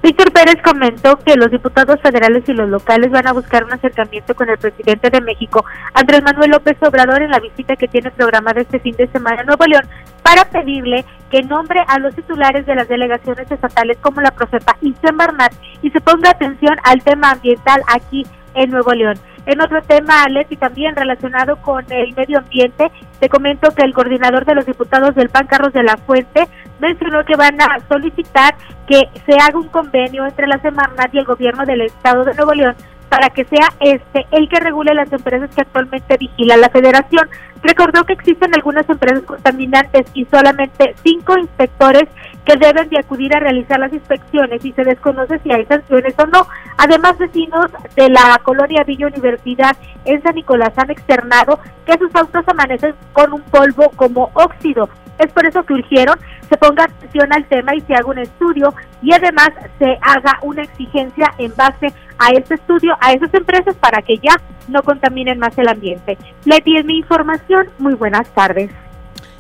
Víctor 0.08 0.32
Pérez 0.32 0.56
comentó 0.63 1.17
que 1.17 1.36
los 1.36 1.52
diputados 1.52 2.00
federales 2.02 2.48
y 2.48 2.54
los 2.54 2.70
locales 2.70 3.12
van 3.12 3.28
a 3.28 3.34
buscar 3.34 3.65
un 3.65 3.74
acercamiento 3.74 4.34
con 4.36 4.50
el 4.50 4.58
presidente 4.58 5.10
de 5.10 5.20
México, 5.20 5.65
Andrés 5.93 6.24
Manuel 6.24 6.52
López 6.52 6.78
Obrador, 6.80 7.24
en 7.24 7.32
la 7.32 7.41
visita 7.41 7.76
que 7.76 7.89
tiene 7.89 8.10
programada 8.12 8.62
este 8.62 8.80
fin 8.80 8.96
de 8.96 9.08
semana 9.08 9.41
en 9.41 9.48
Nuevo 9.48 9.65
León, 9.65 9.84
para 10.24 10.46
pedirle 10.46 11.04
que 11.30 11.43
nombre 11.43 11.84
a 11.86 12.00
los 12.00 12.15
titulares 12.15 12.65
de 12.65 12.76
las 12.76 12.88
delegaciones 12.88 13.52
estatales 13.52 13.98
como 14.00 14.22
la 14.22 14.32
Profepa 14.32 14.78
y 14.80 14.96
Semarnat 15.02 15.52
y 15.82 15.89
se 15.89 16.00
ponga 16.00 16.30
atención 16.30 16.78
al 16.86 17.04
tema 17.04 17.32
ambiental 17.32 17.82
aquí 17.93 18.26
en 18.54 18.72
Nuevo 18.72 18.93
León. 18.93 19.20
En 19.47 19.62
otro 19.62 19.81
tema, 19.81 20.27
Leti, 20.27 20.57
también 20.57 20.93
relacionado 20.93 21.55
con 21.62 21.86
el 21.89 22.13
medio 22.15 22.39
ambiente, 22.39 22.91
te 23.21 23.29
comento 23.29 23.71
que 23.71 23.86
el 23.86 23.93
coordinador 23.93 24.43
de 24.43 24.55
los 24.55 24.65
diputados 24.65 25.15
del 25.15 25.29
PAN, 25.29 25.47
Carlos 25.47 25.71
de 25.71 25.83
la 25.83 25.95
Fuente, 25.95 26.49
mencionó 26.81 27.23
que 27.23 27.38
van 27.38 27.60
a 27.62 27.79
solicitar 27.88 28.55
que 28.88 29.07
se 29.25 29.33
haga 29.39 29.57
un 29.57 29.69
convenio 29.69 30.25
entre 30.25 30.47
la 30.47 30.60
Semarnat 30.60 31.13
y 31.13 31.19
el 31.19 31.25
gobierno 31.25 31.65
del 31.65 31.79
estado 31.79 32.25
de 32.25 32.33
Nuevo 32.33 32.53
León 32.53 32.75
para 33.07 33.29
que 33.29 33.45
sea 33.45 33.69
este 33.79 34.27
el 34.31 34.49
que 34.49 34.60
regule 34.60 34.93
las 34.93 35.12
empresas 35.13 35.49
que 35.55 35.62
actualmente 35.62 36.17
vigila 36.17 36.57
la 36.57 36.69
federación. 36.69 37.29
Recordó 37.63 38.03
que 38.03 38.13
existen 38.13 38.53
algunas 38.53 38.88
empresas 38.89 39.23
contaminantes 39.23 40.07
y 40.13 40.25
solamente 40.25 40.93
cinco 41.05 41.38
inspectores 41.38 42.03
que 42.47 42.55
deben 42.55 42.88
de 42.88 42.97
acudir 42.97 43.36
a 43.36 43.41
realizar 43.41 43.77
las 43.77 43.91
inspecciones 43.91 44.63
y 44.63 44.71
se 44.71 44.86
desconoce 44.86 45.38
si 45.39 45.51
hay 45.51 45.65
sanciones 45.65 46.15
o 46.17 46.25
no. 46.27 46.47
Además, 46.77 47.17
vecinos 47.17 47.65
de 47.95 48.10
la 48.10 48.39
colonia 48.41 48.86
Villa 48.86 49.07
Universidad 49.07 49.75
en 50.05 50.23
San 50.23 50.36
Nicolás 50.36 50.71
han 50.77 50.89
externado 50.89 51.60
que 51.86 51.97
sus 51.97 52.15
autos 52.15 52.47
amanecen 52.47 52.95
con 53.12 53.33
un 53.33 53.41
polvo 53.41 53.89
como 53.97 54.31
óxido. 54.33 54.89
Es 55.19 55.29
por 55.33 55.45
eso 55.45 55.63
que 55.63 55.73
urgieron 55.73 56.15
se 56.47 56.55
ponga 56.55 56.86
atención 56.86 57.33
al 57.33 57.43
tema 57.45 57.75
y 57.75 57.81
se 57.81 57.93
haga 57.93 58.05
un 58.05 58.19
estudio 58.19 58.73
y 59.01 59.13
además 59.13 59.49
se 59.77 59.97
haga 60.01 60.39
una 60.41 60.63
exigencia 60.63 61.33
en 61.39 61.53
base 61.57 61.88
a 62.17 62.29
ese 62.29 62.53
estudio 62.53 62.95
a 63.01 63.12
esas 63.12 63.33
empresas 63.33 63.75
para 63.75 64.01
que 64.01 64.17
ya 64.17 64.39
no 64.69 64.81
contaminen 64.83 65.38
más 65.38 65.57
el 65.57 65.67
ambiente. 65.67 66.17
Leti 66.45 66.77
es 66.77 66.86
mi 66.86 66.99
información. 66.99 67.67
Muy 67.79 67.95
buenas 67.95 68.29
tardes. 68.29 68.71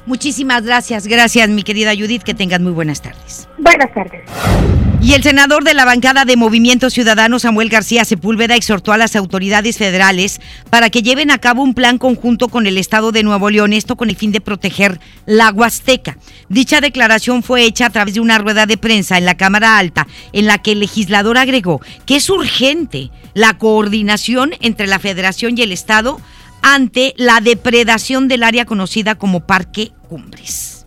Muchísimas 0.07 0.63
gracias, 0.63 1.05
gracias 1.05 1.49
mi 1.49 1.63
querida 1.63 1.93
Judith, 1.93 2.23
que 2.23 2.33
tengan 2.33 2.63
muy 2.63 2.71
buenas 2.71 3.01
tardes. 3.01 3.49
Buenas 3.57 3.93
tardes. 3.93 4.21
Y 5.01 5.13
el 5.13 5.21
senador 5.21 5.65
de 5.65 5.73
la 5.73 5.83
bancada 5.83 6.23
de 6.23 6.37
Movimiento 6.37 6.89
Ciudadano, 6.89 7.39
Samuel 7.39 7.67
García 7.67 8.05
Sepúlveda, 8.05 8.55
exhortó 8.55 8.93
a 8.93 8.97
las 8.97 9.17
autoridades 9.17 9.77
federales 9.77 10.39
para 10.69 10.89
que 10.89 11.03
lleven 11.03 11.29
a 11.29 11.39
cabo 11.39 11.61
un 11.61 11.73
plan 11.73 11.97
conjunto 11.97 12.47
con 12.47 12.67
el 12.67 12.77
Estado 12.77 13.11
de 13.11 13.21
Nuevo 13.21 13.49
León, 13.49 13.73
esto 13.73 13.97
con 13.97 14.09
el 14.09 14.15
fin 14.15 14.31
de 14.31 14.39
proteger 14.39 14.99
la 15.25 15.51
Huasteca. 15.51 16.17
Dicha 16.47 16.79
declaración 16.79 17.43
fue 17.43 17.63
hecha 17.63 17.87
a 17.87 17.89
través 17.89 18.13
de 18.13 18.21
una 18.21 18.37
rueda 18.37 18.65
de 18.65 18.77
prensa 18.77 19.17
en 19.17 19.25
la 19.25 19.35
Cámara 19.35 19.77
Alta, 19.77 20.07
en 20.31 20.45
la 20.45 20.57
que 20.57 20.71
el 20.71 20.79
legislador 20.79 21.37
agregó 21.37 21.81
que 22.05 22.15
es 22.15 22.29
urgente 22.29 23.11
la 23.33 23.57
coordinación 23.57 24.51
entre 24.61 24.87
la 24.87 24.99
Federación 24.99 25.57
y 25.57 25.63
el 25.63 25.73
Estado 25.73 26.19
ante 26.73 27.13
la 27.17 27.39
depredación 27.41 28.27
del 28.27 28.43
área 28.43 28.65
conocida 28.65 29.15
como 29.15 29.45
Parque 29.45 29.91
Cumbres. 30.09 30.85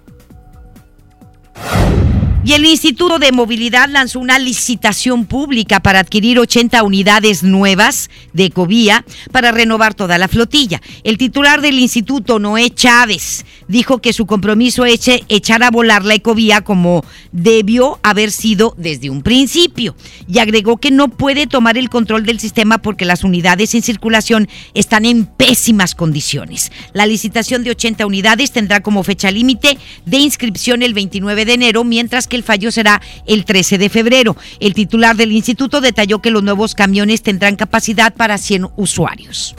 Y 2.43 2.55
el 2.55 2.65
Instituto 2.65 3.19
de 3.19 3.33
Movilidad 3.33 3.91
lanzó 3.91 4.19
una 4.19 4.39
licitación 4.39 5.27
pública 5.27 5.81
para 5.81 6.01
adquirir 6.01 6.39
80 6.39 6.83
unidades 6.83 7.43
nuevas 7.43 8.09
de 8.33 8.47
Ecovía 8.47 9.05
para 9.31 9.53
renovar 9.53 9.93
toda 9.93 10.17
la 10.17 10.27
flotilla. 10.27 10.81
El 11.05 11.19
titular 11.19 11.61
del 11.61 11.79
instituto, 11.79 12.39
Noé 12.39 12.71
Chávez, 12.71 13.45
dijo 13.69 13.99
que 13.99 14.15
su 14.15 14.25
compromiso 14.25 14.87
es 14.87 15.07
echar 15.29 15.63
a 15.63 15.71
volar 15.71 16.03
la 16.03 16.15
Ecovía 16.15 16.63
como 16.63 17.05
debió 17.31 18.01
haber 18.03 18.31
sido 18.31 18.75
desde 18.79 19.11
un 19.11 19.23
principio. 19.23 19.95
Y 20.27 20.39
agregó 20.39 20.79
que 20.79 20.91
no 20.91 21.09
puede 21.09 21.47
tomar 21.47 21.77
el 21.77 21.91
control 21.91 22.25
del 22.25 22.41
sistema 22.41 22.79
porque 22.79 23.05
las 23.05 23.23
unidades 23.23 23.75
en 23.75 23.83
circulación 23.83 24.49
están 24.73 25.05
en 25.05 25.27
pésimas 25.27 25.95
condiciones. 25.95 26.73
La 26.95 27.05
licitación 27.05 27.65
de 27.65 27.73
80 27.73 28.07
unidades 28.07 28.51
tendrá 28.51 28.81
como 28.81 29.05
fecha 29.05 29.31
límite 29.31 29.77
de 30.07 30.17
inscripción 30.17 30.83
el 30.83 30.95
29 30.95 31.45
de 31.45 31.53
enero, 31.53 31.85
mientras 31.85 32.30
que 32.31 32.37
el 32.37 32.43
fallo 32.43 32.73
será 32.73 33.03
el 33.27 33.45
13 33.45 33.77
de 33.77 33.91
febrero. 33.91 34.35
El 34.59 34.73
titular 34.73 35.17
del 35.17 35.33
instituto 35.33 35.83
detalló 35.83 36.23
que 36.23 36.31
los 36.31 36.43
nuevos 36.43 36.75
camiones 36.75 37.23
tendrán 37.23 37.57
capacidad 37.57 38.15
para 38.15 38.39
100 38.39 38.69
usuarios. 38.77 39.55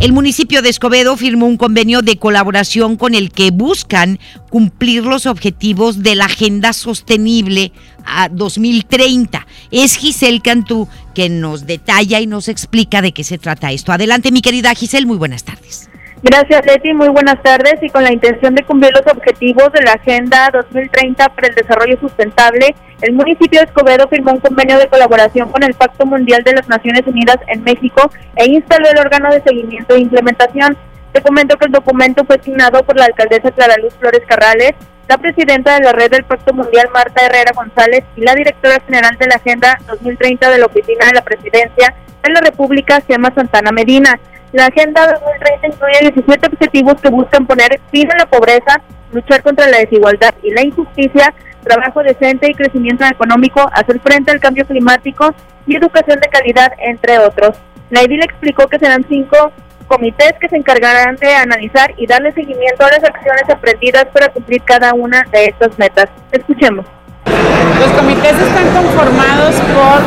El 0.00 0.14
municipio 0.14 0.62
de 0.62 0.70
Escobedo 0.70 1.14
firmó 1.18 1.44
un 1.44 1.58
convenio 1.58 2.00
de 2.00 2.16
colaboración 2.16 2.96
con 2.96 3.14
el 3.14 3.30
que 3.30 3.50
buscan 3.50 4.18
cumplir 4.48 5.04
los 5.04 5.26
objetivos 5.26 6.02
de 6.02 6.14
la 6.14 6.24
Agenda 6.24 6.72
Sostenible 6.72 7.72
a 8.06 8.30
2030. 8.30 9.46
Es 9.70 9.96
Giselle 9.96 10.40
Cantú 10.40 10.88
que 11.14 11.28
nos 11.28 11.66
detalla 11.66 12.18
y 12.18 12.26
nos 12.26 12.48
explica 12.48 13.02
de 13.02 13.12
qué 13.12 13.24
se 13.24 13.36
trata 13.36 13.72
esto. 13.72 13.92
Adelante, 13.92 14.32
mi 14.32 14.40
querida 14.40 14.74
Giselle, 14.74 15.04
muy 15.04 15.18
buenas 15.18 15.44
tardes. 15.44 15.90
Gracias, 16.22 16.66
Leti. 16.66 16.92
Muy 16.92 17.08
buenas 17.08 17.42
tardes. 17.42 17.76
Y 17.80 17.88
con 17.88 18.04
la 18.04 18.12
intención 18.12 18.54
de 18.54 18.62
cumplir 18.62 18.92
los 18.92 19.06
objetivos 19.10 19.72
de 19.72 19.82
la 19.82 19.92
Agenda 19.92 20.50
2030 20.52 21.28
para 21.30 21.48
el 21.48 21.54
Desarrollo 21.54 21.98
Sustentable, 21.98 22.74
el 23.00 23.14
municipio 23.14 23.60
de 23.60 23.66
Escobedo 23.66 24.06
firmó 24.08 24.32
un 24.32 24.40
convenio 24.40 24.78
de 24.78 24.88
colaboración 24.88 25.50
con 25.50 25.62
el 25.62 25.72
Pacto 25.72 26.04
Mundial 26.04 26.42
de 26.44 26.52
las 26.52 26.68
Naciones 26.68 27.02
Unidas 27.06 27.38
en 27.46 27.62
México 27.64 28.10
e 28.36 28.50
instaló 28.50 28.90
el 28.90 28.98
órgano 28.98 29.30
de 29.30 29.42
seguimiento 29.42 29.94
e 29.94 30.00
implementación. 30.00 30.76
Te 31.12 31.22
comento 31.22 31.56
que 31.56 31.66
el 31.66 31.72
documento 31.72 32.24
fue 32.24 32.36
asignado 32.36 32.84
por 32.84 32.96
la 32.96 33.06
alcaldesa 33.06 33.50
Clara 33.50 33.76
Luz 33.82 33.94
Flores 33.98 34.22
Carrales, 34.28 34.74
la 35.08 35.16
presidenta 35.16 35.74
de 35.74 35.84
la 35.84 35.92
red 35.92 36.10
del 36.10 36.24
Pacto 36.24 36.52
Mundial 36.52 36.88
Marta 36.92 37.24
Herrera 37.24 37.52
González 37.54 38.04
y 38.14 38.20
la 38.20 38.34
directora 38.34 38.78
general 38.86 39.16
de 39.16 39.26
la 39.26 39.36
Agenda 39.36 39.78
2030 39.88 40.50
de 40.50 40.58
la 40.58 40.66
Oficina 40.66 41.06
de 41.06 41.14
la 41.14 41.22
Presidencia 41.22 41.94
de 42.22 42.30
la 42.30 42.40
República, 42.42 43.00
Gemma 43.08 43.32
Santana 43.34 43.72
Medina. 43.72 44.20
La 44.52 44.66
Agenda 44.66 45.06
2030 45.06 45.66
incluye 45.68 46.12
17 46.12 46.46
objetivos 46.46 47.00
que 47.00 47.08
buscan 47.08 47.46
poner 47.46 47.80
fin 47.92 48.10
a 48.10 48.18
la 48.18 48.26
pobreza, 48.26 48.80
luchar 49.12 49.42
contra 49.42 49.68
la 49.68 49.78
desigualdad 49.78 50.34
y 50.42 50.50
la 50.50 50.62
injusticia, 50.62 51.32
trabajo 51.62 52.02
decente 52.02 52.50
y 52.50 52.54
crecimiento 52.54 53.04
económico, 53.04 53.64
hacer 53.72 54.00
frente 54.00 54.32
al 54.32 54.40
cambio 54.40 54.66
climático 54.66 55.32
y 55.66 55.76
educación 55.76 56.18
de 56.18 56.28
calidad, 56.28 56.72
entre 56.78 57.18
otros. 57.18 57.58
La 57.90 58.02
EDIL 58.02 58.24
explicó 58.24 58.66
que 58.66 58.78
serán 58.78 59.04
cinco 59.08 59.52
comités 59.86 60.34
que 60.40 60.48
se 60.48 60.56
encargarán 60.56 61.16
de 61.16 61.34
analizar 61.34 61.92
y 61.96 62.06
darle 62.06 62.32
seguimiento 62.32 62.84
a 62.84 62.90
las 62.90 63.04
acciones 63.04 63.42
emprendidas 63.48 64.06
para 64.06 64.28
cumplir 64.28 64.62
cada 64.62 64.94
una 64.94 65.22
de 65.30 65.46
estas 65.46 65.78
metas. 65.78 66.06
Escuchemos. 66.32 66.86
Los 67.26 67.90
comités 67.96 68.32
están 68.32 68.66
conformados 68.72 69.54
por 69.74 70.00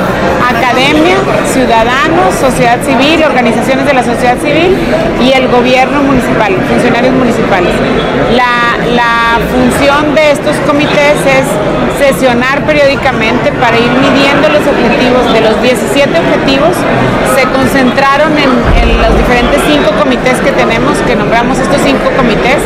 academia, 0.56 1.16
ciudadanos, 1.46 2.34
sociedad 2.40 2.80
civil, 2.84 3.24
organizaciones 3.24 3.86
de 3.86 3.94
la 3.94 4.04
sociedad 4.04 4.38
civil 4.38 4.76
y 5.22 5.32
el 5.32 5.48
gobierno 5.48 6.02
municipal, 6.04 6.56
funcionarios 6.68 7.14
municipales. 7.14 7.74
La, 8.36 8.78
la 8.94 9.40
función 9.52 10.16
de 10.16 10.32
estos 10.32 10.56
comités 10.68 11.18
es 11.26 11.46
sesionar 11.98 12.66
periódicamente 12.66 13.52
para 13.54 13.78
ir 13.78 13.92
midiendo 13.92 14.50
los 14.50 14.66
objetivos. 14.68 15.34
De 15.34 15.42
los 15.42 15.62
17 15.62 16.10
objetivos, 16.20 16.76
se 17.36 17.44
concentraron 17.50 18.34
en, 18.38 18.52
los 19.02 19.18
diferentes 19.18 19.62
cinco 19.68 19.92
comités 20.00 20.40
que 20.40 20.52
tenemos, 20.52 20.98
que 21.00 21.16
nombramos 21.16 21.60
estos 21.60 21.82
cinco 21.84 22.10
comités, 22.16 22.60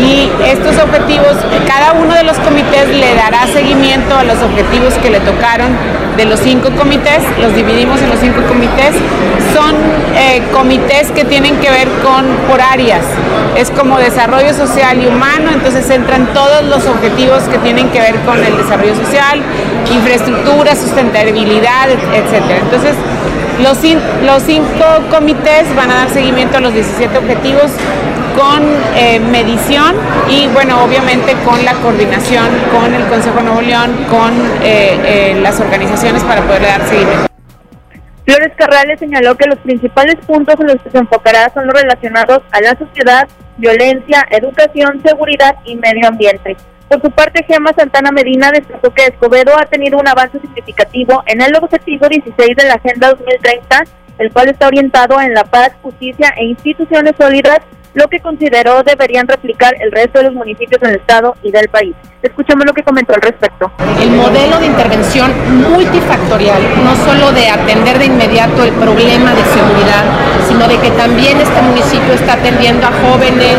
y 0.00 0.28
estos 0.44 0.76
objetivos, 0.78 1.36
cada 1.66 1.92
uno 1.92 2.14
de 2.14 2.24
los 2.24 2.38
comités 2.38 2.88
le 2.88 3.14
dará 3.14 3.46
seguimiento 3.46 4.16
a 4.16 4.24
los 4.24 4.42
objetivos 4.42 4.94
que 4.94 5.10
le 5.10 5.20
tocaron 5.20 5.70
de 6.16 6.24
los 6.24 6.40
cinco 6.40 6.70
comités, 6.72 7.22
los 7.40 7.54
dividimos 7.54 8.00
en 8.02 8.10
los 8.10 8.18
cinco 8.18 8.42
comités, 8.48 8.94
son 9.54 9.74
eh, 10.16 10.42
comités 10.52 11.10
que 11.12 11.24
tienen 11.24 11.56
que 11.56 11.70
ver 11.70 11.88
con 12.02 12.24
por 12.48 12.60
áreas, 12.60 13.04
es 13.56 13.70
como 13.70 13.98
desarrollo 13.98 14.54
social 14.54 15.02
y 15.02 15.06
humano, 15.06 15.50
entonces 15.52 15.88
entran 15.90 16.32
todos 16.32 16.64
los 16.64 16.86
objetivos 16.86 17.42
que 17.44 17.58
tienen 17.58 17.90
que 17.90 18.00
ver 18.00 18.16
con 18.20 18.42
el 18.42 18.56
desarrollo 18.56 18.94
social, 18.94 19.40
infraestructura, 19.92 20.74
sustentabilidad, 20.76 21.90
etcétera. 21.90 22.58
Entonces, 22.62 22.94
los, 23.62 24.42
cinco 24.42 24.84
comités 25.10 25.74
van 25.76 25.90
a 25.90 25.94
dar 25.96 26.10
seguimiento 26.10 26.58
a 26.58 26.60
los 26.60 26.72
17 26.72 27.18
objetivos 27.18 27.70
con 28.38 28.62
eh, 28.96 29.20
medición 29.20 29.94
y 30.30 30.46
bueno, 30.48 30.82
obviamente 30.84 31.34
con 31.44 31.62
la 31.64 31.74
coordinación 31.74 32.46
con 32.72 32.94
el 32.94 33.04
Consejo 33.08 33.40
Nuevo 33.42 33.60
León, 33.60 33.90
con 34.08 34.32
eh, 34.62 34.98
eh, 35.04 35.40
las 35.42 35.60
organizaciones 35.60 36.22
para 36.24 36.42
poder 36.42 36.62
dar 36.62 36.88
seguimiento. 36.88 37.29
Carrales 38.60 39.00
señaló 39.00 39.36
que 39.36 39.48
los 39.48 39.58
principales 39.58 40.16
puntos 40.26 40.54
en 40.60 40.66
los 40.66 40.82
que 40.82 40.90
se 40.90 40.98
enfocará 40.98 41.50
son 41.54 41.66
los 41.66 41.74
relacionados 41.80 42.42
a 42.50 42.60
la 42.60 42.76
sociedad, 42.76 43.26
violencia, 43.56 44.26
educación, 44.30 45.00
seguridad 45.02 45.56
y 45.64 45.76
medio 45.76 46.08
ambiente. 46.08 46.58
Por 46.86 47.00
su 47.00 47.10
parte, 47.10 47.42
Gemma 47.44 47.72
Santana 47.72 48.10
Medina 48.10 48.50
destacó 48.50 48.90
que 48.92 49.06
Escobedo 49.06 49.56
ha 49.56 49.64
tenido 49.64 49.98
un 49.98 50.06
avance 50.06 50.38
significativo 50.40 51.22
en 51.24 51.40
el 51.40 51.56
objetivo 51.56 52.06
16 52.06 52.54
de 52.54 52.64
la 52.64 52.74
Agenda 52.74 53.08
2030 53.10 53.84
el 54.20 54.30
cual 54.30 54.50
está 54.50 54.66
orientado 54.66 55.18
en 55.18 55.32
la 55.32 55.44
paz, 55.44 55.72
justicia 55.80 56.34
e 56.36 56.44
instituciones 56.44 57.14
sólidas 57.18 57.60
lo 57.94 58.08
que 58.08 58.20
consideró 58.20 58.82
deberían 58.82 59.26
replicar 59.26 59.74
el 59.80 59.90
resto 59.90 60.18
de 60.18 60.24
los 60.26 60.34
municipios 60.34 60.80
del 60.80 60.96
estado 60.96 61.34
y 61.42 61.50
del 61.50 61.68
país. 61.68 61.94
Escuchemos 62.22 62.66
lo 62.66 62.72
que 62.72 62.82
comentó 62.82 63.14
al 63.14 63.22
respecto. 63.22 63.72
El 64.00 64.10
modelo 64.10 64.58
de 64.58 64.66
intervención 64.66 65.32
multifactorial, 65.70 66.62
no 66.84 66.94
solo 66.96 67.32
de 67.32 67.48
atender 67.48 67.98
de 67.98 68.06
inmediato 68.06 68.62
el 68.62 68.72
problema 68.72 69.34
de 69.34 69.42
seguridad, 69.44 70.04
sino 70.46 70.68
de 70.68 70.78
que 70.78 70.90
también 70.90 71.40
este 71.40 71.62
municipio 71.62 72.12
está 72.12 72.34
atendiendo 72.34 72.86
a 72.86 72.92
jóvenes 72.92 73.56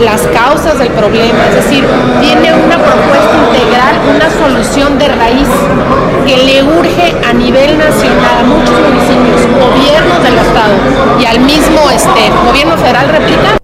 las 0.00 0.22
causas 0.28 0.78
del 0.78 0.88
problema, 0.88 1.46
es 1.48 1.56
decir, 1.56 1.84
tiene 2.20 2.52
una 2.52 2.76
propuesta 2.76 3.34
integral, 3.50 3.94
una 4.14 4.30
solución 4.30 4.98
de 4.98 5.08
raíz 5.08 5.48
que 6.26 6.36
le 6.36 6.62
urge 6.62 7.14
a 7.28 7.32
nivel 7.32 7.78
nacional 7.78 8.38
a 8.40 8.44
muchos 8.44 8.78
municipios, 8.80 9.46
gobiernos 9.58 10.22
del 10.22 10.38
estado 10.38 11.20
y 11.20 11.26
al 11.26 11.40
mismo 11.40 11.90
este, 11.90 12.30
gobierno 12.46 12.76
federal 12.76 13.08
replicar. 13.08 13.63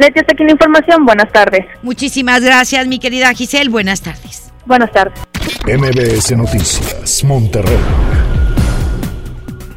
Leti, 0.00 0.18
hasta 0.18 0.32
aquí 0.32 0.44
la 0.44 0.52
información. 0.52 1.04
Buenas 1.04 1.30
tardes. 1.30 1.66
Muchísimas 1.82 2.40
gracias, 2.40 2.86
mi 2.86 2.98
querida 2.98 3.34
Giselle. 3.34 3.68
Buenas 3.68 4.00
tardes. 4.00 4.50
Buenas 4.64 4.90
tardes. 4.92 5.20
MBS 5.66 6.36
Noticias, 6.36 7.22
Monterrey. 7.22 7.76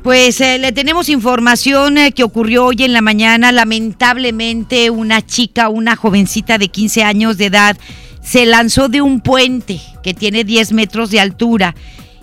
Pues 0.02 0.40
eh, 0.40 0.60
le 0.60 0.72
tenemos 0.72 1.10
información 1.10 1.98
eh, 1.98 2.14
que 2.14 2.24
ocurrió 2.24 2.66
hoy 2.68 2.84
en 2.84 2.94
la 2.94 3.02
mañana. 3.02 3.52
Lamentablemente, 3.52 4.90
una 4.90 5.22
chica, 5.26 5.68
una 5.68 5.98
jovencita 5.98 6.58
de 6.58 6.70
15 6.70 7.04
años 7.04 7.38
de 7.38 7.48
edad, 7.48 7.78
se 8.22 8.46
lanzó 8.46 8.88
de 8.88 9.02
un 9.02 9.20
puente 9.20 9.82
que 10.04 10.14
tiene 10.14 10.46
10 10.46 10.72
metros 10.72 11.12
de 11.12 11.20
altura 11.20 11.76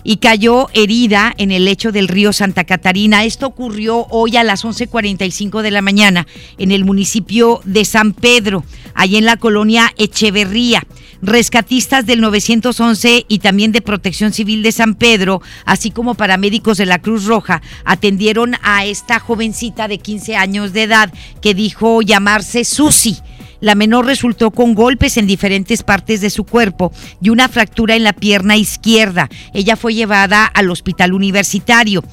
y 0.03 0.17
cayó 0.17 0.67
herida 0.73 1.33
en 1.37 1.51
el 1.51 1.65
lecho 1.65 1.91
del 1.91 2.07
río 2.07 2.33
Santa 2.33 2.63
Catarina. 2.63 3.23
Esto 3.23 3.47
ocurrió 3.47 4.07
hoy 4.09 4.37
a 4.37 4.43
las 4.43 4.63
11:45 4.63 5.61
de 5.61 5.71
la 5.71 5.81
mañana 5.81 6.27
en 6.57 6.71
el 6.71 6.85
municipio 6.85 7.61
de 7.65 7.85
San 7.85 8.13
Pedro, 8.13 8.63
allí 8.93 9.17
en 9.17 9.25
la 9.25 9.37
colonia 9.37 9.93
Echeverría. 9.97 10.83
Rescatistas 11.23 12.07
del 12.07 12.19
911 12.19 13.25
y 13.27 13.39
también 13.39 13.71
de 13.71 13.83
Protección 13.83 14.33
Civil 14.33 14.63
de 14.63 14.71
San 14.71 14.95
Pedro, 14.95 15.43
así 15.65 15.91
como 15.91 16.15
paramédicos 16.15 16.79
de 16.79 16.87
la 16.87 16.99
Cruz 16.99 17.25
Roja, 17.25 17.61
atendieron 17.85 18.55
a 18.63 18.85
esta 18.85 19.19
jovencita 19.19 19.87
de 19.87 19.99
15 19.99 20.35
años 20.35 20.73
de 20.73 20.83
edad 20.83 21.13
que 21.39 21.53
dijo 21.53 22.01
llamarse 22.01 22.65
Susi. 22.65 23.19
La 23.61 23.75
menor 23.75 24.05
resultó 24.05 24.51
con 24.51 24.73
golpes 24.73 25.17
en 25.17 25.27
diferentes 25.27 25.83
partes 25.83 26.19
de 26.19 26.29
su 26.29 26.43
cuerpo 26.43 26.91
y 27.21 27.29
una 27.29 27.47
fractura 27.47 27.95
en 27.95 28.03
la 28.03 28.13
pierna 28.13 28.57
izquierda. 28.57 29.29
Ella 29.53 29.75
fue 29.75 29.93
llevada 29.93 30.45
al 30.45 30.69
hospital 30.69 31.13
universitario. 31.13 32.03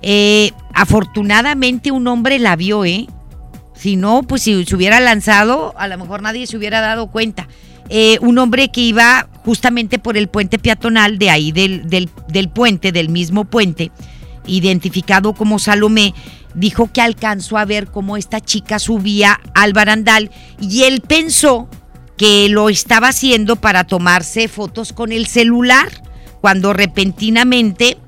Eh, 0.00 0.52
afortunadamente 0.72 1.90
un 1.90 2.06
hombre 2.06 2.38
la 2.38 2.56
vio, 2.56 2.84
¿eh? 2.84 3.06
Si 3.74 3.96
no, 3.96 4.22
pues 4.22 4.42
si 4.42 4.64
se 4.64 4.76
hubiera 4.76 5.00
lanzado, 5.00 5.74
a 5.76 5.88
lo 5.88 5.98
mejor 5.98 6.22
nadie 6.22 6.46
se 6.46 6.56
hubiera 6.56 6.80
dado 6.80 7.08
cuenta. 7.08 7.48
Eh, 7.88 8.18
un 8.20 8.38
hombre 8.38 8.70
que 8.70 8.80
iba 8.80 9.28
justamente 9.44 9.98
por 9.98 10.16
el 10.16 10.28
puente 10.28 10.58
peatonal 10.58 11.18
de 11.18 11.30
ahí, 11.30 11.50
del, 11.50 11.90
del, 11.90 12.08
del 12.28 12.48
puente, 12.48 12.92
del 12.92 13.08
mismo 13.08 13.44
puente, 13.44 13.90
identificado 14.46 15.34
como 15.34 15.58
Salomé, 15.58 16.14
dijo 16.54 16.90
que 16.92 17.00
alcanzó 17.00 17.58
a 17.58 17.64
ver 17.64 17.88
cómo 17.90 18.16
esta 18.16 18.40
chica 18.40 18.78
subía 18.78 19.40
al 19.54 19.72
barandal 19.72 20.30
y 20.60 20.82
él 20.84 21.00
pensó 21.00 21.68
que 22.16 22.48
lo 22.48 22.68
estaba 22.68 23.08
haciendo 23.08 23.56
para 23.56 23.84
tomarse 23.84 24.48
fotos 24.48 24.92
con 24.92 25.12
el 25.12 25.26
celular, 25.26 25.88
cuando 26.40 26.72
repentinamente 26.72 27.98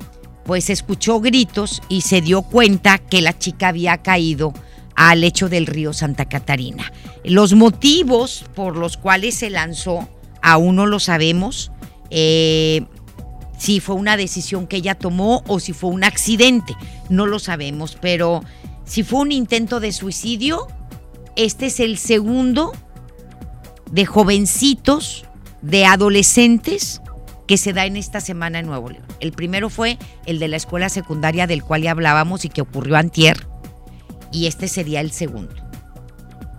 pues 0.44 0.68
escuchó 0.68 1.20
gritos 1.20 1.82
y 1.88 2.02
se 2.02 2.20
dio 2.20 2.42
cuenta 2.42 2.98
que 2.98 3.22
la 3.22 3.36
chica 3.38 3.68
había 3.68 3.98
caído 3.98 4.52
al 4.94 5.22
lecho 5.22 5.48
del 5.48 5.66
río 5.66 5.92
Santa 5.92 6.26
Catarina. 6.26 6.92
Los 7.24 7.54
motivos 7.54 8.44
por 8.54 8.76
los 8.76 8.96
cuales 8.96 9.36
se 9.36 9.50
lanzó 9.50 10.08
aún 10.42 10.76
no 10.76 10.86
lo 10.86 11.00
sabemos. 11.00 11.72
Eh, 12.10 12.84
si 13.58 13.80
fue 13.80 13.94
una 13.94 14.16
decisión 14.16 14.66
que 14.66 14.76
ella 14.76 14.94
tomó 14.94 15.42
o 15.46 15.60
si 15.60 15.72
fue 15.72 15.90
un 15.90 16.04
accidente, 16.04 16.74
no 17.08 17.26
lo 17.26 17.38
sabemos, 17.38 17.96
pero 18.00 18.42
si 18.84 19.02
fue 19.02 19.20
un 19.20 19.32
intento 19.32 19.80
de 19.80 19.92
suicidio, 19.92 20.66
este 21.36 21.66
es 21.66 21.80
el 21.80 21.98
segundo 21.98 22.72
de 23.90 24.06
jovencitos, 24.06 25.24
de 25.62 25.86
adolescentes 25.86 27.00
que 27.46 27.56
se 27.56 27.72
da 27.72 27.86
en 27.86 27.96
esta 27.96 28.20
semana 28.20 28.58
en 28.58 28.66
Nuevo 28.66 28.90
León. 28.90 29.04
El 29.20 29.32
primero 29.32 29.70
fue 29.70 29.98
el 30.26 30.38
de 30.38 30.48
la 30.48 30.56
escuela 30.56 30.88
secundaria 30.88 31.46
del 31.46 31.62
cual 31.62 31.82
ya 31.82 31.92
hablábamos 31.92 32.44
y 32.44 32.48
que 32.48 32.62
ocurrió 32.62 32.96
antier, 32.96 33.46
y 34.32 34.46
este 34.46 34.68
sería 34.68 35.00
el 35.00 35.12
segundo 35.12 35.54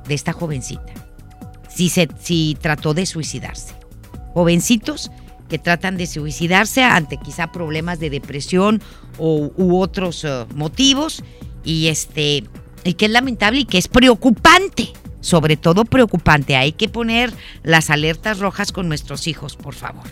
de 0.08 0.14
esta 0.14 0.34
jovencita, 0.34 0.94
si, 1.68 1.90
se, 1.90 2.08
si 2.20 2.58
trató 2.60 2.94
de 2.94 3.06
suicidarse. 3.06 3.74
Jovencitos 4.34 5.12
tratan 5.58 5.98
de 5.98 6.08
suicidarse 6.08 6.84
ante 6.84 7.18
quizá 7.18 7.52
problemas 7.52 8.00
de 8.00 8.10
depresión 8.10 8.82
o, 9.18 9.52
u 9.56 9.80
otros 9.80 10.24
uh, 10.24 10.46
motivos 10.56 11.24
y 11.64 11.88
este 11.88 12.44
y 12.84 12.94
que 12.94 13.06
es 13.06 13.12
lamentable 13.12 13.62
y 13.62 13.66
que 13.66 13.80
es 13.80 13.88
preocupante, 13.88 14.94
sobre 15.20 15.58
todo 15.58 15.86
preocupante. 15.86 16.56
Hay 16.56 16.72
que 16.72 16.88
poner 16.88 17.34
las 17.64 17.90
alertas 17.90 18.40
rojas 18.40 18.72
con 18.72 18.88
nuestros 18.88 19.28
hijos, 19.28 19.56
por 19.56 19.74
favor. 19.74 20.06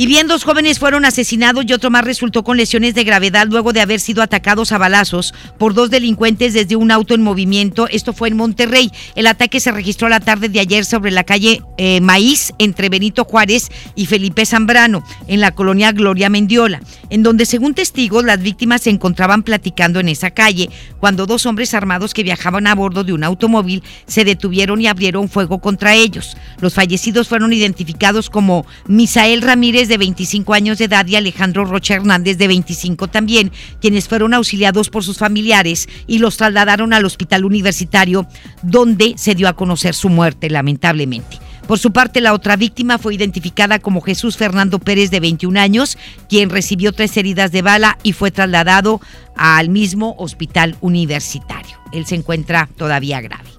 Y 0.00 0.06
bien, 0.06 0.28
dos 0.28 0.44
jóvenes 0.44 0.78
fueron 0.78 1.04
asesinados 1.04 1.66
y 1.68 1.74
otro 1.74 1.90
más 1.90 2.06
resultó 2.06 2.42
con 2.42 2.56
lesiones 2.56 2.94
de 2.94 3.04
gravedad 3.04 3.46
luego 3.46 3.74
de 3.74 3.82
haber 3.82 4.00
sido 4.00 4.22
atacados 4.22 4.72
a 4.72 4.78
balazos 4.78 5.34
por 5.58 5.74
dos 5.74 5.90
delincuentes 5.90 6.54
desde 6.54 6.74
un 6.74 6.90
auto 6.90 7.12
en 7.12 7.20
movimiento. 7.20 7.86
Esto 7.86 8.14
fue 8.14 8.28
en 8.28 8.38
Monterrey. 8.38 8.90
El 9.14 9.26
ataque 9.26 9.60
se 9.60 9.72
registró 9.72 10.08
la 10.08 10.20
tarde 10.20 10.48
de 10.48 10.58
ayer 10.58 10.86
sobre 10.86 11.10
la 11.10 11.24
calle 11.24 11.60
eh, 11.76 12.00
Maíz 12.00 12.54
entre 12.58 12.88
Benito 12.88 13.26
Juárez 13.26 13.68
y 13.94 14.06
Felipe 14.06 14.46
Zambrano, 14.46 15.04
en 15.28 15.40
la 15.40 15.50
colonia 15.50 15.92
Gloria 15.92 16.30
Mendiola, 16.30 16.80
en 17.10 17.22
donde 17.22 17.44
según 17.44 17.74
testigos 17.74 18.24
las 18.24 18.40
víctimas 18.40 18.80
se 18.80 18.88
encontraban 18.88 19.42
platicando 19.42 20.00
en 20.00 20.08
esa 20.08 20.30
calle 20.30 20.70
cuando 20.98 21.26
dos 21.26 21.44
hombres 21.44 21.74
armados 21.74 22.14
que 22.14 22.22
viajaban 22.22 22.66
a 22.66 22.74
bordo 22.74 23.04
de 23.04 23.12
un 23.12 23.22
automóvil 23.22 23.82
se 24.06 24.24
detuvieron 24.24 24.80
y 24.80 24.86
abrieron 24.86 25.28
fuego 25.28 25.60
contra 25.60 25.94
ellos. 25.94 26.38
Los 26.58 26.72
fallecidos 26.72 27.28
fueron 27.28 27.52
identificados 27.52 28.30
como 28.30 28.64
Misael 28.86 29.42
Ramírez 29.42 29.89
de 29.90 29.98
25 29.98 30.54
años 30.54 30.78
de 30.78 30.86
edad 30.86 31.06
y 31.06 31.16
Alejandro 31.16 31.66
Rocha 31.66 31.96
Hernández 31.96 32.38
de 32.38 32.48
25 32.48 33.08
también, 33.08 33.52
quienes 33.82 34.08
fueron 34.08 34.32
auxiliados 34.32 34.88
por 34.88 35.04
sus 35.04 35.18
familiares 35.18 35.88
y 36.06 36.18
los 36.18 36.38
trasladaron 36.38 36.94
al 36.94 37.04
hospital 37.04 37.44
universitario 37.44 38.26
donde 38.62 39.14
se 39.18 39.34
dio 39.34 39.48
a 39.48 39.52
conocer 39.52 39.94
su 39.94 40.08
muerte 40.08 40.48
lamentablemente. 40.48 41.38
Por 41.66 41.78
su 41.78 41.92
parte, 41.92 42.20
la 42.20 42.32
otra 42.32 42.56
víctima 42.56 42.98
fue 42.98 43.14
identificada 43.14 43.78
como 43.78 44.00
Jesús 44.00 44.36
Fernando 44.36 44.78
Pérez, 44.78 45.10
de 45.10 45.20
21 45.20 45.60
años, 45.60 45.98
quien 46.28 46.50
recibió 46.50 46.92
tres 46.92 47.16
heridas 47.16 47.52
de 47.52 47.62
bala 47.62 47.98
y 48.02 48.12
fue 48.12 48.30
trasladado 48.30 49.00
al 49.36 49.68
mismo 49.68 50.14
hospital 50.18 50.76
universitario. 50.80 51.76
Él 51.92 52.06
se 52.06 52.14
encuentra 52.14 52.68
todavía 52.76 53.20
grave 53.20 53.50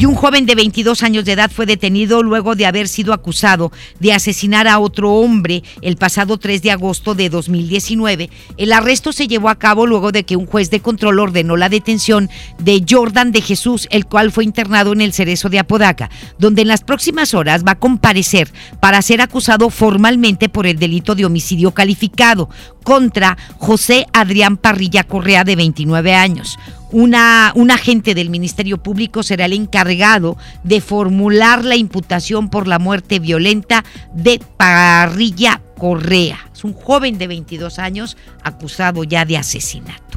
y 0.00 0.06
un 0.06 0.14
joven 0.14 0.46
de 0.46 0.54
22 0.54 1.02
años 1.02 1.26
de 1.26 1.32
edad 1.32 1.50
fue 1.50 1.66
detenido 1.66 2.22
luego 2.22 2.54
de 2.54 2.64
haber 2.64 2.88
sido 2.88 3.12
acusado 3.12 3.70
de 3.98 4.14
asesinar 4.14 4.66
a 4.66 4.78
otro 4.78 5.12
hombre 5.12 5.62
el 5.82 5.98
pasado 5.98 6.38
3 6.38 6.62
de 6.62 6.70
agosto 6.70 7.14
de 7.14 7.28
2019. 7.28 8.30
El 8.56 8.72
arresto 8.72 9.12
se 9.12 9.28
llevó 9.28 9.50
a 9.50 9.58
cabo 9.58 9.86
luego 9.86 10.10
de 10.10 10.24
que 10.24 10.36
un 10.36 10.46
juez 10.46 10.70
de 10.70 10.80
control 10.80 11.18
ordenó 11.18 11.58
la 11.58 11.68
detención 11.68 12.30
de 12.58 12.82
Jordan 12.88 13.30
de 13.30 13.42
Jesús, 13.42 13.88
el 13.90 14.06
cual 14.06 14.32
fue 14.32 14.44
internado 14.44 14.94
en 14.94 15.02
el 15.02 15.12
Cerezo 15.12 15.50
de 15.50 15.58
Apodaca, 15.58 16.08
donde 16.38 16.62
en 16.62 16.68
las 16.68 16.80
próximas 16.80 17.34
horas 17.34 17.62
va 17.62 17.72
a 17.72 17.78
comparecer 17.78 18.50
para 18.80 19.02
ser 19.02 19.20
acusado 19.20 19.68
formalmente 19.68 20.48
por 20.48 20.66
el 20.66 20.78
delito 20.78 21.14
de 21.14 21.26
homicidio 21.26 21.72
calificado 21.72 22.48
contra 22.84 23.36
José 23.58 24.06
Adrián 24.14 24.56
Parrilla 24.56 25.04
Correa 25.04 25.44
de 25.44 25.56
29 25.56 26.14
años 26.14 26.56
una, 26.92 27.52
un 27.54 27.70
agente 27.70 28.14
del 28.14 28.30
Ministerio 28.30 28.82
Público 28.82 29.22
será 29.22 29.44
el 29.46 29.52
encargado 29.52 30.36
de 30.62 30.80
formular 30.80 31.64
la 31.64 31.76
imputación 31.76 32.50
por 32.50 32.66
la 32.66 32.78
muerte 32.78 33.18
violenta 33.18 33.84
de 34.12 34.40
Parrilla 34.56 35.60
Correa. 35.78 36.38
Es 36.52 36.64
un 36.64 36.74
joven 36.74 37.18
de 37.18 37.26
22 37.26 37.78
años 37.78 38.16
acusado 38.42 39.04
ya 39.04 39.24
de 39.24 39.38
asesinato. 39.38 40.09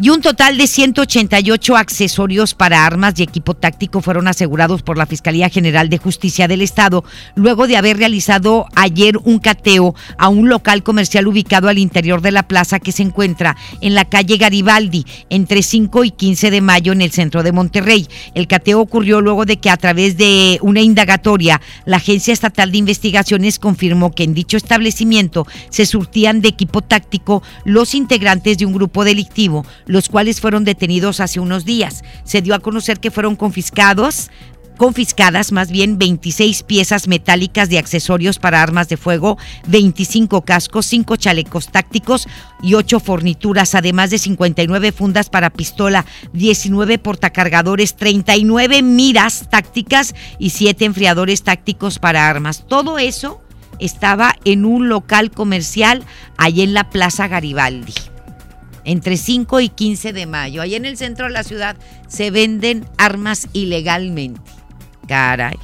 Y 0.00 0.10
un 0.10 0.20
total 0.20 0.58
de 0.58 0.66
188 0.66 1.74
accesorios 1.74 2.54
para 2.54 2.84
armas 2.84 3.14
y 3.16 3.22
equipo 3.22 3.54
táctico 3.54 4.02
fueron 4.02 4.28
asegurados 4.28 4.82
por 4.82 4.98
la 4.98 5.06
Fiscalía 5.06 5.48
General 5.48 5.88
de 5.88 5.96
Justicia 5.96 6.46
del 6.48 6.60
Estado 6.60 7.02
luego 7.34 7.66
de 7.66 7.78
haber 7.78 7.96
realizado 7.96 8.66
ayer 8.74 9.16
un 9.24 9.38
cateo 9.38 9.94
a 10.18 10.28
un 10.28 10.50
local 10.50 10.82
comercial 10.82 11.26
ubicado 11.26 11.68
al 11.68 11.78
interior 11.78 12.20
de 12.20 12.30
la 12.30 12.46
plaza 12.46 12.78
que 12.78 12.92
se 12.92 13.02
encuentra 13.02 13.56
en 13.80 13.94
la 13.94 14.04
calle 14.04 14.36
Garibaldi 14.36 15.06
entre 15.30 15.62
5 15.62 16.04
y 16.04 16.10
15 16.10 16.50
de 16.50 16.60
mayo 16.60 16.92
en 16.92 17.00
el 17.00 17.12
centro 17.12 17.42
de 17.42 17.52
Monterrey. 17.52 18.06
El 18.34 18.48
cateo 18.48 18.80
ocurrió 18.80 19.22
luego 19.22 19.46
de 19.46 19.56
que 19.56 19.70
a 19.70 19.78
través 19.78 20.18
de 20.18 20.58
una 20.60 20.82
indagatoria 20.82 21.62
la 21.86 21.96
Agencia 21.96 22.34
Estatal 22.34 22.70
de 22.70 22.78
Investigaciones 22.78 23.58
confirmó 23.58 24.10
que 24.12 24.24
en 24.24 24.34
dicho 24.34 24.58
establecimiento 24.58 25.46
se 25.70 25.86
surtían 25.86 26.42
de 26.42 26.48
equipo 26.48 26.82
táctico 26.82 27.42
los 27.64 27.94
integrantes 27.94 28.58
de 28.58 28.66
un 28.66 28.74
grupo 28.74 29.02
delictivo 29.02 29.64
los 29.86 30.08
cuales 30.08 30.40
fueron 30.40 30.64
detenidos 30.64 31.20
hace 31.20 31.40
unos 31.40 31.64
días. 31.64 32.02
Se 32.24 32.42
dio 32.42 32.54
a 32.54 32.60
conocer 32.60 33.00
que 33.00 33.10
fueron 33.10 33.36
confiscados 33.36 34.30
confiscadas 34.76 35.52
más 35.52 35.70
bien 35.70 35.98
26 35.98 36.62
piezas 36.62 37.08
metálicas 37.08 37.68
de 37.68 37.78
accesorios 37.78 38.38
para 38.38 38.62
armas 38.62 38.88
de 38.88 38.96
fuego, 38.96 39.38
25 39.68 40.42
cascos, 40.42 40.86
5 40.86 41.16
chalecos 41.16 41.68
tácticos 41.68 42.28
y 42.62 42.74
8 42.74 43.00
fornituras, 43.00 43.74
además 43.74 44.10
de 44.10 44.18
59 44.18 44.92
fundas 44.92 45.30
para 45.30 45.50
pistola, 45.50 46.04
19 46.32 46.98
portacargadores, 46.98 47.96
39 47.96 48.82
miras 48.82 49.48
tácticas 49.50 50.14
y 50.38 50.50
7 50.50 50.84
enfriadores 50.84 51.42
tácticos 51.42 51.98
para 51.98 52.28
armas. 52.28 52.66
Todo 52.68 52.98
eso 52.98 53.40
estaba 53.78 54.36
en 54.44 54.64
un 54.64 54.88
local 54.88 55.30
comercial 55.30 56.04
allí 56.36 56.62
en 56.62 56.74
la 56.74 56.90
Plaza 56.90 57.28
Garibaldi 57.28 57.94
entre 58.86 59.18
5 59.18 59.60
y 59.60 59.68
15 59.68 60.14
de 60.14 60.24
mayo. 60.24 60.62
Ahí 60.62 60.74
en 60.74 60.86
el 60.86 60.96
centro 60.96 61.26
de 61.26 61.32
la 61.32 61.42
ciudad 61.42 61.76
se 62.08 62.30
venden 62.30 62.86
armas 62.96 63.48
ilegalmente. 63.52 64.40
Caray, 65.06 65.58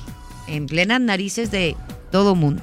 en 0.48 0.66
plenas 0.66 1.00
narices 1.00 1.50
de 1.50 1.74
todo 2.10 2.34
mundo. 2.34 2.62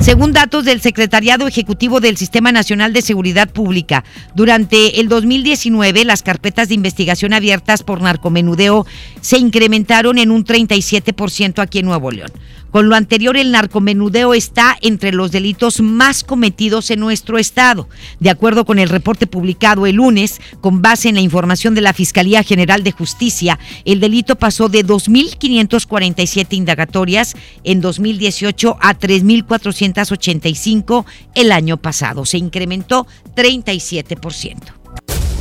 Según 0.00 0.32
datos 0.32 0.64
del 0.64 0.80
Secretariado 0.80 1.48
Ejecutivo 1.48 2.00
del 2.00 2.16
Sistema 2.16 2.52
Nacional 2.52 2.92
de 2.92 3.02
Seguridad 3.02 3.50
Pública, 3.50 4.04
durante 4.34 5.00
el 5.00 5.08
2019 5.08 6.04
las 6.04 6.22
carpetas 6.22 6.68
de 6.68 6.74
investigación 6.74 7.32
abiertas 7.32 7.82
por 7.82 8.00
narcomenudeo 8.00 8.86
se 9.20 9.38
incrementaron 9.38 10.18
en 10.18 10.30
un 10.30 10.44
37% 10.44 11.60
aquí 11.60 11.80
en 11.80 11.86
Nuevo 11.86 12.12
León. 12.12 12.30
Con 12.70 12.88
lo 12.88 12.96
anterior, 12.96 13.36
el 13.36 13.52
narcomenudeo 13.52 14.32
está 14.34 14.76
entre 14.82 15.12
los 15.12 15.30
delitos 15.32 15.80
más 15.80 16.24
cometidos 16.24 16.90
en 16.90 17.00
nuestro 17.00 17.38
estado. 17.38 17.88
De 18.20 18.30
acuerdo 18.30 18.64
con 18.64 18.78
el 18.78 18.88
reporte 18.88 19.26
publicado 19.26 19.86
el 19.86 19.96
lunes, 19.96 20.40
con 20.60 20.80
base 20.82 21.08
en 21.08 21.16
la 21.16 21.20
información 21.20 21.74
de 21.74 21.80
la 21.80 21.92
Fiscalía 21.92 22.42
General 22.42 22.84
de 22.84 22.92
Justicia, 22.92 23.58
el 23.84 24.00
delito 24.00 24.36
pasó 24.36 24.68
de 24.68 24.84
2.547 24.84 26.52
indagatorias 26.52 27.34
en 27.64 27.80
2018 27.80 28.76
a 28.80 28.98
3.485 28.98 31.04
el 31.34 31.52
año 31.52 31.78
pasado. 31.78 32.26
Se 32.26 32.38
incrementó 32.38 33.06
37%. 33.34 34.56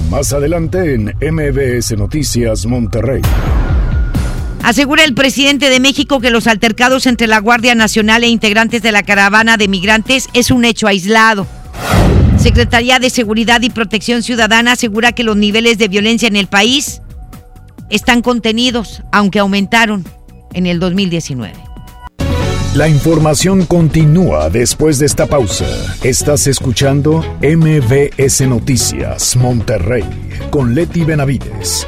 Más 0.10 0.32
adelante 0.32 0.94
en 0.94 1.14
MBS 1.20 1.98
Noticias 1.98 2.66
Monterrey. 2.66 3.22
Asegura 4.68 5.06
el 5.06 5.14
presidente 5.14 5.70
de 5.70 5.80
México 5.80 6.20
que 6.20 6.30
los 6.30 6.46
altercados 6.46 7.06
entre 7.06 7.26
la 7.26 7.40
Guardia 7.40 7.74
Nacional 7.74 8.26
e 8.26 8.28
integrantes 8.28 8.82
de 8.82 8.92
la 8.92 9.02
caravana 9.02 9.56
de 9.56 9.70
migrantes 9.70 10.28
es 10.34 10.52
un 10.52 10.66
hecho 10.66 10.88
aislado. 10.88 11.48
Secretaría 12.38 13.00
de 13.00 13.10
Seguridad 13.10 13.62
y 13.62 13.70
Protección 13.70 14.24
Ciudadana 14.24 14.74
asegura 14.74 15.14
que 15.14 15.24
los 15.24 15.38
niveles 15.38 15.78
de 15.78 15.88
violencia 15.88 16.28
en 16.28 16.36
el 16.36 16.48
país 16.48 17.02
están 17.90 18.22
contenidos, 18.22 19.04
aunque 19.14 19.40
aumentaron 19.40 20.04
en 20.54 20.66
el 20.66 20.82
2019. 20.82 21.54
La 22.76 22.90
información 22.90 23.66
continúa 23.66 24.50
después 24.50 25.00
de 25.00 25.06
esta 25.06 25.28
pausa. 25.28 25.66
Estás 26.04 26.46
escuchando 26.46 27.24
MBS 27.42 28.42
Noticias 28.42 29.38
Monterrey 29.38 30.04
con 30.52 30.76
Leti 30.76 31.06
Benavides. 31.06 31.88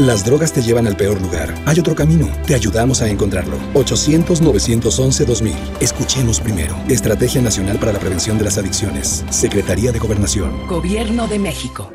Las 0.00 0.24
drogas 0.24 0.50
te 0.50 0.62
llevan 0.62 0.86
al 0.86 0.96
peor 0.96 1.20
lugar. 1.20 1.54
Hay 1.66 1.78
otro 1.78 1.94
camino. 1.94 2.26
Te 2.46 2.54
ayudamos 2.54 3.02
a 3.02 3.08
encontrarlo. 3.08 3.58
800-911-2000. 3.74 5.52
Escuchemos 5.78 6.40
primero. 6.40 6.74
Estrategia 6.88 7.42
Nacional 7.42 7.78
para 7.78 7.92
la 7.92 7.98
Prevención 7.98 8.38
de 8.38 8.44
las 8.44 8.56
Adicciones. 8.56 9.26
Secretaría 9.28 9.92
de 9.92 9.98
Gobernación. 9.98 10.66
Gobierno 10.68 11.28
de 11.28 11.38
México. 11.38 11.92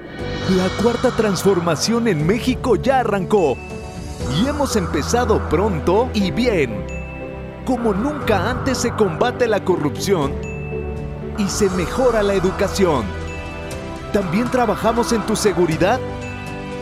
La 0.55 0.69
cuarta 0.83 1.09
transformación 1.17 2.07
en 2.07 2.27
México 2.27 2.75
ya 2.75 2.99
arrancó. 2.99 3.57
Y 4.39 4.49
hemos 4.49 4.75
empezado 4.75 5.49
pronto 5.49 6.11
y 6.13 6.29
bien. 6.29 6.85
Como 7.65 7.91
nunca 7.95 8.51
antes 8.51 8.77
se 8.77 8.91
combate 8.91 9.47
la 9.47 9.65
corrupción 9.65 10.31
y 11.39 11.49
se 11.49 11.71
mejora 11.71 12.21
la 12.21 12.35
educación. 12.35 13.03
También 14.13 14.51
trabajamos 14.51 15.11
en 15.11 15.25
tu 15.25 15.35
seguridad 15.35 15.99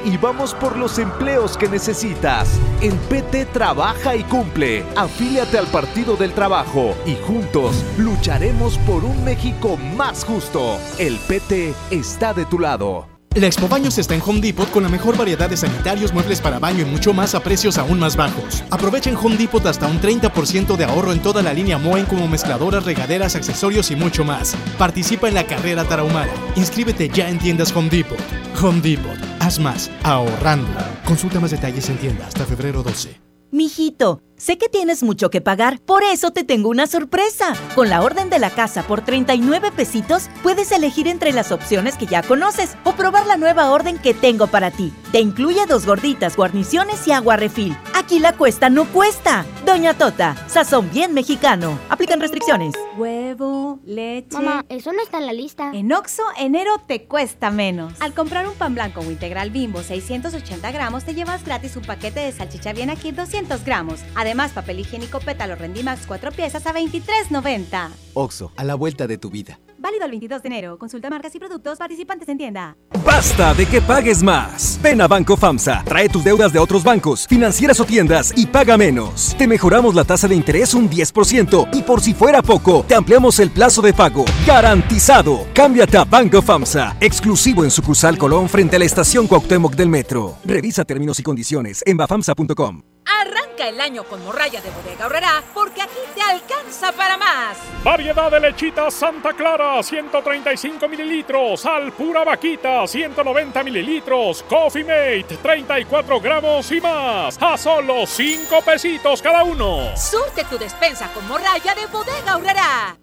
y 0.03 0.17
vamos 0.17 0.53
por 0.53 0.77
los 0.77 0.99
empleos 0.99 1.57
que 1.57 1.67
necesitas. 1.67 2.49
En 2.81 2.97
PT 2.97 3.45
trabaja 3.45 4.15
y 4.15 4.23
cumple. 4.23 4.83
Afíliate 4.95 5.57
al 5.57 5.67
Partido 5.67 6.15
del 6.15 6.33
Trabajo 6.33 6.95
y 7.05 7.15
juntos 7.15 7.83
lucharemos 7.97 8.77
por 8.79 9.03
un 9.03 9.23
México 9.23 9.77
más 9.95 10.23
justo. 10.25 10.77
El 10.97 11.17
PT 11.17 11.73
está 11.91 12.33
de 12.33 12.45
tu 12.45 12.59
lado. 12.59 13.13
La 13.35 13.47
Expo 13.47 13.67
Baños 13.67 13.97
está 13.97 14.13
en 14.13 14.21
Home 14.23 14.41
Depot 14.41 14.69
con 14.69 14.83
la 14.83 14.89
mejor 14.89 15.17
variedad 15.17 15.49
de 15.49 15.57
sanitarios, 15.57 16.13
muebles 16.13 16.39
para 16.39 16.59
baño 16.59 16.83
y 16.83 16.85
mucho 16.85 17.13
más 17.13 17.33
a 17.33 17.39
precios 17.39 17.79
aún 17.79 17.97
más 17.97 18.15
bajos. 18.15 18.63
Aprovecha 18.69 19.09
en 19.09 19.15
Home 19.15 19.37
Depot 19.37 19.65
hasta 19.65 19.87
un 19.87 19.99
30% 19.99 20.75
de 20.75 20.85
ahorro 20.85 21.11
en 21.11 21.19
toda 21.19 21.41
la 21.41 21.51
línea 21.51 21.79
Moen 21.79 22.05
como 22.05 22.27
mezcladoras, 22.27 22.85
regaderas, 22.85 23.35
accesorios 23.35 23.89
y 23.89 23.95
mucho 23.95 24.23
más. 24.23 24.55
Participa 24.77 25.29
en 25.29 25.33
la 25.33 25.47
carrera 25.47 25.83
tarahumara. 25.83 26.31
Inscríbete 26.55 27.09
ya 27.09 27.27
en 27.27 27.39
tiendas 27.39 27.75
Home 27.75 27.89
Depot. 27.89 28.19
Home 28.61 28.81
Depot. 28.81 29.32
Haz 29.43 29.59
más 29.59 29.91
ahorrando. 30.03 30.69
Consulta 31.05 31.41
más 31.41 31.51
detalles 31.51 31.89
en 31.89 31.97
tienda 31.97 32.25
hasta 32.25 32.45
febrero 32.45 32.81
12. 32.81 33.19
Mijito, 33.51 34.21
sé 34.37 34.57
que 34.57 34.69
tienes 34.69 35.03
mucho 35.03 35.29
que 35.29 35.41
pagar, 35.41 35.79
por 35.79 36.03
eso 36.03 36.31
te 36.31 36.43
tengo 36.43 36.69
una 36.69 36.87
sorpresa. 36.87 37.53
Con 37.75 37.89
la 37.89 38.01
orden 38.01 38.29
de 38.29 38.39
la 38.39 38.49
casa 38.49 38.83
por 38.83 39.01
39 39.01 39.71
pesitos, 39.71 40.29
puedes 40.41 40.71
elegir 40.71 41.07
entre 41.07 41.31
las 41.33 41.51
opciones 41.51 41.97
que 41.97 42.05
ya 42.05 42.23
conoces 42.23 42.75
o 42.83 42.93
probar 42.93 43.25
la 43.25 43.37
nueva 43.37 43.71
orden 43.71 43.97
que 43.97 44.13
tengo 44.13 44.47
para 44.47 44.71
ti. 44.71 44.93
Te 45.11 45.19
incluye 45.19 45.65
dos 45.67 45.85
gorditas, 45.85 46.35
guarniciones 46.35 47.07
y 47.07 47.11
agua 47.11 47.37
refil. 47.37 47.77
Aquí 47.93 48.19
la 48.19 48.33
cuesta 48.33 48.69
no 48.69 48.85
cuesta. 48.85 49.45
Doña 49.65 49.93
Tota, 49.93 50.35
sazón 50.47 50.89
bien 50.91 51.13
mexicano. 51.13 51.79
Aplican 51.89 52.19
restricciones. 52.19 52.73
Huevo, 52.97 53.79
leche. 53.85 54.33
Mamá, 54.33 54.65
eso 54.69 54.91
no 54.91 55.01
está 55.01 55.19
en 55.19 55.25
la 55.27 55.33
lista. 55.33 55.71
En 55.73 55.91
Oxo, 55.93 56.23
enero 56.37 56.81
te 56.85 57.03
cuesta 57.03 57.51
menos. 57.51 57.93
Al 57.99 58.13
comprar 58.13 58.47
un 58.47 58.55
pan 58.55 58.73
blanco 58.75 59.01
o 59.01 59.11
integral 59.11 59.51
bimbo 59.51 59.81
680 59.83 60.71
gramos, 60.71 61.03
te 61.03 61.13
llevas 61.13 61.45
gratis 61.45 61.75
un 61.75 61.83
paquete 61.83 62.19
de 62.21 62.31
salchicha 62.31 62.73
bien 62.73 62.89
aquí 62.89 63.11
200 63.11 63.63
gramos. 63.63 63.99
Además, 64.23 64.53
papel 64.53 64.79
higiénico 64.79 65.19
pétalo 65.19 65.53
Rendimax 65.55 66.07
4 66.07 66.31
piezas 66.31 66.65
a 66.65 66.73
23.90. 66.73 67.89
Oxo, 68.13 68.53
a 68.55 68.63
la 68.63 68.75
vuelta 68.75 69.05
de 69.05 69.17
tu 69.17 69.29
vida. 69.29 69.59
Válido 69.77 70.05
el 70.05 70.11
22 70.11 70.41
de 70.41 70.47
enero. 70.47 70.79
Consulta 70.79 71.09
marcas 71.09 71.35
y 71.35 71.39
productos 71.39 71.77
participantes 71.77 72.29
en 72.29 72.37
tienda. 72.37 72.77
Basta 73.05 73.53
de 73.53 73.65
que 73.65 73.81
pagues 73.81 74.23
más. 74.23 74.79
Ven 74.81 75.01
a 75.01 75.09
Banco 75.09 75.35
FAMSA, 75.35 75.83
trae 75.83 76.07
tus 76.07 76.23
deudas 76.23 76.53
de 76.53 76.59
otros 76.59 76.85
bancos, 76.85 77.27
financieras 77.27 77.81
o 77.81 77.83
tiendas 77.83 78.31
y 78.37 78.45
paga 78.45 78.77
menos. 78.77 79.35
Te 79.37 79.45
mejoramos 79.45 79.93
la 79.93 80.05
tasa 80.05 80.29
de 80.29 80.35
interés 80.35 80.73
un 80.73 80.89
10% 80.89 81.67
y 81.73 81.81
por 81.81 81.99
si 81.99 82.13
fuera 82.13 82.41
poco, 82.41 82.85
te 82.87 82.95
ampliamos 82.95 83.39
el 83.39 83.51
plazo 83.51 83.81
de 83.81 83.91
pago. 83.91 84.23
Garantizado. 84.47 85.47
Cámbiate 85.53 85.97
a 85.97 86.05
Banco 86.05 86.41
FAMSA, 86.41 86.95
exclusivo 87.01 87.65
en 87.65 87.71
sucursal 87.71 88.17
Colón 88.17 88.47
frente 88.47 88.77
a 88.77 88.79
la 88.79 88.85
estación 88.85 89.27
Cuauhtémoc 89.27 89.75
del 89.75 89.89
Metro. 89.89 90.37
Revisa 90.45 90.85
términos 90.85 91.19
y 91.19 91.23
condiciones 91.23 91.83
en 91.85 91.97
bafamsa.com. 91.97 92.92
Arranca 93.05 93.67
el 93.67 93.79
año 93.79 94.03
con 94.03 94.23
morralla 94.23 94.61
de 94.61 94.69
bodega 94.71 95.03
ahorrará 95.03 95.43
porque 95.53 95.81
aquí 95.81 95.99
te 96.15 96.21
alcanza 96.21 96.91
para 96.91 97.17
más. 97.17 97.57
Variedad 97.83 98.31
de 98.31 98.39
lechita 98.39 98.89
Santa 98.89 99.33
Clara, 99.33 99.81
135 99.83 100.87
mililitros. 100.87 101.65
Al 101.65 101.91
pura 101.91 102.23
vaquita, 102.23 102.87
190 102.87 103.63
mililitros. 103.63 104.43
Coffee 104.43 104.83
Mate, 104.83 105.37
34 105.41 106.19
gramos 106.21 106.71
y 106.71 106.79
más. 106.79 107.37
A 107.41 107.57
solo 107.57 108.05
5 108.05 108.61
pesitos 108.61 109.21
cada 109.21 109.43
uno. 109.43 109.95
Surte 109.97 110.43
tu 110.45 110.57
despensa 110.57 111.11
con 111.13 111.27
morralla 111.27 111.75
de 111.75 111.85
bodega 111.87 112.31
ahorrará. 112.31 113.02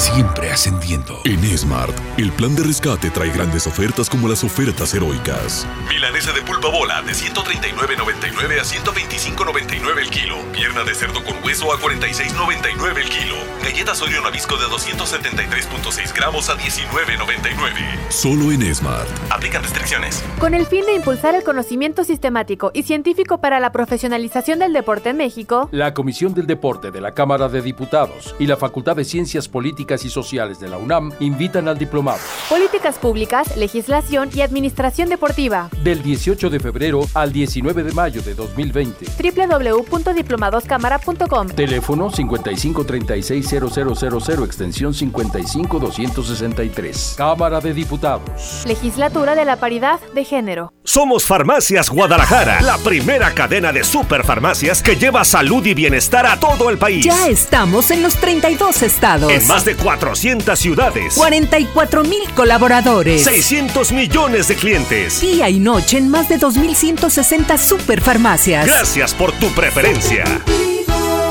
siempre 0.00 0.50
ascendiendo. 0.50 1.20
En 1.24 1.46
Smart, 1.56 1.94
el 2.16 2.32
plan 2.32 2.56
de 2.56 2.62
rescate 2.62 3.10
trae 3.10 3.30
grandes 3.30 3.66
ofertas 3.66 4.08
como 4.08 4.28
las 4.28 4.42
ofertas 4.42 4.94
heroicas. 4.94 5.66
Milanesa 5.88 6.32
de 6.32 6.40
pulpa 6.40 6.68
bola 6.68 7.02
de 7.02 7.12
139.99 7.12 8.58
a 8.58 8.64
125.99 8.64 9.98
el 9.98 10.10
kilo. 10.10 10.36
Pierna 10.52 10.84
de 10.84 10.94
cerdo 10.94 11.22
con 11.22 11.36
hueso 11.44 11.70
a 11.72 11.78
46.99 11.78 12.96
el 12.96 13.08
kilo. 13.10 13.34
Galletas 13.62 14.00
Oreo 14.00 14.22
Nabisco 14.22 14.56
de 14.56 14.64
273.6 14.66 16.14
gramos 16.16 16.48
a 16.48 16.56
19.99. 16.56 18.08
Solo 18.08 18.52
en 18.52 18.74
Smart. 18.74 19.08
Aplican 19.30 19.62
restricciones. 19.62 20.24
Con 20.38 20.54
el 20.54 20.64
fin 20.64 20.86
de 20.86 20.94
impulsar 20.94 21.34
el 21.34 21.44
conocimiento 21.44 22.04
sistemático 22.04 22.70
y 22.72 22.84
científico 22.84 23.38
para 23.38 23.60
la 23.60 23.70
profesionalización 23.70 24.60
del 24.60 24.72
deporte 24.72 25.10
en 25.10 25.18
México, 25.18 25.68
la 25.72 25.92
Comisión 25.92 26.32
del 26.32 26.46
Deporte 26.46 26.90
de 26.90 27.02
la 27.02 27.12
Cámara 27.12 27.50
de 27.50 27.60
Diputados 27.60 28.34
y 28.38 28.46
la 28.46 28.56
Facultad 28.56 28.96
de 28.96 29.04
Ciencias 29.04 29.46
Políticas 29.46 29.89
y 29.90 30.10
Sociales 30.10 30.60
de 30.60 30.68
la 30.68 30.78
UNAM 30.78 31.10
invitan 31.20 31.68
al 31.68 31.78
diplomado. 31.78 32.18
Políticas 32.48 32.98
Públicas, 32.98 33.56
Legislación 33.56 34.30
y 34.34 34.40
Administración 34.42 35.08
Deportiva. 35.08 35.70
Del 35.82 36.02
18 36.02 36.50
de 36.50 36.60
febrero 36.60 37.00
al 37.14 37.32
19 37.32 37.82
de 37.82 37.92
mayo 37.92 38.22
de 38.22 38.34
2020. 38.34 39.06
www.diplomadoscámara.com. 39.36 41.48
Teléfono 41.48 42.10
55360000 42.10 44.44
extensión 44.44 44.94
55263. 44.94 47.14
Cámara 47.16 47.60
de 47.60 47.74
Diputados. 47.74 48.64
Legislatura 48.66 49.34
de 49.34 49.44
la 49.44 49.56
Paridad 49.56 49.98
de 50.14 50.24
Género. 50.24 50.72
Somos 50.84 51.24
Farmacias 51.24 51.90
Guadalajara, 51.90 52.60
la 52.62 52.78
primera 52.78 53.32
cadena 53.32 53.72
de 53.72 53.84
superfarmacias 53.84 54.82
que 54.82 54.96
lleva 54.96 55.24
salud 55.24 55.64
y 55.66 55.74
bienestar 55.74 56.26
a 56.26 56.38
todo 56.38 56.70
el 56.70 56.78
país. 56.78 57.04
Ya 57.04 57.28
estamos 57.28 57.90
en 57.90 58.02
los 58.02 58.16
32 58.16 58.82
estados. 58.82 59.30
En 59.30 59.46
más 59.46 59.64
de 59.64 59.76
400 59.82 60.58
ciudades. 60.58 61.14
44 61.14 62.04
mil 62.04 62.28
colaboradores. 62.34 63.24
600 63.24 63.92
millones 63.92 64.48
de 64.48 64.56
clientes. 64.56 65.20
Día 65.20 65.48
y 65.48 65.58
noche 65.58 65.98
en 65.98 66.08
más 66.08 66.28
de 66.28 66.38
2.160 66.38 67.56
superfarmacias. 67.58 68.66
Gracias 68.66 69.14
por 69.14 69.32
tu 69.32 69.48
preferencia. 69.48 70.24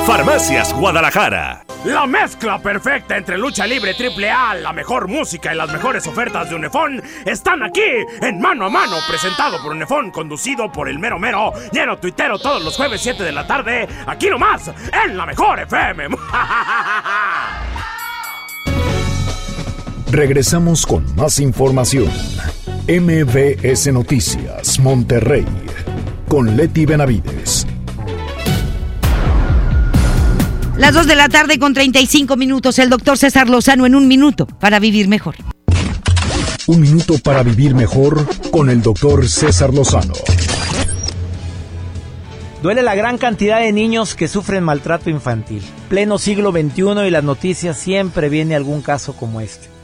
Farmacias 0.05 0.73
Guadalajara. 0.73 1.63
La 1.85 2.05
mezcla 2.05 2.59
perfecta 2.59 3.15
entre 3.15 3.37
lucha 3.37 3.65
libre 3.65 3.93
triple 3.93 4.29
A, 4.29 4.53
la 4.53 4.73
mejor 4.73 5.07
música 5.07 5.53
y 5.53 5.55
las 5.55 5.71
mejores 5.71 6.05
ofertas 6.07 6.49
de 6.49 6.55
Unefón 6.55 7.01
están 7.25 7.63
aquí 7.63 7.81
en 8.21 8.41
Mano 8.41 8.65
a 8.65 8.69
Mano, 8.69 8.97
presentado 9.07 9.61
por 9.61 9.71
Unefón, 9.71 10.11
conducido 10.11 10.69
por 10.69 10.89
el 10.89 10.99
mero 10.99 11.17
mero, 11.19 11.53
lleno 11.71 11.97
tuitero 11.97 12.37
todos 12.37 12.61
los 12.61 12.75
jueves 12.75 12.99
7 13.01 13.23
de 13.23 13.31
la 13.31 13.47
tarde, 13.47 13.87
aquí 14.07 14.29
nomás, 14.29 14.69
en 15.05 15.15
la 15.15 15.25
mejor 15.25 15.59
FM. 15.61 16.09
Regresamos 20.11 20.87
con 20.87 21.05
más 21.15 21.39
información. 21.39 22.09
MBS 22.87 23.93
Noticias, 23.93 24.79
Monterrey, 24.79 25.45
con 26.27 26.57
Leti 26.57 26.87
Benavides. 26.87 27.67
Las 30.77 30.95
2 30.95 31.05
de 31.05 31.15
la 31.15 31.29
tarde 31.29 31.59
con 31.59 31.75
35 31.75 32.35
minutos. 32.37 32.79
El 32.79 32.89
doctor 32.89 33.19
César 33.19 33.49
Lozano 33.49 33.85
en 33.85 33.93
un 33.93 34.07
minuto 34.07 34.47
para 34.47 34.79
vivir 34.79 35.07
mejor. 35.07 35.35
Un 36.65 36.81
minuto 36.81 37.19
para 37.19 37.43
vivir 37.43 37.75
mejor 37.75 38.25
con 38.49 38.71
el 38.71 38.81
doctor 38.81 39.29
César 39.29 39.71
Lozano. 39.71 40.15
Duele 42.63 42.81
la 42.81 42.95
gran 42.95 43.19
cantidad 43.19 43.59
de 43.59 43.71
niños 43.71 44.15
que 44.15 44.27
sufren 44.27 44.63
maltrato 44.63 45.11
infantil. 45.11 45.61
Pleno 45.87 46.17
siglo 46.17 46.51
XXI 46.51 47.05
y 47.05 47.11
las 47.11 47.23
noticias 47.23 47.77
siempre 47.77 48.27
viene 48.29 48.55
algún 48.55 48.81
caso 48.81 49.13
como 49.13 49.39
este. 49.39 49.78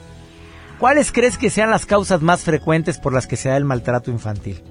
¿Cuáles 0.79 1.11
crees 1.11 1.37
que 1.37 1.49
sean 1.49 1.71
las 1.71 1.85
causas 1.85 2.21
más 2.21 2.41
frecuentes 2.41 2.97
por 2.97 3.13
las 3.13 3.27
que 3.27 3.37
se 3.37 3.49
da 3.49 3.57
el 3.57 3.65
maltrato 3.65 4.11
infantil? 4.11 4.61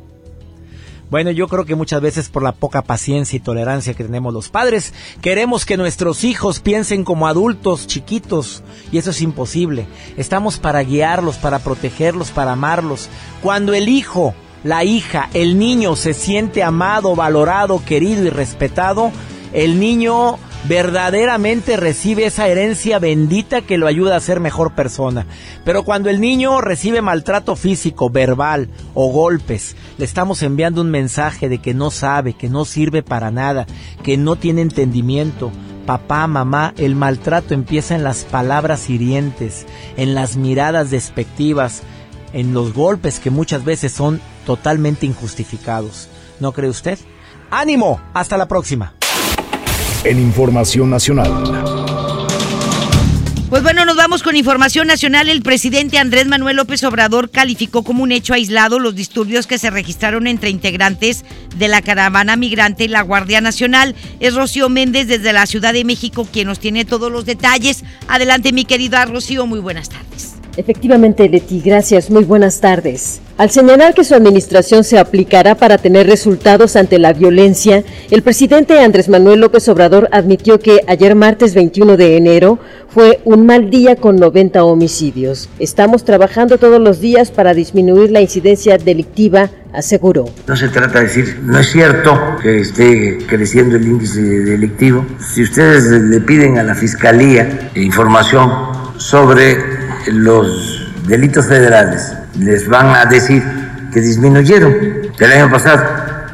Bueno, 1.11 1.31
yo 1.31 1.49
creo 1.49 1.65
que 1.65 1.75
muchas 1.75 2.01
veces 2.01 2.29
por 2.29 2.43
la 2.43 2.53
poca 2.53 2.83
paciencia 2.83 3.37
y 3.37 3.41
tolerancia 3.41 3.95
que 3.95 4.05
tenemos 4.05 4.33
los 4.33 4.49
padres, 4.49 4.93
queremos 5.23 5.65
que 5.65 5.77
nuestros 5.77 6.25
hijos 6.25 6.61
piensen 6.61 7.05
como 7.05 7.27
adultos 7.27 7.87
chiquitos 7.87 8.63
y 8.91 8.99
eso 8.99 9.11
es 9.11 9.21
imposible. 9.23 9.87
Estamos 10.17 10.59
para 10.59 10.83
guiarlos, 10.83 11.37
para 11.37 11.59
protegerlos, 11.59 12.31
para 12.31 12.53
amarlos. 12.53 13.09
Cuando 13.43 13.75
el 13.75 13.89
hijo, 13.89 14.35
la 14.63 14.85
hija, 14.85 15.29
el 15.35 15.59
niño 15.59 15.95
se 15.95 16.15
siente 16.15 16.63
amado, 16.63 17.15
valorado, 17.15 17.83
querido 17.85 18.25
y 18.25 18.31
respetado, 18.31 19.13
el 19.53 19.79
niño 19.79 20.39
verdaderamente 20.69 21.77
recibe 21.77 22.25
esa 22.25 22.49
herencia 22.49 22.99
bendita 22.99 23.61
que 23.63 23.77
lo 23.77 23.87
ayuda 23.87 24.17
a 24.17 24.21
ser 24.21 24.41
mejor 24.41 24.75
persona. 24.75 25.27
Pero 25.65 25.85
cuando 25.85 26.09
el 26.09 26.21
niño 26.21 26.61
recibe 26.61 27.03
maltrato 27.03 27.55
físico, 27.57 28.11
verbal 28.11 28.69
o 28.95 29.11
golpes, 29.11 29.77
le 29.99 30.05
estamos 30.05 30.43
enviando 30.43 30.81
un 30.81 30.91
mensaje 30.91 31.49
de 31.49 31.59
que 31.59 31.75
no 31.75 31.91
sabe, 31.91 32.33
que 32.33 32.49
no 32.49 32.65
sirve 32.65 33.03
para 33.03 33.31
nada, 33.31 33.67
que 34.03 34.17
no 34.17 34.37
tiene 34.37 34.63
entendimiento. 34.63 35.53
Papá, 35.87 36.27
mamá, 36.27 36.73
el 36.79 36.97
maltrato 36.97 37.53
empieza 37.53 37.95
en 37.95 38.05
las 38.05 38.25
palabras 38.25 38.89
hirientes, 38.89 39.67
en 39.99 40.15
las 40.15 40.37
miradas 40.37 40.91
despectivas, 40.91 41.83
en 42.33 42.55
los 42.55 42.73
golpes 42.73 43.21
que 43.21 43.29
muchas 43.31 43.65
veces 43.65 43.93
son 43.93 44.21
totalmente 44.47 45.05
injustificados. 45.05 46.09
¿No 46.41 46.53
cree 46.53 46.71
usted? 46.71 46.99
¡Ánimo! 47.51 48.01
Hasta 48.15 48.39
la 48.39 48.49
próxima 48.49 48.95
en 50.05 50.19
Información 50.19 50.91
Nacional. 50.91 51.33
Pues 53.49 53.63
bueno, 53.63 53.85
nos 53.85 53.97
vamos 53.97 54.23
con 54.23 54.37
información 54.37 54.89
nacional. 54.89 55.29
El 55.29 55.41
presidente 55.41 55.99
Andrés 55.99 56.27
Manuel 56.27 56.57
López 56.57 56.83
Obrador 56.83 57.31
calificó 57.31 57.85
como 57.85 58.03
un 58.03 58.11
hecho 58.11 58.35
aislado 58.35 58.79
los 58.81 58.97
disturbios 58.97 59.47
que 59.47 59.59
se 59.59 59.71
registraron 59.71 60.27
entre 60.27 60.51
integrantes 60.51 61.25
de 61.57 61.69
la 61.69 61.81
caravana 61.81 62.37
migrante 62.37 62.85
y 62.85 62.89
la 62.89 63.03
Guardia 63.03 63.41
Nacional. 63.41 63.95
Es 64.19 64.35
Rocío 64.35 64.69
Méndez 64.69 65.07
desde 65.07 65.33
la 65.33 65.47
Ciudad 65.47 65.73
de 65.73 65.85
México 65.85 66.27
quien 66.31 66.49
nos 66.49 66.59
tiene 66.59 66.85
todos 66.85 67.13
los 67.13 67.27
detalles. 67.27 67.85
Adelante, 68.09 68.53
mi 68.53 68.65
querida 68.65 69.05
Rocío, 69.05 69.47
muy 69.47 69.61
buenas 69.61 69.89
tardes. 69.89 70.35
Efectivamente, 70.57 71.29
Leti, 71.29 71.61
gracias. 71.61 72.11
Muy 72.11 72.25
buenas 72.25 72.61
tardes. 72.61 73.21
Al 73.37 73.51
señalar 73.51 73.95
que 73.95 74.05
su 74.05 74.15
administración 74.15 74.85
se 74.85 74.97
aplicará 74.97 75.57
para 75.57 75.79
tener 75.79 76.07
resultados 76.07 76.77
ante 76.77 77.01
la 77.01 77.13
violencia, 77.13 77.83
el 78.13 78.23
presidente 78.23 78.79
Andrés 78.79 79.09
Manuel 79.09 79.41
López 79.41 79.69
Obrador 79.69 80.09
admitió 80.13 80.61
que 80.61 80.83
ayer 80.87 81.17
martes 81.17 81.53
21 81.53 81.97
de 81.97 82.17
enero 82.17 82.61
fue 82.89 83.21
un 83.25 83.45
mal 83.45 83.71
día 83.71 83.97
con 83.97 84.15
90 84.15 84.63
homicidios. 84.63 85.49
Estamos 85.59 86.05
trabajando 86.05 86.59
todos 86.59 86.81
los 86.81 87.01
días 87.01 87.33
para 87.33 87.55
disminuir 87.55 88.13
la 88.13 88.21
incidencia 88.21 88.79
delictiva, 88.79 89.51
aseguró. 89.73 90.27
No 90.47 90.55
se 90.55 90.69
trata 90.69 91.01
de 91.01 91.07
decir, 91.07 91.41
no 91.43 91.59
es 91.59 91.73
cierto 91.73 92.17
que 92.41 92.61
esté 92.61 93.19
creciendo 93.27 93.75
el 93.75 93.85
índice 93.85 94.21
delictivo. 94.21 95.05
Si 95.19 95.43
ustedes 95.43 95.91
le 95.91 96.21
piden 96.21 96.59
a 96.59 96.63
la 96.63 96.77
Fiscalía 96.77 97.73
información 97.75 98.49
sobre 98.97 99.59
los 100.07 100.89
delitos 101.09 101.47
federales 101.47 102.13
les 102.39 102.69
van 102.69 102.95
a 102.95 103.05
decir 103.07 103.43
que 103.93 104.01
disminuyeron 104.01 104.75
el 105.19 105.33
año 105.33 105.51
pasado. 105.51 105.83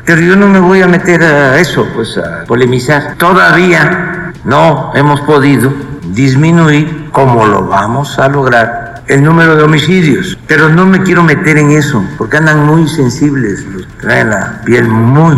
Pero 0.05 0.21
yo 0.23 0.37
no 0.37 0.49
me 0.49 0.59
voy 0.59 0.83
a 0.83 0.89
meter 0.89 1.23
a 1.23 1.59
eso, 1.59 1.87
pues 1.95 2.19
a 2.19 2.45
polemizar. 2.45 3.15
Todavía 3.17 4.33
no 4.45 4.93
hemos 4.95 5.21
podido 5.21 5.73
disminuir 6.13 7.11
como 7.13 7.47
lo 7.47 7.67
vamos 7.67 8.19
a 8.19 8.29
lograr 8.29 9.03
el 9.07 9.23
número 9.23 9.57
de 9.57 9.63
homicidios. 9.63 10.39
Pero 10.47 10.69
no 10.69 10.87
me 10.87 11.03
quiero 11.03 11.23
meter 11.23 11.59
en 11.59 11.73
eso, 11.73 12.03
porque 12.17 12.39
andan 12.39 12.65
muy 12.65 12.89
sensibles, 12.89 13.65
traen 14.01 14.31
la 14.31 14.63
piel 14.65 14.89
muy 14.89 15.37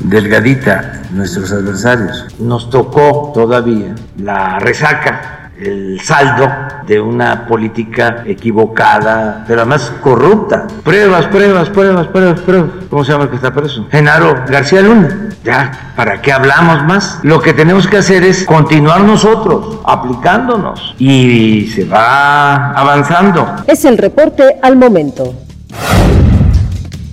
delgadita 0.00 1.00
nuestros 1.12 1.52
adversarios. 1.52 2.26
Nos 2.38 2.70
tocó 2.70 3.30
todavía 3.34 3.94
la 4.16 4.58
resaca 4.58 5.39
el 5.60 6.00
saldo 6.00 6.48
de 6.86 7.00
una 7.00 7.46
política 7.46 8.22
equivocada, 8.26 9.44
pero 9.46 9.60
además 9.60 9.92
corrupta. 10.02 10.66
Pruebas, 10.82 11.26
pruebas, 11.26 11.68
pruebas, 11.68 12.06
pruebas, 12.08 12.40
pruebas. 12.40 12.70
¿Cómo 12.88 13.04
se 13.04 13.12
llama 13.12 13.24
el 13.24 13.30
que 13.30 13.36
está 13.36 13.52
preso? 13.52 13.86
Genaro 13.90 14.44
García 14.48 14.80
Luna. 14.80 15.28
Ya, 15.44 15.92
¿para 15.96 16.20
qué 16.20 16.32
hablamos 16.32 16.84
más? 16.84 17.20
Lo 17.22 17.40
que 17.40 17.52
tenemos 17.52 17.86
que 17.86 17.98
hacer 17.98 18.24
es 18.24 18.44
continuar 18.44 19.02
nosotros 19.02 19.80
aplicándonos 19.84 20.94
y 20.98 21.70
se 21.74 21.84
va 21.84 22.72
avanzando. 22.72 23.46
Es 23.66 23.84
el 23.84 23.98
reporte 23.98 24.56
al 24.62 24.76
momento. 24.76 25.34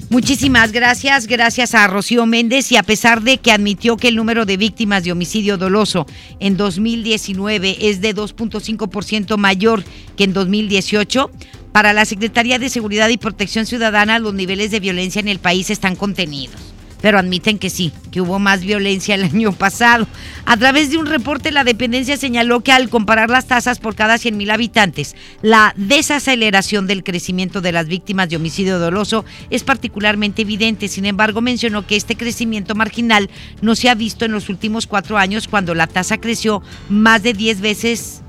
Muchísimas 0.09 0.71
gracias, 0.71 1.27
gracias 1.27 1.75
a 1.75 1.85
Rocío 1.85 2.25
Méndez 2.25 2.71
y 2.71 2.77
a 2.77 2.83
pesar 2.83 3.21
de 3.23 3.39
que 3.39 3.51
admitió 3.51 3.97
que 3.97 4.07
el 4.07 4.15
número 4.15 4.45
de 4.45 4.55
víctimas 4.55 5.03
de 5.03 5.11
homicidio 5.11 5.57
doloso 5.57 6.05
en 6.39 6.55
2019 6.55 7.77
es 7.89 7.99
de 7.99 8.15
2.5% 8.15 9.35
mayor 9.35 9.83
que 10.15 10.23
en 10.23 10.31
2018, 10.31 11.29
para 11.73 11.91
la 11.91 12.05
Secretaría 12.05 12.57
de 12.57 12.69
Seguridad 12.69 13.09
y 13.09 13.17
Protección 13.17 13.65
Ciudadana 13.65 14.17
los 14.19 14.33
niveles 14.33 14.71
de 14.71 14.79
violencia 14.79 15.19
en 15.19 15.27
el 15.27 15.39
país 15.39 15.69
están 15.69 15.97
contenidos 15.97 16.76
pero 17.01 17.19
admiten 17.19 17.59
que 17.59 17.69
sí, 17.69 17.91
que 18.11 18.21
hubo 18.21 18.39
más 18.39 18.61
violencia 18.61 19.15
el 19.15 19.23
año 19.23 19.51
pasado. 19.51 20.07
A 20.45 20.57
través 20.57 20.89
de 20.91 20.97
un 20.97 21.05
reporte, 21.05 21.51
la 21.51 21.63
dependencia 21.63 22.17
señaló 22.17 22.61
que 22.61 22.71
al 22.71 22.89
comparar 22.89 23.29
las 23.29 23.47
tasas 23.47 23.79
por 23.79 23.95
cada 23.95 24.15
100.000 24.15 24.51
habitantes, 24.51 25.15
la 25.41 25.73
desaceleración 25.77 26.87
del 26.87 27.03
crecimiento 27.03 27.61
de 27.61 27.71
las 27.71 27.87
víctimas 27.87 28.29
de 28.29 28.37
homicidio 28.37 28.79
doloso 28.79 29.25
es 29.49 29.63
particularmente 29.63 30.41
evidente. 30.41 30.87
Sin 30.87 31.05
embargo, 31.05 31.41
mencionó 31.41 31.85
que 31.85 31.95
este 31.95 32.15
crecimiento 32.15 32.75
marginal 32.75 33.29
no 33.61 33.75
se 33.75 33.89
ha 33.89 33.95
visto 33.95 34.25
en 34.25 34.31
los 34.31 34.49
últimos 34.49 34.87
cuatro 34.87 35.17
años 35.17 35.47
cuando 35.47 35.75
la 35.75 35.87
tasa 35.87 36.17
creció 36.17 36.61
más 36.89 37.23
de 37.23 37.33
10 37.33 37.61
veces 37.61 38.21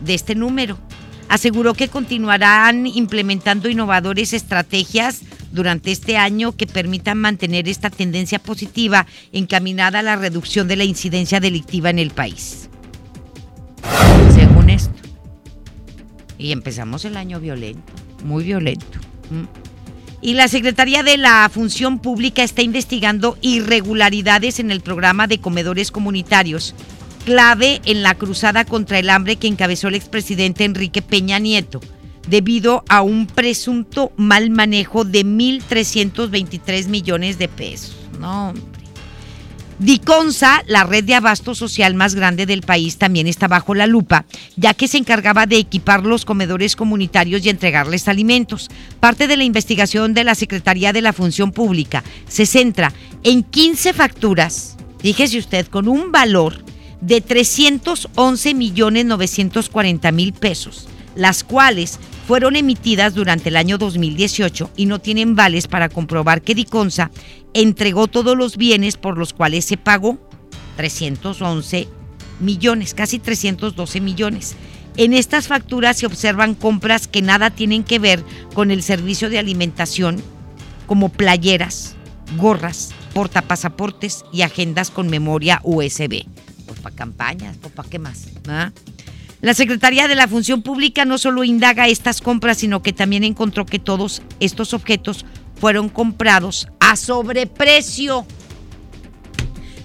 de 0.00 0.14
este 0.14 0.34
número. 0.34 0.78
Aseguró 1.28 1.74
que 1.74 1.88
continuarán 1.88 2.86
implementando 2.86 3.68
innovadores 3.68 4.32
estrategias 4.32 5.20
durante 5.52 5.90
este 5.90 6.16
año 6.16 6.56
que 6.56 6.66
permitan 6.66 7.18
mantener 7.18 7.68
esta 7.68 7.90
tendencia 7.90 8.38
positiva 8.38 9.06
encaminada 9.32 10.00
a 10.00 10.02
la 10.02 10.16
reducción 10.16 10.68
de 10.68 10.76
la 10.76 10.84
incidencia 10.84 11.40
delictiva 11.40 11.90
en 11.90 11.98
el 11.98 12.10
país. 12.10 12.68
Según 14.34 14.70
esto. 14.70 14.94
Y 16.38 16.52
empezamos 16.52 17.04
el 17.04 17.16
año 17.16 17.40
violento, 17.40 17.92
muy 18.24 18.44
violento. 18.44 18.98
Y 20.22 20.34
la 20.34 20.48
Secretaría 20.48 21.02
de 21.02 21.16
la 21.16 21.48
Función 21.52 21.98
Pública 21.98 22.42
está 22.42 22.62
investigando 22.62 23.38
irregularidades 23.40 24.58
en 24.60 24.70
el 24.70 24.80
programa 24.80 25.26
de 25.26 25.38
comedores 25.38 25.90
comunitarios 25.90 26.74
clave 27.24 27.80
en 27.84 28.02
la 28.02 28.14
cruzada 28.14 28.64
contra 28.64 28.98
el 28.98 29.10
hambre 29.10 29.36
que 29.36 29.46
encabezó 29.46 29.88
el 29.88 29.94
expresidente 29.94 30.64
Enrique 30.64 31.02
Peña 31.02 31.38
Nieto, 31.38 31.80
debido 32.30 32.84
a 32.88 33.02
un 33.02 33.26
presunto 33.26 34.12
mal 34.16 34.50
manejo 34.50 35.04
de 35.04 35.26
1.323 35.26 36.86
millones 36.86 37.38
de 37.38 37.48
pesos. 37.48 37.96
No, 38.18 38.50
hombre. 38.50 38.80
Diconsa, 39.80 40.62
la 40.66 40.84
red 40.84 41.04
de 41.04 41.14
abasto 41.14 41.54
social 41.54 41.94
más 41.94 42.14
grande 42.14 42.44
del 42.44 42.60
país, 42.60 42.98
también 42.98 43.26
está 43.26 43.48
bajo 43.48 43.74
la 43.74 43.86
lupa, 43.86 44.26
ya 44.56 44.74
que 44.74 44.86
se 44.86 44.98
encargaba 44.98 45.46
de 45.46 45.56
equipar 45.56 46.04
los 46.04 46.26
comedores 46.26 46.76
comunitarios 46.76 47.46
y 47.46 47.48
entregarles 47.48 48.06
alimentos. 48.06 48.68
Parte 49.00 49.26
de 49.26 49.38
la 49.38 49.44
investigación 49.44 50.12
de 50.12 50.24
la 50.24 50.34
Secretaría 50.34 50.92
de 50.92 51.00
la 51.00 51.14
Función 51.14 51.50
Pública 51.50 52.04
se 52.28 52.44
centra 52.44 52.92
en 53.24 53.42
15 53.42 53.94
facturas, 53.94 54.76
fíjese 54.98 55.38
usted, 55.38 55.66
con 55.68 55.88
un 55.88 56.12
valor 56.12 56.62
de 57.00 57.22
311 57.22 58.52
millones 58.52 59.06
940 59.06 60.12
mil 60.12 60.34
pesos, 60.34 60.88
las 61.14 61.42
cuales 61.42 61.98
fueron 62.30 62.54
emitidas 62.54 63.12
durante 63.12 63.48
el 63.48 63.56
año 63.56 63.76
2018 63.76 64.70
y 64.76 64.86
no 64.86 65.00
tienen 65.00 65.34
vales 65.34 65.66
para 65.66 65.88
comprobar 65.88 66.42
que 66.42 66.54
Diconsa 66.54 67.10
entregó 67.54 68.06
todos 68.06 68.36
los 68.36 68.56
bienes 68.56 68.96
por 68.96 69.18
los 69.18 69.32
cuales 69.32 69.64
se 69.64 69.76
pagó 69.76 70.16
311 70.76 71.88
millones, 72.38 72.94
casi 72.94 73.18
312 73.18 74.00
millones. 74.00 74.54
En 74.96 75.12
estas 75.12 75.48
facturas 75.48 75.96
se 75.96 76.06
observan 76.06 76.54
compras 76.54 77.08
que 77.08 77.20
nada 77.20 77.50
tienen 77.50 77.82
que 77.82 77.98
ver 77.98 78.22
con 78.54 78.70
el 78.70 78.84
servicio 78.84 79.28
de 79.28 79.40
alimentación, 79.40 80.22
como 80.86 81.08
playeras, 81.08 81.96
gorras, 82.36 82.90
portapasaportes 83.12 84.24
y 84.32 84.42
agendas 84.42 84.92
con 84.92 85.08
memoria 85.08 85.60
USB 85.64 86.26
para 86.80 86.94
campañas, 86.94 87.56
o 87.62 87.68
para 87.68 87.88
qué 87.88 87.98
más. 87.98 88.28
¿Ah? 88.48 88.72
La 89.40 89.54
Secretaría 89.54 90.06
de 90.06 90.14
la 90.14 90.28
Función 90.28 90.62
Pública 90.62 91.06
no 91.06 91.16
solo 91.16 91.44
indaga 91.44 91.88
estas 91.88 92.20
compras, 92.20 92.58
sino 92.58 92.82
que 92.82 92.92
también 92.92 93.24
encontró 93.24 93.64
que 93.64 93.78
todos 93.78 94.20
estos 94.38 94.74
objetos 94.74 95.24
fueron 95.58 95.88
comprados 95.88 96.68
a 96.78 96.96
sobreprecio. 96.96 98.26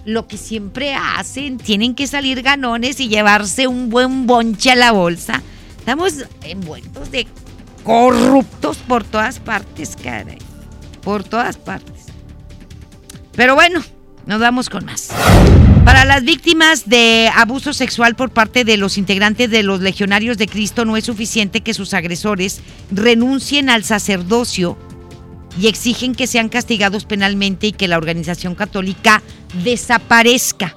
Lo 0.04 0.28
que 0.28 0.38
siempre 0.38 0.94
hacen, 0.94 1.58
tienen 1.58 1.96
que 1.96 2.06
salir 2.06 2.42
ganones 2.42 3.00
y 3.00 3.08
llevarse 3.08 3.68
un 3.68 3.90
buen 3.90 4.28
bonche 4.28 4.72
a 4.72 4.76
la 4.76 4.92
bolsa. 4.92 5.42
Estamos 5.80 6.26
envueltos 6.44 7.12
de 7.12 7.26
corruptos 7.84 8.78
por 8.78 9.04
todas 9.04 9.40
partes, 9.40 9.96
caray. 9.96 10.38
Por 11.02 11.24
todas 11.24 11.58
partes. 11.58 12.08
Pero 13.36 13.56
bueno, 13.56 13.82
nos 14.26 14.40
vamos 14.40 14.70
con 14.70 14.86
más. 14.86 15.10
Para 15.86 16.04
las 16.04 16.24
víctimas 16.24 16.90
de 16.90 17.30
abuso 17.36 17.72
sexual 17.72 18.16
por 18.16 18.32
parte 18.32 18.66
de 18.66 18.76
los 18.76 18.98
integrantes 18.98 19.52
de 19.52 19.62
los 19.62 19.82
Legionarios 19.82 20.36
de 20.40 20.48
Cristo 20.48 20.84
no 20.84 20.98
es 20.98 21.06
suficiente 21.06 21.62
que 21.62 21.76
sus 21.76 21.94
agresores 21.94 22.62
renuncien 22.92 23.70
al 23.70 23.84
sacerdocio 23.84 24.80
y 25.62 25.68
exigen 25.68 26.16
que 26.16 26.26
sean 26.26 26.50
castigados 26.50 27.06
penalmente 27.06 27.68
y 27.68 27.72
que 27.72 27.88
la 27.88 27.98
organización 27.98 28.56
católica 28.56 29.22
desaparezca. 29.64 30.76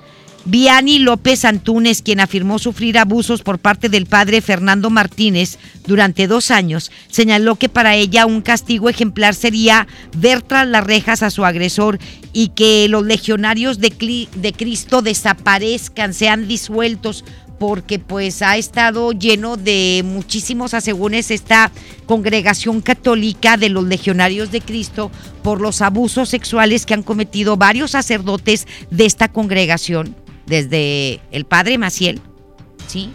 Viani 0.51 0.99
López 0.99 1.45
Antúnez, 1.45 2.01
quien 2.01 2.21
afirmó 2.21 2.59
sufrir 2.59 2.97
abusos 2.97 3.43
por 3.43 3.59
parte 3.59 3.91
del 3.91 4.07
padre 4.07 4.41
Fernando 4.41 4.89
Martínez 4.89 5.59
durante 5.87 6.27
dos 6.27 6.51
años, 6.51 6.91
señaló 7.11 7.57
que 7.57 7.69
para 7.69 7.97
ella 7.97 8.25
un 8.25 8.41
castigo 8.41 8.89
ejemplar 8.89 9.35
sería 9.35 9.87
ver 10.17 10.41
tras 10.41 10.67
las 10.67 10.85
rejas 10.85 11.23
a 11.23 11.29
su 11.29 11.45
agresor 11.45 11.99
y 12.33 12.49
que 12.49 12.89
los 12.89 13.05
legionarios 13.05 13.79
de, 13.79 14.27
de 14.35 14.53
Cristo 14.55 15.03
desaparezcan, 15.03 16.15
sean 16.15 16.49
disueltos 16.49 17.27
porque 17.59 17.99
pues 17.99 18.41
ha 18.41 18.57
estado 18.57 19.13
lleno 19.13 19.59
de 19.59 20.01
muchísimos 20.03 20.73
asegúnes 20.73 21.31
esta 21.31 21.73
congregación 22.07 22.81
católica 22.81 23.59
de 23.59 23.69
los 23.69 23.85
legionarios 23.85 24.51
de 24.51 24.63
Cristo 24.63 25.11
por 25.43 25.61
los 25.61 25.83
abusos 25.83 26.31
sexuales 26.31 26.87
que 26.87 26.95
han 26.95 27.03
cometido 27.03 27.59
varios 27.59 27.91
sacerdotes 27.91 28.67
de 28.91 29.05
esta 29.05 29.29
congregación 29.29 30.17
desde 30.49 31.21
el 31.31 31.45
padre 31.45 31.79
Maciel, 31.79 32.21
¿sí? 32.87 33.11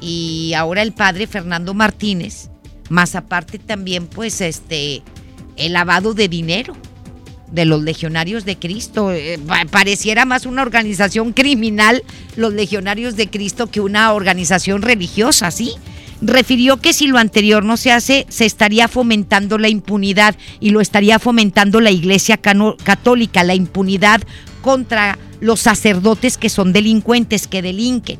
Y 0.00 0.52
ahora 0.54 0.82
el 0.82 0.92
padre 0.92 1.26
Fernando 1.26 1.74
Martínez, 1.74 2.50
más 2.88 3.14
aparte 3.14 3.58
también 3.58 4.06
pues 4.06 4.40
este 4.40 5.02
el 5.56 5.72
lavado 5.72 6.14
de 6.14 6.28
dinero 6.28 6.76
de 7.50 7.64
los 7.64 7.82
legionarios 7.82 8.44
de 8.44 8.56
Cristo. 8.58 9.12
Eh, 9.12 9.38
pareciera 9.70 10.24
más 10.24 10.46
una 10.46 10.62
organización 10.62 11.32
criminal 11.32 12.02
los 12.36 12.52
legionarios 12.52 13.16
de 13.16 13.28
Cristo 13.28 13.68
que 13.68 13.80
una 13.80 14.12
organización 14.12 14.82
religiosa, 14.82 15.50
¿sí? 15.50 15.72
Refirió 16.20 16.78
que 16.78 16.92
si 16.92 17.06
lo 17.06 17.18
anterior 17.18 17.64
no 17.64 17.76
se 17.76 17.92
hace, 17.92 18.26
se 18.28 18.44
estaría 18.44 18.88
fomentando 18.88 19.56
la 19.56 19.68
impunidad 19.68 20.36
y 20.58 20.70
lo 20.70 20.80
estaría 20.80 21.18
fomentando 21.18 21.80
la 21.80 21.92
Iglesia 21.92 22.38
Católica, 22.38 23.44
la 23.44 23.54
impunidad 23.54 24.20
contra 24.60 25.16
los 25.40 25.60
sacerdotes 25.60 26.36
que 26.38 26.48
son 26.48 26.72
delincuentes, 26.72 27.46
que 27.46 27.62
delinquen. 27.62 28.18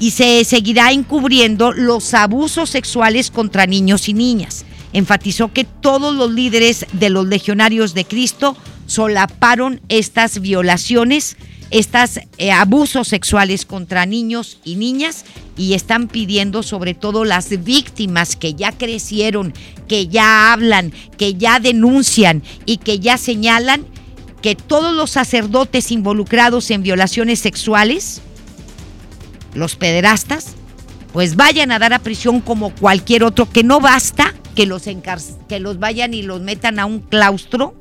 Y 0.00 0.12
se 0.12 0.44
seguirá 0.44 0.92
encubriendo 0.92 1.72
los 1.72 2.14
abusos 2.14 2.70
sexuales 2.70 3.30
contra 3.30 3.66
niños 3.66 4.08
y 4.08 4.14
niñas. 4.14 4.64
Enfatizó 4.92 5.52
que 5.52 5.64
todos 5.64 6.14
los 6.14 6.30
líderes 6.30 6.86
de 6.92 7.10
los 7.10 7.26
legionarios 7.26 7.94
de 7.94 8.04
Cristo 8.04 8.56
solaparon 8.86 9.80
estas 9.88 10.40
violaciones, 10.40 11.36
estos 11.70 12.20
eh, 12.38 12.50
abusos 12.50 13.08
sexuales 13.08 13.66
contra 13.66 14.06
niños 14.06 14.58
y 14.64 14.76
niñas 14.76 15.24
y 15.58 15.74
están 15.74 16.08
pidiendo 16.08 16.62
sobre 16.62 16.94
todo 16.94 17.24
las 17.24 17.62
víctimas 17.64 18.36
que 18.36 18.54
ya 18.54 18.72
crecieron, 18.72 19.52
que 19.86 20.08
ya 20.08 20.52
hablan, 20.52 20.92
que 21.18 21.34
ya 21.34 21.60
denuncian 21.60 22.42
y 22.64 22.78
que 22.78 23.00
ya 23.00 23.18
señalan 23.18 23.84
que 24.42 24.54
todos 24.54 24.94
los 24.94 25.10
sacerdotes 25.10 25.90
involucrados 25.90 26.70
en 26.70 26.82
violaciones 26.82 27.40
sexuales, 27.40 28.20
los 29.54 29.76
pederastas, 29.76 30.54
pues 31.12 31.36
vayan 31.36 31.72
a 31.72 31.78
dar 31.78 31.92
a 31.92 31.98
prisión 31.98 32.40
como 32.40 32.74
cualquier 32.74 33.24
otro, 33.24 33.48
que 33.50 33.64
no 33.64 33.80
basta 33.80 34.34
que 34.54 34.66
los, 34.66 34.84
que 35.48 35.60
los 35.60 35.78
vayan 35.78 36.14
y 36.14 36.22
los 36.22 36.40
metan 36.40 36.78
a 36.78 36.86
un 36.86 37.00
claustro 37.00 37.74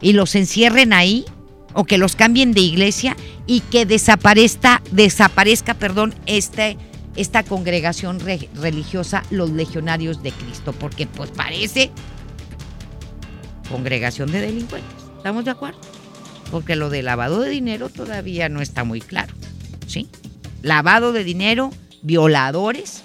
y 0.00 0.12
los 0.12 0.34
encierren 0.34 0.92
ahí 0.92 1.24
o 1.72 1.84
que 1.84 1.98
los 1.98 2.16
cambien 2.16 2.52
de 2.52 2.60
iglesia 2.60 3.16
y 3.46 3.60
que 3.60 3.86
desaparezca, 3.86 4.82
desaparezca, 4.92 5.74
perdón, 5.74 6.14
este, 6.26 6.76
esta 7.16 7.42
congregación 7.42 8.20
religiosa, 8.20 9.22
los 9.30 9.50
legionarios 9.50 10.22
de 10.22 10.32
Cristo, 10.32 10.72
porque 10.72 11.06
pues 11.06 11.30
parece 11.30 11.90
congregación 13.68 14.30
de 14.30 14.40
delincuentes. 14.40 15.03
¿Estamos 15.24 15.46
de 15.46 15.52
acuerdo? 15.52 15.78
Porque 16.50 16.76
lo 16.76 16.90
de 16.90 17.02
lavado 17.02 17.40
de 17.40 17.48
dinero 17.48 17.88
todavía 17.88 18.50
no 18.50 18.60
está 18.60 18.84
muy 18.84 19.00
claro, 19.00 19.32
¿sí? 19.86 20.06
Lavado 20.60 21.14
de 21.14 21.24
dinero, 21.24 21.70
violadores, 22.02 23.02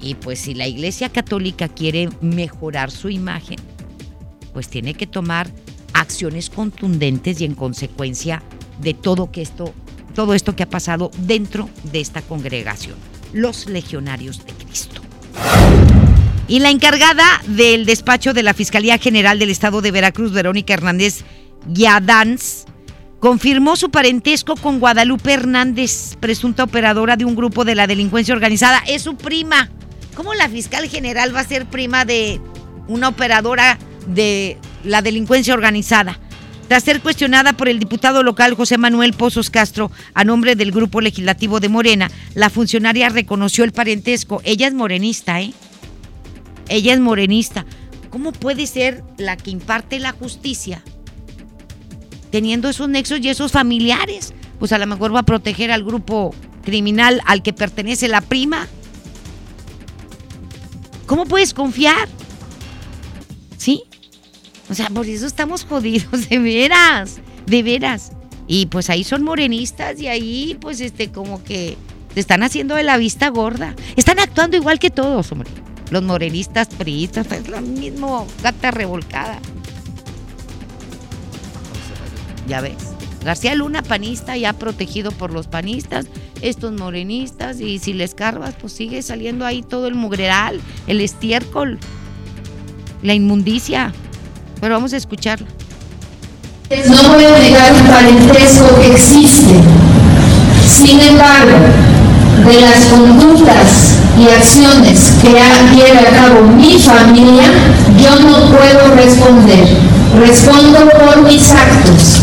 y 0.00 0.16
pues 0.16 0.40
si 0.40 0.54
la 0.54 0.66
Iglesia 0.66 1.08
Católica 1.08 1.68
quiere 1.68 2.08
mejorar 2.20 2.90
su 2.90 3.10
imagen, 3.10 3.58
pues 4.54 4.66
tiene 4.66 4.94
que 4.94 5.06
tomar 5.06 5.48
acciones 5.92 6.50
contundentes 6.50 7.40
y 7.40 7.44
en 7.44 7.54
consecuencia 7.54 8.42
de 8.80 8.94
todo 8.94 9.30
que 9.30 9.42
esto 9.42 9.72
todo 10.16 10.34
esto 10.34 10.56
que 10.56 10.64
ha 10.64 10.68
pasado 10.68 11.12
dentro 11.16 11.70
de 11.92 12.00
esta 12.00 12.22
congregación, 12.22 12.96
los 13.32 13.66
legionarios 13.66 14.44
de 14.44 14.52
Cristo. 14.52 15.00
Y 16.48 16.60
la 16.60 16.70
encargada 16.70 17.24
del 17.48 17.86
despacho 17.86 18.32
de 18.32 18.44
la 18.44 18.54
Fiscalía 18.54 18.98
General 18.98 19.38
del 19.38 19.50
Estado 19.50 19.80
de 19.80 19.90
Veracruz, 19.90 20.32
Verónica 20.32 20.74
Hernández 20.74 21.24
Guiadans, 21.66 22.66
confirmó 23.18 23.74
su 23.74 23.90
parentesco 23.90 24.54
con 24.54 24.78
Guadalupe 24.78 25.32
Hernández, 25.32 26.16
presunta 26.20 26.62
operadora 26.62 27.16
de 27.16 27.24
un 27.24 27.34
grupo 27.34 27.64
de 27.64 27.74
la 27.74 27.88
delincuencia 27.88 28.32
organizada. 28.32 28.80
Es 28.86 29.02
su 29.02 29.16
prima. 29.16 29.70
¿Cómo 30.14 30.34
la 30.34 30.48
fiscal 30.48 30.88
general 30.88 31.34
va 31.34 31.40
a 31.40 31.48
ser 31.48 31.66
prima 31.66 32.04
de 32.04 32.40
una 32.86 33.08
operadora 33.08 33.76
de 34.06 34.56
la 34.84 35.02
delincuencia 35.02 35.52
organizada? 35.52 36.20
Tras 36.68 36.84
ser 36.84 37.00
cuestionada 37.00 37.54
por 37.54 37.68
el 37.68 37.80
diputado 37.80 38.22
local 38.22 38.54
José 38.54 38.78
Manuel 38.78 39.14
Pozos 39.14 39.50
Castro 39.50 39.90
a 40.14 40.24
nombre 40.24 40.54
del 40.54 40.70
grupo 40.70 41.00
legislativo 41.00 41.58
de 41.58 41.68
Morena, 41.68 42.10
la 42.34 42.50
funcionaria 42.50 43.08
reconoció 43.08 43.64
el 43.64 43.72
parentesco. 43.72 44.40
Ella 44.44 44.68
es 44.68 44.74
morenista, 44.74 45.40
¿eh? 45.40 45.52
Ella 46.68 46.94
es 46.94 47.00
morenista. 47.00 47.64
¿Cómo 48.10 48.32
puede 48.32 48.66
ser 48.66 49.04
la 49.18 49.36
que 49.36 49.50
imparte 49.50 49.98
la 49.98 50.12
justicia 50.12 50.82
teniendo 52.30 52.68
esos 52.68 52.88
nexos 52.88 53.20
y 53.20 53.28
esos 53.28 53.52
familiares? 53.52 54.32
Pues 54.58 54.72
a 54.72 54.78
lo 54.78 54.86
mejor 54.86 55.14
va 55.14 55.20
a 55.20 55.24
proteger 55.24 55.70
al 55.70 55.84
grupo 55.84 56.34
criminal 56.64 57.20
al 57.26 57.42
que 57.42 57.52
pertenece 57.52 58.08
la 58.08 58.20
prima. 58.20 58.66
¿Cómo 61.06 61.24
puedes 61.26 61.54
confiar? 61.54 62.08
¿Sí? 63.56 63.84
O 64.68 64.74
sea, 64.74 64.90
por 64.90 65.06
eso 65.06 65.26
estamos 65.26 65.64
jodidos, 65.64 66.28
de 66.28 66.38
veras, 66.38 67.20
de 67.46 67.62
veras. 67.62 68.12
Y 68.48 68.66
pues 68.66 68.90
ahí 68.90 69.04
son 69.04 69.22
morenistas 69.22 70.00
y 70.00 70.08
ahí 70.08 70.56
pues 70.60 70.80
este 70.80 71.10
como 71.10 71.42
que 71.42 71.76
se 72.14 72.20
están 72.20 72.42
haciendo 72.42 72.74
de 72.74 72.82
la 72.82 72.96
vista 72.96 73.28
gorda. 73.28 73.74
Están 73.96 74.18
actuando 74.18 74.56
igual 74.56 74.78
que 74.78 74.90
todos, 74.90 75.30
hombre. 75.32 75.50
Los 75.90 76.02
morenistas, 76.02 76.68
priistas, 76.68 77.30
es 77.32 77.48
lo 77.48 77.60
mismo 77.60 78.26
gata 78.42 78.70
revolcada. 78.70 79.38
Ya 82.48 82.60
ves. 82.60 82.76
García 83.24 83.54
Luna, 83.54 83.82
panista, 83.82 84.36
ya 84.36 84.52
protegido 84.52 85.10
por 85.10 85.32
los 85.32 85.48
panistas 85.48 86.06
estos 86.42 86.72
morenistas 86.72 87.60
y 87.60 87.78
si 87.78 87.92
les 87.92 88.14
carvas, 88.14 88.54
pues 88.60 88.72
sigue 88.72 89.02
saliendo 89.02 89.46
ahí 89.46 89.62
todo 89.62 89.86
el 89.86 89.94
mugreral, 89.94 90.60
el 90.86 91.00
estiércol, 91.00 91.78
la 93.02 93.14
inmundicia. 93.14 93.92
Pero 94.60 94.74
vamos 94.74 94.92
a 94.92 94.96
escucharla. 94.96 95.46
No 96.88 97.14
voy 97.14 97.24
a 97.24 97.38
negar 97.38 97.74
el 97.74 97.82
parentesco 97.84 98.80
que 98.80 98.92
existe. 98.92 99.60
Sin 100.66 101.00
embargo, 101.00 101.58
de 102.46 102.60
las 102.60 102.84
conductas 102.86 103.95
y 104.18 104.28
acciones 104.28 105.12
que 105.20 105.28
lleva 105.28 106.00
a 106.00 106.10
cabo 106.10 106.42
mi 106.42 106.78
familia, 106.78 107.52
yo 108.00 108.18
no 108.20 108.50
puedo 108.50 108.94
responder. 108.94 109.66
Respondo 110.18 110.88
por 110.90 111.22
mis 111.22 111.50
actos. 111.50 112.22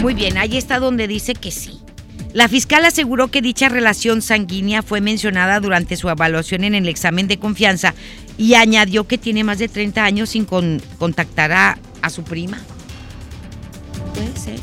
Muy 0.00 0.14
bien, 0.14 0.38
ahí 0.38 0.56
está 0.56 0.78
donde 0.78 1.08
dice 1.08 1.34
que 1.34 1.50
sí. 1.50 1.80
La 2.32 2.48
fiscal 2.48 2.84
aseguró 2.84 3.28
que 3.28 3.42
dicha 3.42 3.68
relación 3.68 4.22
sanguínea 4.22 4.82
fue 4.82 5.00
mencionada 5.00 5.58
durante 5.58 5.96
su 5.96 6.08
evaluación 6.08 6.64
en 6.64 6.74
el 6.74 6.88
examen 6.88 7.26
de 7.28 7.38
confianza 7.38 7.94
y 8.36 8.54
añadió 8.54 9.06
que 9.06 9.18
tiene 9.18 9.42
más 9.42 9.58
de 9.58 9.68
30 9.68 10.04
años 10.04 10.30
sin 10.30 10.44
contactar 10.44 11.78
a 12.02 12.10
su 12.10 12.22
prima. 12.22 12.58
Puede 14.14 14.36
ser. 14.36 14.60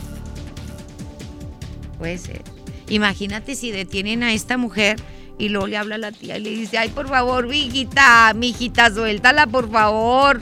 Puede 1.97 2.17
ser. 2.19 2.52
Imagínate 2.89 3.55
si 3.55 3.71
detienen 3.71 4.23
a 4.23 4.33
esta 4.33 4.57
mujer 4.57 4.97
y 5.37 5.49
luego 5.49 5.67
le 5.67 5.77
habla 5.77 5.95
a 5.95 5.99
la 5.99 6.11
tía 6.11 6.37
y 6.37 6.41
le 6.41 6.49
dice, 6.51 6.77
ay, 6.77 6.89
por 6.89 7.07
favor, 7.07 7.47
mi 7.47 7.65
hijita, 7.65 8.33
mi 8.35 8.49
hijita, 8.49 8.93
suéltala, 8.93 9.47
por 9.47 9.71
favor. 9.71 10.41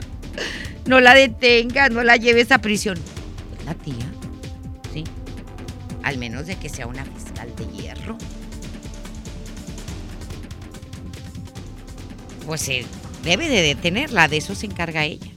No 0.86 1.00
la 1.00 1.14
detengas, 1.14 1.90
no 1.90 2.02
la 2.02 2.16
lleves 2.16 2.50
a 2.52 2.58
prisión. 2.58 2.98
La 3.64 3.74
tía 3.74 4.12
al 6.02 6.18
menos 6.18 6.46
de 6.46 6.56
que 6.56 6.68
sea 6.68 6.86
una 6.86 7.04
fiscal 7.04 7.48
de 7.56 7.66
hierro. 7.66 8.18
Pues 12.46 12.60
se 12.60 12.84
debe 13.22 13.48
de 13.48 13.62
detenerla, 13.62 14.28
de 14.28 14.38
eso 14.38 14.54
se 14.54 14.66
encarga 14.66 15.04
ella, 15.04 15.30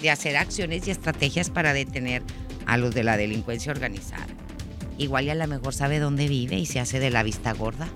de 0.00 0.10
hacer 0.10 0.36
acciones 0.36 0.88
y 0.88 0.90
estrategias 0.90 1.50
para 1.50 1.74
detener 1.74 2.22
a 2.64 2.78
los 2.78 2.94
de 2.94 3.04
la 3.04 3.16
delincuencia 3.16 3.70
organizada. 3.70 4.26
Igual 4.98 5.26
ya 5.26 5.32
a 5.32 5.36
lo 5.36 5.46
mejor 5.46 5.74
sabe 5.74 5.98
dónde 5.98 6.28
vive 6.28 6.58
y 6.58 6.66
se 6.66 6.80
hace 6.80 6.98
de 6.98 7.10
la 7.10 7.22
vista 7.22 7.52
gorda. 7.52 7.88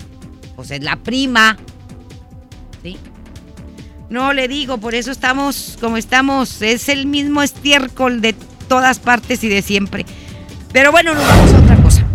Pues 0.55 0.71
es 0.71 0.83
la 0.83 0.97
prima. 0.97 1.57
¿Sí? 2.83 2.97
No 4.09 4.33
le 4.33 4.47
digo, 4.47 4.77
por 4.77 4.93
eso 4.93 5.11
estamos 5.11 5.77
como 5.79 5.97
estamos. 5.97 6.61
Es 6.61 6.89
el 6.89 7.07
mismo 7.07 7.41
estiércol 7.41 8.21
de 8.21 8.33
todas 8.67 8.99
partes 8.99 9.43
y 9.43 9.49
de 9.49 9.61
siempre. 9.61 10.05
Pero 10.71 10.91
bueno, 10.91 11.13
nos 11.13 11.25
vamos 11.27 11.53
a 11.53 11.59
otra 11.59 11.75
cosa. 11.81 12.05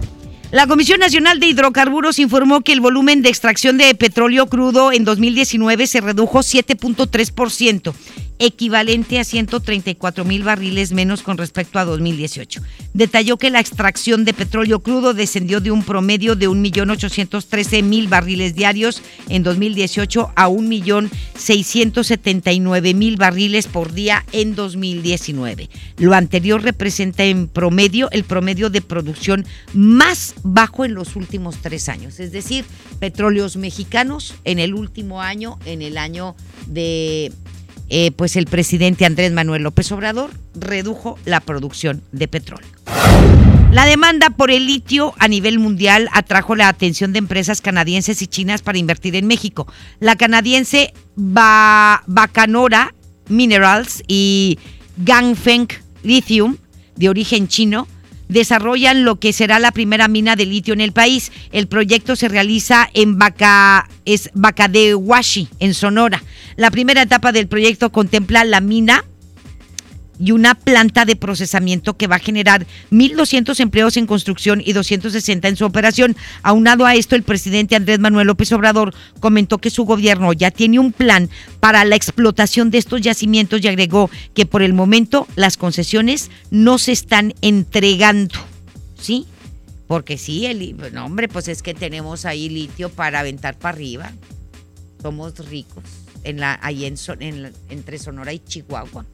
La 0.52 0.66
Comisión 0.66 1.00
Nacional 1.00 1.40
de 1.40 1.46
Hidrocarburos 1.46 2.18
informó 2.18 2.60
que 2.60 2.72
el 2.72 2.80
volumen 2.80 3.20
de 3.22 3.28
extracción 3.28 3.78
de 3.78 3.94
petróleo 3.94 4.46
crudo 4.46 4.92
en 4.92 5.04
2019 5.04 5.86
se 5.86 6.00
redujo 6.00 6.38
7.3% 6.38 7.92
equivalente 8.38 9.18
a 9.18 9.24
134 9.24 10.24
mil 10.24 10.42
barriles 10.42 10.92
menos 10.92 11.22
con 11.22 11.38
respecto 11.38 11.78
a 11.78 11.84
2018. 11.84 12.62
Detalló 12.94 13.36
que 13.36 13.50
la 13.50 13.60
extracción 13.60 14.24
de 14.24 14.32
petróleo 14.34 14.80
crudo 14.80 15.14
descendió 15.14 15.60
de 15.60 15.70
un 15.70 15.82
promedio 15.82 16.34
de 16.36 16.48
1.813.000 16.48 18.08
barriles 18.08 18.54
diarios 18.54 19.02
en 19.28 19.42
2018 19.42 20.32
a 20.34 20.48
1.679.000 20.48 23.16
barriles 23.16 23.66
por 23.66 23.92
día 23.92 24.24
en 24.32 24.54
2019. 24.54 25.68
Lo 25.98 26.14
anterior 26.14 26.62
representa 26.62 27.24
en 27.24 27.48
promedio 27.48 28.10
el 28.10 28.24
promedio 28.24 28.70
de 28.70 28.82
producción 28.82 29.46
más 29.72 30.34
bajo 30.42 30.84
en 30.84 30.94
los 30.94 31.16
últimos 31.16 31.56
tres 31.62 31.88
años. 31.88 32.20
Es 32.20 32.32
decir, 32.32 32.64
petróleos 32.98 33.56
mexicanos 33.56 34.34
en 34.44 34.58
el 34.58 34.74
último 34.74 35.22
año, 35.22 35.58
en 35.64 35.80
el 35.82 35.98
año 35.98 36.34
de 36.66 37.32
eh, 37.88 38.10
pues 38.10 38.36
el 38.36 38.46
presidente 38.46 39.04
Andrés 39.04 39.32
Manuel 39.32 39.62
López 39.62 39.90
Obrador 39.92 40.30
redujo 40.54 41.18
la 41.24 41.40
producción 41.40 42.02
de 42.12 42.28
petróleo. 42.28 42.68
La 43.70 43.84
demanda 43.84 44.30
por 44.30 44.50
el 44.50 44.66
litio 44.66 45.12
a 45.18 45.28
nivel 45.28 45.58
mundial 45.58 46.08
atrajo 46.12 46.56
la 46.56 46.68
atención 46.68 47.12
de 47.12 47.18
empresas 47.18 47.60
canadienses 47.60 48.22
y 48.22 48.26
chinas 48.26 48.62
para 48.62 48.78
invertir 48.78 49.16
en 49.16 49.26
México. 49.26 49.66
La 50.00 50.16
canadiense 50.16 50.94
Bacanora 51.16 52.94
Minerals 53.28 54.02
y 54.06 54.58
Gangfeng 54.96 55.68
Lithium, 56.02 56.56
de 56.94 57.08
origen 57.08 57.48
chino, 57.48 57.86
desarrollan 58.28 59.04
lo 59.04 59.16
que 59.16 59.32
será 59.32 59.58
la 59.58 59.72
primera 59.72 60.08
mina 60.08 60.36
de 60.36 60.46
litio 60.46 60.74
en 60.74 60.80
el 60.80 60.92
país. 60.92 61.32
El 61.52 61.66
proyecto 61.66 62.16
se 62.16 62.28
realiza 62.28 62.88
en 62.94 63.18
Baca, 63.18 63.88
es 64.04 64.30
Bacadehuashi, 64.34 65.48
en 65.58 65.74
Sonora. 65.74 66.22
La 66.56 66.70
primera 66.70 67.02
etapa 67.02 67.32
del 67.32 67.48
proyecto 67.48 67.90
contempla 67.90 68.44
la 68.44 68.60
mina 68.60 69.04
y 70.18 70.32
una 70.32 70.54
planta 70.54 71.04
de 71.04 71.16
procesamiento 71.16 71.96
que 71.96 72.06
va 72.06 72.16
a 72.16 72.20
generar 72.20 72.66
1.200 72.90 73.58
empleos 73.60 73.96
en 73.96 74.06
construcción 74.06 74.62
y 74.64 74.72
260 74.72 75.48
en 75.48 75.56
su 75.56 75.64
operación. 75.64 76.16
Aunado 76.42 76.86
a 76.86 76.94
esto, 76.94 77.16
el 77.16 77.22
presidente 77.22 77.76
Andrés 77.76 77.98
Manuel 77.98 78.26
López 78.26 78.52
Obrador 78.52 78.94
comentó 79.20 79.58
que 79.58 79.70
su 79.70 79.84
gobierno 79.84 80.32
ya 80.32 80.50
tiene 80.50 80.78
un 80.78 80.92
plan 80.92 81.28
para 81.60 81.84
la 81.84 81.96
explotación 81.96 82.70
de 82.70 82.78
estos 82.78 83.00
yacimientos 83.00 83.62
y 83.62 83.68
agregó 83.68 84.10
que 84.34 84.46
por 84.46 84.62
el 84.62 84.72
momento 84.72 85.26
las 85.36 85.56
concesiones 85.56 86.30
no 86.50 86.78
se 86.78 86.92
están 86.92 87.34
entregando. 87.42 88.34
¿Sí? 88.98 89.26
Porque 89.86 90.18
sí, 90.18 90.46
el 90.46 90.76
no, 90.92 91.04
hombre, 91.04 91.28
pues 91.28 91.48
es 91.48 91.62
que 91.62 91.74
tenemos 91.74 92.24
ahí 92.24 92.48
litio 92.48 92.90
para 92.90 93.20
aventar 93.20 93.56
para 93.56 93.76
arriba. 93.76 94.12
Somos 95.00 95.38
ricos 95.48 95.84
en 96.24 96.40
la, 96.40 96.58
ahí 96.60 96.84
en, 96.86 96.96
entre 97.68 97.98
Sonora 97.98 98.32
y 98.32 98.40
Chihuahua. 98.40 99.06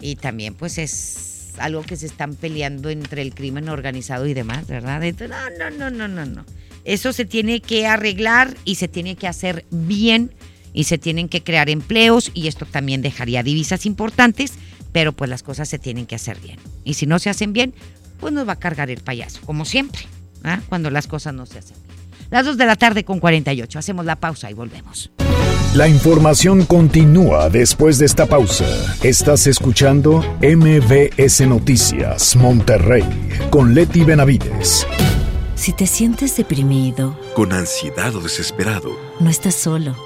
Y 0.00 0.16
también 0.16 0.54
pues 0.54 0.78
es 0.78 1.54
algo 1.58 1.82
que 1.82 1.96
se 1.96 2.06
están 2.06 2.34
peleando 2.34 2.90
entre 2.90 3.22
el 3.22 3.34
crimen 3.34 3.68
organizado 3.68 4.26
y 4.26 4.34
demás, 4.34 4.66
¿verdad? 4.66 5.00
No, 5.00 5.70
no, 5.70 5.70
no, 5.70 5.90
no, 5.90 6.08
no, 6.08 6.26
no. 6.26 6.44
Eso 6.84 7.12
se 7.12 7.24
tiene 7.24 7.60
que 7.60 7.86
arreglar 7.86 8.56
y 8.64 8.76
se 8.76 8.88
tiene 8.88 9.16
que 9.16 9.26
hacer 9.26 9.64
bien 9.70 10.32
y 10.72 10.84
se 10.84 10.98
tienen 10.98 11.28
que 11.28 11.42
crear 11.42 11.70
empleos 11.70 12.30
y 12.34 12.46
esto 12.46 12.66
también 12.66 13.02
dejaría 13.02 13.42
divisas 13.42 13.86
importantes, 13.86 14.52
pero 14.92 15.12
pues 15.12 15.30
las 15.30 15.42
cosas 15.42 15.68
se 15.68 15.78
tienen 15.78 16.06
que 16.06 16.14
hacer 16.14 16.38
bien. 16.40 16.58
Y 16.84 16.94
si 16.94 17.06
no 17.06 17.18
se 17.18 17.30
hacen 17.30 17.52
bien, 17.52 17.74
pues 18.20 18.32
nos 18.32 18.46
va 18.46 18.52
a 18.52 18.58
cargar 18.58 18.90
el 18.90 19.00
payaso, 19.00 19.40
como 19.44 19.64
siempre, 19.64 20.02
¿ah? 20.44 20.60
cuando 20.68 20.90
las 20.90 21.06
cosas 21.06 21.34
no 21.34 21.46
se 21.46 21.58
hacen 21.58 21.76
bien. 21.82 21.96
Las 22.30 22.44
2 22.44 22.56
de 22.56 22.66
la 22.66 22.76
tarde 22.76 23.04
con 23.04 23.20
48. 23.20 23.78
Hacemos 23.78 24.04
la 24.04 24.16
pausa 24.16 24.50
y 24.50 24.54
volvemos. 24.54 25.10
La 25.74 25.88
información 25.88 26.64
continúa 26.64 27.50
después 27.50 27.98
de 27.98 28.06
esta 28.06 28.26
pausa. 28.26 28.64
Estás 29.02 29.46
escuchando 29.46 30.24
MBS 30.40 31.46
Noticias 31.46 32.34
Monterrey 32.36 33.04
con 33.50 33.74
Leti 33.74 34.02
Benavides. 34.02 34.86
Si 35.54 35.72
te 35.72 35.86
sientes 35.86 36.36
deprimido, 36.36 37.18
con 37.34 37.52
ansiedad 37.52 38.14
o 38.14 38.20
desesperado, 38.20 38.90
no 39.20 39.28
estás 39.28 39.54
solo. 39.54 40.05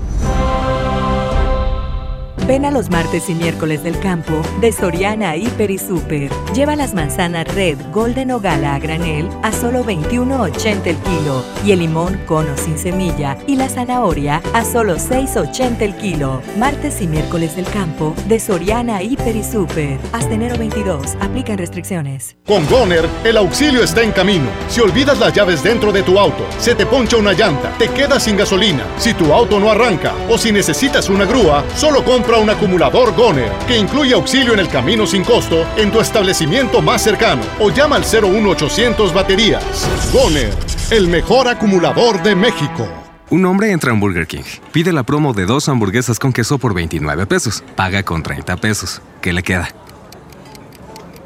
Ven 2.51 2.65
a 2.65 2.71
los 2.71 2.89
martes 2.89 3.29
y 3.29 3.33
miércoles 3.33 3.81
del 3.81 3.97
campo 3.97 4.41
de 4.59 4.73
Soriana 4.73 5.37
Hiper 5.37 5.71
y 5.71 5.77
Super. 5.77 6.29
Lleva 6.53 6.75
las 6.75 6.93
manzanas 6.93 7.47
Red, 7.55 7.77
Golden 7.93 8.31
o 8.31 8.41
Gala 8.41 8.75
a 8.75 8.79
granel 8.79 9.29
a 9.41 9.53
solo 9.53 9.85
21.80 9.85 10.85
el 10.87 10.97
kilo 10.97 11.45
y 11.65 11.71
el 11.71 11.79
limón 11.79 12.19
cono 12.25 12.57
sin 12.57 12.77
semilla 12.77 13.37
y 13.47 13.55
la 13.55 13.69
zanahoria 13.69 14.41
a 14.53 14.65
solo 14.65 14.97
6.80 14.97 15.81
el 15.81 15.95
kilo. 15.95 16.41
Martes 16.57 16.99
y 16.99 17.07
miércoles 17.07 17.55
del 17.55 17.63
campo 17.67 18.13
de 18.27 18.37
Soriana 18.37 19.01
Hiper 19.01 19.37
y 19.37 19.45
Super. 19.45 19.97
Hasta 20.11 20.33
enero 20.33 20.57
22. 20.57 21.15
Aplican 21.21 21.57
restricciones. 21.57 22.35
Con 22.45 22.67
Goner, 22.67 23.07
el 23.23 23.37
auxilio 23.37 23.81
está 23.81 24.03
en 24.03 24.11
camino. 24.11 24.49
Si 24.67 24.81
olvidas 24.81 25.19
las 25.19 25.31
llaves 25.31 25.63
dentro 25.63 25.93
de 25.93 26.03
tu 26.03 26.19
auto, 26.19 26.45
se 26.59 26.75
te 26.75 26.85
poncha 26.85 27.15
una 27.15 27.31
llanta, 27.31 27.71
te 27.77 27.87
quedas 27.87 28.23
sin 28.23 28.35
gasolina, 28.35 28.83
si 28.97 29.13
tu 29.13 29.31
auto 29.31 29.57
no 29.57 29.71
arranca 29.71 30.13
o 30.29 30.37
si 30.37 30.51
necesitas 30.51 31.07
una 31.07 31.23
grúa, 31.23 31.63
solo 31.77 32.03
compra 32.03 32.40
un 32.41 32.49
acumulador 32.49 33.15
Goner, 33.15 33.51
que 33.67 33.77
incluye 33.77 34.13
auxilio 34.13 34.53
en 34.53 34.59
el 34.59 34.67
camino 34.67 35.05
sin 35.05 35.23
costo 35.23 35.65
en 35.77 35.91
tu 35.91 35.99
establecimiento 35.99 36.81
más 36.81 37.01
cercano 37.01 37.43
o 37.59 37.69
llama 37.69 37.97
al 37.97 38.03
01800 38.03 39.13
baterías. 39.13 39.63
Goner, 40.11 40.53
el 40.89 41.07
mejor 41.07 41.47
acumulador 41.47 42.21
de 42.23 42.35
México. 42.35 42.87
Un 43.29 43.45
hombre 43.45 43.71
entra 43.71 43.91
a 43.91 43.95
Burger 43.95 44.27
King, 44.27 44.43
pide 44.73 44.91
la 44.91 45.03
promo 45.03 45.33
de 45.33 45.45
dos 45.45 45.69
hamburguesas 45.69 46.19
con 46.19 46.33
queso 46.33 46.57
por 46.57 46.73
29 46.73 47.25
pesos, 47.27 47.63
paga 47.75 48.03
con 48.03 48.23
30 48.23 48.57
pesos. 48.57 49.01
¿Qué 49.21 49.31
le 49.31 49.43
queda? 49.43 49.69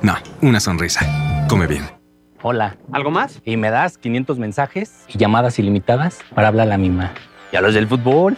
No, 0.01 0.15
una 0.41 0.59
sonrisa. 0.59 1.47
Come 1.49 1.65
bien. 1.65 1.83
Hola. 2.43 2.77
¿Algo 2.91 3.09
más? 3.09 3.41
Y 3.43 3.57
me 3.57 3.71
das 3.71 3.97
500 3.97 4.37
mensajes 4.37 5.05
y 5.07 5.17
llamadas 5.17 5.57
ilimitadas 5.57 6.19
para 6.35 6.49
hablar 6.49 6.67
a 6.67 6.69
la 6.69 6.77
misma. 6.77 7.11
¿Y 7.51 7.55
a 7.55 7.61
los 7.61 7.73
del 7.73 7.87
fútbol? 7.87 8.37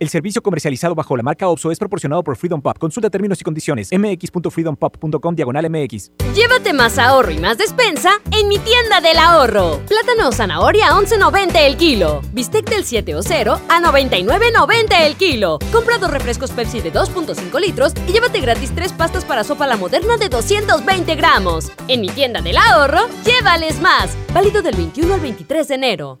El 0.00 0.08
servicio 0.08 0.42
comercializado 0.42 0.94
bajo 0.94 1.14
la 1.14 1.22
marca 1.22 1.46
OPSO 1.46 1.70
es 1.72 1.78
proporcionado 1.78 2.24
por 2.24 2.34
Freedom 2.34 2.62
Pop. 2.62 2.78
Consulta 2.78 3.10
términos 3.10 3.38
y 3.38 3.44
condiciones. 3.44 3.90
mx.freedompop.com 3.92 5.34
diagonal 5.34 5.68
mx. 5.68 6.12
Llévate 6.34 6.72
más 6.72 6.98
ahorro 6.98 7.30
y 7.30 7.38
más 7.38 7.58
despensa 7.58 8.12
en 8.30 8.48
mi 8.48 8.58
tienda 8.58 9.02
del 9.02 9.18
ahorro. 9.18 9.78
Plátano 9.86 10.30
o 10.30 10.32
zanahoria 10.32 10.88
a 10.88 10.94
11.90 10.94 11.50
el 11.66 11.76
kilo. 11.76 12.22
Bistec 12.32 12.66
del 12.70 12.86
7 12.86 13.14
o 13.14 13.22
0 13.22 13.60
a 13.68 13.80
99.90 13.82 15.00
el 15.02 15.16
kilo. 15.16 15.58
Compra 15.70 15.98
dos 15.98 16.10
refrescos 16.10 16.50
Pepsi 16.52 16.80
de 16.80 16.94
2.5 16.94 17.60
litros 17.60 17.92
y 18.08 18.12
llévate 18.12 18.40
gratis 18.40 18.74
tres 18.74 18.94
pastas 18.94 19.26
para 19.26 19.44
sopa 19.44 19.66
la 19.66 19.76
moderna 19.76 20.16
de 20.16 20.30
220 20.30 21.14
gramos. 21.14 21.70
En 21.88 22.00
mi 22.00 22.08
tienda 22.08 22.40
del 22.40 22.56
ahorro, 22.56 23.00
llévales 23.26 23.78
más. 23.82 24.16
Válido 24.32 24.62
del 24.62 24.76
21 24.76 25.12
al 25.12 25.20
23 25.20 25.68
de 25.68 25.74
enero. 25.74 26.20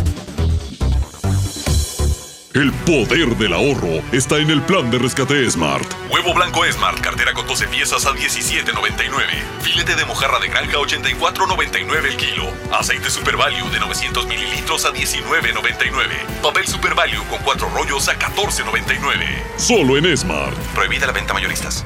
El 2.53 2.73
poder 2.73 3.37
del 3.37 3.53
ahorro 3.53 4.03
está 4.11 4.37
en 4.37 4.49
el 4.49 4.61
plan 4.63 4.91
de 4.91 4.99
rescate 4.99 5.49
Smart. 5.49 5.89
Huevo 6.11 6.33
blanco 6.33 6.69
Smart, 6.69 6.99
cartera 6.99 7.33
con 7.33 7.47
12 7.47 7.67
piezas 7.69 8.05
a 8.05 8.11
17.99. 8.11 9.09
Filete 9.61 9.95
de 9.95 10.03
mojarra 10.03 10.37
de 10.39 10.49
granja 10.49 10.77
84.99 10.77 12.05
el 12.05 12.17
kilo. 12.17 12.51
Aceite 12.73 13.09
Super 13.09 13.37
Value 13.37 13.69
de 13.69 13.79
900 13.79 14.27
mililitros 14.27 14.83
a 14.83 14.89
19.99. 14.89 16.41
Papel 16.43 16.67
Super 16.67 16.93
Value 16.93 17.23
con 17.29 17.39
4 17.41 17.69
rollos 17.69 18.09
a 18.09 18.19
14.99. 18.19 19.57
Solo 19.57 19.95
en 19.95 20.17
Smart. 20.17 20.57
Prohibida 20.75 21.07
la 21.07 21.13
venta 21.13 21.33
mayoristas. 21.33 21.85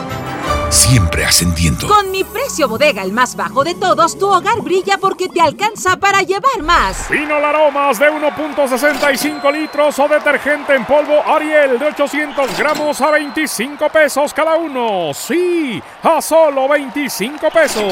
siempre 0.71 1.25
ascendiendo. 1.25 1.87
Con 1.87 2.11
mi 2.11 2.23
precio 2.23 2.67
bodega, 2.67 3.03
el 3.03 3.11
más 3.11 3.35
bajo 3.35 3.63
de 3.63 3.75
todos, 3.75 4.17
tu 4.17 4.27
hogar 4.27 4.61
brilla 4.61 4.97
porque 4.97 5.27
te 5.27 5.41
alcanza 5.41 5.97
para 5.97 6.21
llevar 6.21 6.61
más. 6.61 7.09
Vino 7.09 7.35
Aromas 7.35 7.99
de 7.99 8.09
1.65 8.09 9.51
litros 9.51 9.99
o 9.99 10.07
detergente 10.07 10.75
en 10.75 10.85
polvo 10.85 11.21
Ariel 11.25 11.77
de 11.77 11.85
800 11.87 12.57
gramos 12.57 13.01
a 13.01 13.11
25 13.11 13.89
pesos 13.89 14.33
cada 14.33 14.55
uno. 14.55 15.13
Sí, 15.13 15.81
a 16.03 16.21
solo 16.21 16.67
25 16.67 17.49
pesos. 17.49 17.83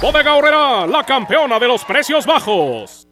Bodega 0.00 0.34
Horrera, 0.34 0.86
la 0.86 1.04
campeona 1.04 1.58
de 1.58 1.68
los 1.68 1.84
precios 1.84 2.26
bajos. 2.26 3.03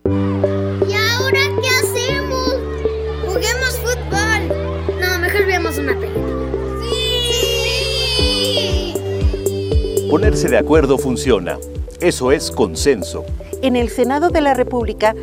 Ponerse 10.12 10.46
de 10.50 10.58
acuerdo 10.58 10.98
funciona. 10.98 11.56
Eso 12.02 12.32
es 12.32 12.50
consenso. 12.50 13.24
en 13.62 13.76
el 13.76 13.88
Senado 13.88 14.28
de 14.28 14.42
la 14.42 14.52
República, 14.52 15.14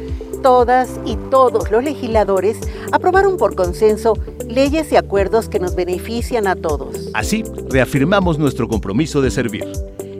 todas 0.41 0.99
y 1.05 1.15
todos 1.29 1.69
los 1.69 1.83
legisladores 1.83 2.57
aprobaron 2.91 3.37
por 3.37 3.53
consenso 3.53 4.17
leyes 4.47 4.91
y 4.91 4.95
acuerdos 4.95 5.47
que 5.47 5.59
nos 5.59 5.75
benefician 5.75 6.47
a 6.47 6.55
todos. 6.55 7.11
Así, 7.13 7.43
reafirmamos 7.69 8.39
nuestro 8.39 8.67
compromiso 8.67 9.21
de 9.21 9.29
servir. 9.29 9.67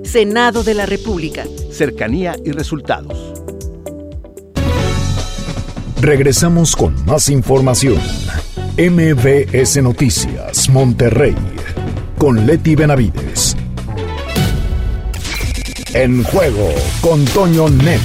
Senado 0.03 0.61
de 0.61 0.75
la 0.75 0.85
República. 0.85 1.45
Cercanía 1.71 2.35
y 2.45 2.51
resultados. 2.51 3.33
Regresamos 5.99 6.75
con 6.75 6.93
más 7.05 7.27
información. 7.29 7.99
MBS 8.77 9.81
Noticias, 9.81 10.69
Monterrey, 10.69 11.35
con 12.19 12.45
Leti 12.45 12.75
Benavides. 12.75 13.48
En 15.93 16.23
juego 16.23 16.69
con 17.01 17.25
Toño 17.25 17.67
Net. 17.67 17.99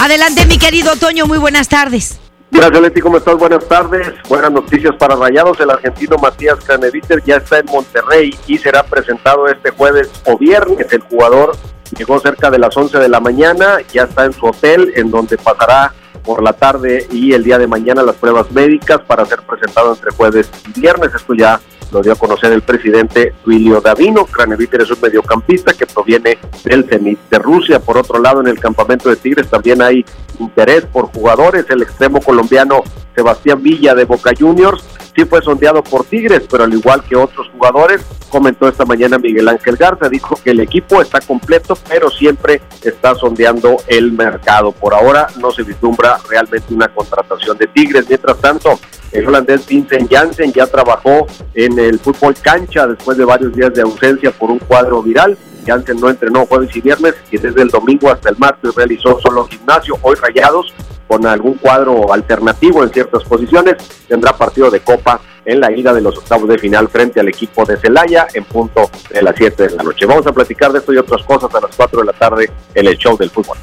Adelante, 0.00 0.46
mi 0.46 0.56
querido 0.56 0.96
Toño, 0.96 1.26
muy 1.26 1.36
buenas 1.36 1.68
tardes. 1.68 2.18
Gracias, 2.50 2.80
Leti, 2.80 3.02
¿cómo 3.02 3.18
estás? 3.18 3.36
Buenas 3.36 3.68
tardes. 3.68 4.08
Buenas 4.30 4.50
noticias 4.50 4.94
para 4.96 5.14
Rayados. 5.14 5.60
El 5.60 5.70
argentino 5.70 6.16
Matías 6.16 6.56
Caneviter 6.64 7.22
ya 7.22 7.36
está 7.36 7.58
en 7.58 7.66
Monterrey 7.66 8.34
y 8.46 8.56
será 8.56 8.82
presentado 8.82 9.46
este 9.46 9.70
jueves 9.70 10.10
o 10.24 10.38
viernes. 10.38 10.86
El 10.90 11.02
jugador 11.02 11.54
llegó 11.98 12.18
cerca 12.18 12.50
de 12.50 12.58
las 12.58 12.74
11 12.74 12.98
de 12.98 13.08
la 13.10 13.20
mañana, 13.20 13.78
ya 13.92 14.04
está 14.04 14.24
en 14.24 14.32
su 14.32 14.46
hotel, 14.46 14.90
en 14.96 15.10
donde 15.10 15.36
pasará 15.36 15.92
por 16.24 16.42
la 16.42 16.54
tarde 16.54 17.06
y 17.10 17.34
el 17.34 17.44
día 17.44 17.58
de 17.58 17.66
mañana 17.66 18.02
las 18.02 18.16
pruebas 18.16 18.50
médicas 18.52 19.00
para 19.06 19.26
ser 19.26 19.42
presentado 19.42 19.92
entre 19.92 20.10
jueves 20.12 20.50
y 20.66 20.80
viernes. 20.80 21.14
Esto 21.14 21.34
ya 21.34 21.60
lo 21.92 22.00
dio 22.00 22.12
a 22.12 22.16
conocer 22.16 22.52
el 22.52 22.62
presidente 22.62 23.34
Duilio 23.44 23.80
Davino. 23.80 24.24
Craneviter 24.24 24.80
es 24.80 24.90
un 24.90 25.00
mediocampista 25.00 25.74
que 25.74 25.86
proviene 25.86 26.38
del 26.64 26.84
Zenit 26.84 27.18
de 27.30 27.38
Rusia. 27.38 27.80
Por 27.80 27.98
otro 27.98 28.18
lado, 28.18 28.40
en 28.40 28.48
el 28.48 28.58
campamento 28.58 29.10
de 29.10 29.16
Tigres 29.16 29.48
también 29.48 29.82
hay 29.82 30.04
interés 30.38 30.86
por 30.86 31.12
jugadores. 31.12 31.66
El 31.68 31.82
extremo 31.82 32.20
colombiano 32.20 32.82
Sebastián 33.14 33.62
Villa 33.62 33.94
de 33.94 34.06
Boca 34.06 34.30
Juniors 34.36 34.82
sí 35.14 35.26
fue 35.26 35.42
sondeado 35.42 35.84
por 35.84 36.04
Tigres, 36.04 36.42
pero 36.50 36.64
al 36.64 36.72
igual 36.72 37.04
que 37.04 37.14
otros 37.16 37.48
jugadores, 37.50 38.00
comentó 38.30 38.66
esta 38.66 38.86
mañana 38.86 39.18
Miguel 39.18 39.46
Ángel 39.48 39.76
Garza, 39.76 40.08
dijo 40.08 40.36
que 40.42 40.52
el 40.52 40.60
equipo 40.60 41.02
está 41.02 41.20
completo, 41.20 41.76
pero 41.86 42.10
siempre 42.10 42.62
está 42.82 43.14
sondeando 43.14 43.76
el 43.86 44.12
mercado. 44.12 44.72
Por 44.72 44.94
ahora 44.94 45.26
no 45.38 45.50
se 45.52 45.62
vislumbra 45.62 46.18
realmente 46.30 46.72
una 46.72 46.88
contratación 46.88 47.58
de 47.58 47.66
Tigres. 47.66 48.06
Mientras 48.08 48.38
tanto, 48.38 48.80
el 49.12 49.28
holandés 49.28 49.66
Vincent 49.66 50.10
Janssen 50.10 50.52
ya 50.52 50.66
trabajó 50.66 51.26
en 51.54 51.78
el 51.78 51.98
fútbol 51.98 52.34
cancha 52.40 52.86
después 52.86 53.16
de 53.18 53.24
varios 53.24 53.54
días 53.54 53.72
de 53.74 53.82
ausencia 53.82 54.30
por 54.30 54.50
un 54.50 54.58
cuadro 54.58 55.02
viral. 55.02 55.36
Janssen 55.66 56.00
no 56.00 56.10
entrenó 56.10 56.46
jueves 56.46 56.74
y 56.74 56.80
viernes 56.80 57.14
y 57.30 57.38
desde 57.38 57.62
el 57.62 57.68
domingo 57.68 58.10
hasta 58.10 58.30
el 58.30 58.36
martes 58.38 58.74
realizó 58.74 59.20
solo 59.20 59.46
gimnasio. 59.46 59.96
Hoy 60.02 60.16
Rayados, 60.16 60.72
con 61.06 61.26
algún 61.26 61.54
cuadro 61.54 62.12
alternativo 62.12 62.82
en 62.82 62.90
ciertas 62.90 63.22
posiciones, 63.24 63.76
tendrá 64.08 64.32
partido 64.32 64.70
de 64.70 64.80
Copa 64.80 65.20
en 65.44 65.60
la 65.60 65.70
ida 65.70 65.92
de 65.92 66.00
los 66.00 66.16
octavos 66.16 66.48
de 66.48 66.58
final 66.58 66.88
frente 66.88 67.20
al 67.20 67.28
equipo 67.28 67.64
de 67.64 67.76
Celaya 67.76 68.26
en 68.32 68.44
punto 68.44 68.90
de 69.10 69.22
las 69.22 69.34
7 69.36 69.68
de 69.68 69.76
la 69.76 69.82
noche. 69.82 70.06
Vamos 70.06 70.26
a 70.26 70.32
platicar 70.32 70.72
de 70.72 70.78
esto 70.78 70.92
y 70.92 70.98
otras 70.98 71.22
cosas 71.24 71.54
a 71.54 71.60
las 71.60 71.76
4 71.76 72.00
de 72.00 72.06
la 72.06 72.12
tarde 72.12 72.50
en 72.74 72.86
el 72.86 72.96
show 72.96 73.16
del 73.16 73.30
fútbol. 73.30 73.58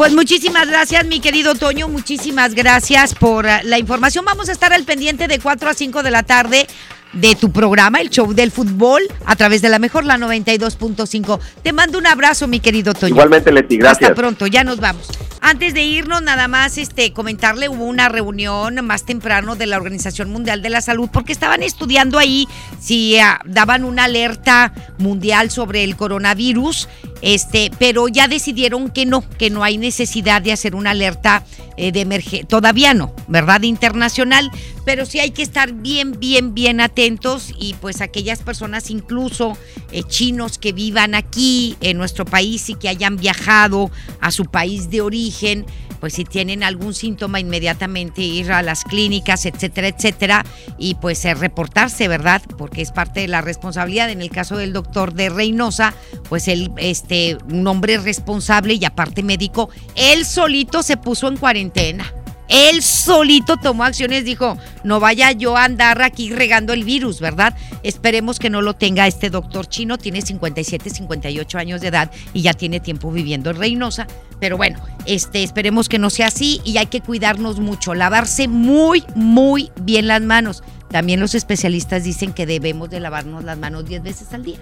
Pues 0.00 0.14
muchísimas 0.14 0.66
gracias, 0.66 1.04
mi 1.04 1.20
querido 1.20 1.54
Toño. 1.54 1.86
Muchísimas 1.86 2.54
gracias 2.54 3.14
por 3.14 3.44
uh, 3.44 3.48
la 3.64 3.78
información. 3.78 4.24
Vamos 4.24 4.48
a 4.48 4.52
estar 4.52 4.72
al 4.72 4.84
pendiente 4.84 5.28
de 5.28 5.38
4 5.38 5.68
a 5.68 5.74
5 5.74 6.02
de 6.02 6.10
la 6.10 6.22
tarde 6.22 6.66
de 7.12 7.34
tu 7.34 7.52
programa, 7.52 8.00
el 8.00 8.08
show 8.08 8.32
del 8.32 8.50
fútbol, 8.50 9.02
a 9.26 9.36
través 9.36 9.60
de 9.60 9.68
la 9.68 9.78
mejor, 9.78 10.06
la 10.06 10.16
92.5. 10.16 11.38
Te 11.62 11.74
mando 11.74 11.98
un 11.98 12.06
abrazo, 12.06 12.46
mi 12.46 12.60
querido 12.60 12.94
Toño. 12.94 13.14
Igualmente, 13.14 13.52
Leti, 13.52 13.76
gracias. 13.76 14.08
Hasta 14.10 14.14
pronto, 14.14 14.46
ya 14.46 14.64
nos 14.64 14.80
vamos. 14.80 15.06
Antes 15.42 15.74
de 15.74 15.82
irnos, 15.82 16.22
nada 16.22 16.48
más 16.48 16.78
este, 16.78 17.12
comentarle, 17.12 17.68
hubo 17.68 17.84
una 17.84 18.08
reunión 18.08 18.84
más 18.84 19.04
temprano 19.04 19.56
de 19.56 19.66
la 19.66 19.76
Organización 19.78 20.30
Mundial 20.30 20.62
de 20.62 20.70
la 20.70 20.80
Salud, 20.80 21.08
porque 21.12 21.32
estaban 21.32 21.62
estudiando 21.62 22.18
ahí 22.18 22.46
si 22.78 23.18
uh, 23.18 23.42
daban 23.44 23.84
una 23.84 24.04
alerta 24.04 24.72
mundial 24.98 25.50
sobre 25.50 25.82
el 25.82 25.96
coronavirus, 25.96 26.88
este, 27.22 27.70
pero 27.78 28.08
ya 28.08 28.28
decidieron 28.28 28.90
que 28.90 29.06
no, 29.06 29.28
que 29.38 29.50
no 29.50 29.62
hay 29.62 29.78
necesidad 29.78 30.42
de 30.42 30.52
hacer 30.52 30.74
una 30.74 30.90
alerta 30.90 31.44
eh, 31.76 31.92
de 31.92 32.00
emergencia, 32.00 32.46
todavía 32.46 32.94
no, 32.94 33.14
¿verdad? 33.28 33.62
Internacional, 33.62 34.50
pero 34.84 35.06
sí 35.06 35.20
hay 35.20 35.30
que 35.30 35.42
estar 35.42 35.72
bien, 35.72 36.18
bien, 36.18 36.54
bien 36.54 36.80
atentos 36.80 37.52
y 37.58 37.74
pues 37.74 38.00
aquellas 38.00 38.40
personas, 38.42 38.90
incluso 38.90 39.56
eh, 39.92 40.02
chinos 40.02 40.58
que 40.58 40.72
vivan 40.72 41.14
aquí 41.14 41.76
en 41.80 41.98
nuestro 41.98 42.24
país 42.24 42.68
y 42.70 42.74
que 42.74 42.88
hayan 42.88 43.16
viajado 43.16 43.90
a 44.20 44.30
su 44.30 44.44
país 44.44 44.90
de 44.90 45.00
origen, 45.00 45.66
pues 46.00 46.14
si 46.14 46.24
tienen 46.24 46.62
algún 46.62 46.94
síntoma 46.94 47.38
inmediatamente 47.38 48.22
ir 48.22 48.50
a 48.50 48.62
las 48.62 48.84
clínicas, 48.84 49.44
etcétera, 49.44 49.88
etcétera, 49.88 50.44
y 50.78 50.94
pues 50.94 51.24
eh, 51.24 51.34
reportarse, 51.34 52.08
¿verdad? 52.08 52.42
Porque 52.58 52.82
es 52.82 52.90
parte 52.90 53.20
de 53.20 53.28
la 53.28 53.42
responsabilidad. 53.42 54.10
En 54.10 54.22
el 54.22 54.30
caso 54.30 54.56
del 54.56 54.72
doctor 54.72 55.12
de 55.12 55.28
Reynosa, 55.28 55.94
pues 56.28 56.48
él, 56.48 56.72
este, 56.78 57.09
un 57.50 57.66
hombre 57.66 57.98
responsable 57.98 58.74
y 58.74 58.84
aparte 58.84 59.22
médico, 59.22 59.70
él 59.94 60.24
solito 60.24 60.82
se 60.82 60.96
puso 60.96 61.28
en 61.28 61.36
cuarentena. 61.36 62.12
Él 62.50 62.82
solito 62.82 63.58
tomó 63.58 63.84
acciones, 63.84 64.24
dijo, 64.24 64.58
no 64.82 64.98
vaya 64.98 65.30
yo 65.30 65.56
a 65.56 65.62
andar 65.62 66.02
aquí 66.02 66.32
regando 66.32 66.72
el 66.72 66.82
virus, 66.82 67.20
¿verdad? 67.20 67.54
Esperemos 67.84 68.40
que 68.40 68.50
no 68.50 68.60
lo 68.60 68.74
tenga 68.74 69.06
este 69.06 69.30
doctor 69.30 69.68
chino, 69.68 69.98
tiene 69.98 70.20
57, 70.20 70.90
58 70.90 71.58
años 71.58 71.80
de 71.80 71.88
edad 71.88 72.10
y 72.34 72.42
ya 72.42 72.52
tiene 72.52 72.80
tiempo 72.80 73.12
viviendo 73.12 73.50
en 73.50 73.56
Reynosa. 73.56 74.08
Pero 74.40 74.56
bueno, 74.56 74.80
este, 75.06 75.44
esperemos 75.44 75.88
que 75.88 76.00
no 76.00 76.10
sea 76.10 76.26
así 76.26 76.60
y 76.64 76.78
hay 76.78 76.86
que 76.86 77.00
cuidarnos 77.00 77.60
mucho, 77.60 77.94
lavarse 77.94 78.48
muy, 78.48 79.04
muy 79.14 79.70
bien 79.82 80.08
las 80.08 80.22
manos. 80.22 80.64
También 80.90 81.20
los 81.20 81.36
especialistas 81.36 82.02
dicen 82.02 82.32
que 82.32 82.46
debemos 82.46 82.90
de 82.90 82.98
lavarnos 82.98 83.44
las 83.44 83.58
manos 83.58 83.84
10 83.84 84.02
veces 84.02 84.32
al 84.32 84.42
día 84.42 84.58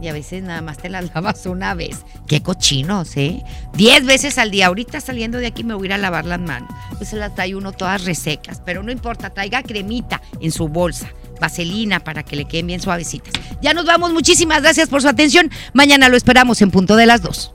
y 0.00 0.08
a 0.08 0.12
veces 0.12 0.42
nada 0.42 0.62
más 0.62 0.78
te 0.78 0.88
las 0.88 1.14
lavas 1.14 1.44
una 1.46 1.74
vez. 1.74 2.04
Qué 2.26 2.42
cochinos, 2.42 3.16
¿eh? 3.16 3.42
Diez 3.74 4.04
veces 4.04 4.38
al 4.38 4.50
día. 4.50 4.66
Ahorita 4.68 5.00
saliendo 5.00 5.38
de 5.38 5.46
aquí 5.46 5.64
me 5.64 5.74
voy 5.74 5.84
a 5.84 5.86
ir 5.86 5.92
a 5.94 5.98
lavar 5.98 6.24
las 6.24 6.40
manos. 6.40 6.70
Pues 6.96 7.10
se 7.10 7.16
las 7.16 7.34
trae 7.34 7.54
uno 7.54 7.72
todas 7.72 8.04
resecas, 8.04 8.62
pero 8.64 8.82
no 8.82 8.92
importa, 8.92 9.30
traiga 9.30 9.62
cremita 9.62 10.20
en 10.40 10.52
su 10.52 10.68
bolsa. 10.68 11.08
Vaselina 11.40 12.00
para 12.00 12.22
que 12.22 12.36
le 12.36 12.44
queden 12.44 12.66
bien 12.66 12.80
suavecitas. 12.80 13.32
Ya 13.62 13.72
nos 13.72 13.86
vamos, 13.86 14.12
muchísimas 14.12 14.62
gracias 14.62 14.88
por 14.88 15.02
su 15.02 15.08
atención. 15.08 15.50
Mañana 15.72 16.08
lo 16.08 16.16
esperamos 16.16 16.60
en 16.60 16.70
punto 16.70 16.96
de 16.96 17.06
las 17.06 17.22
dos. 17.22 17.54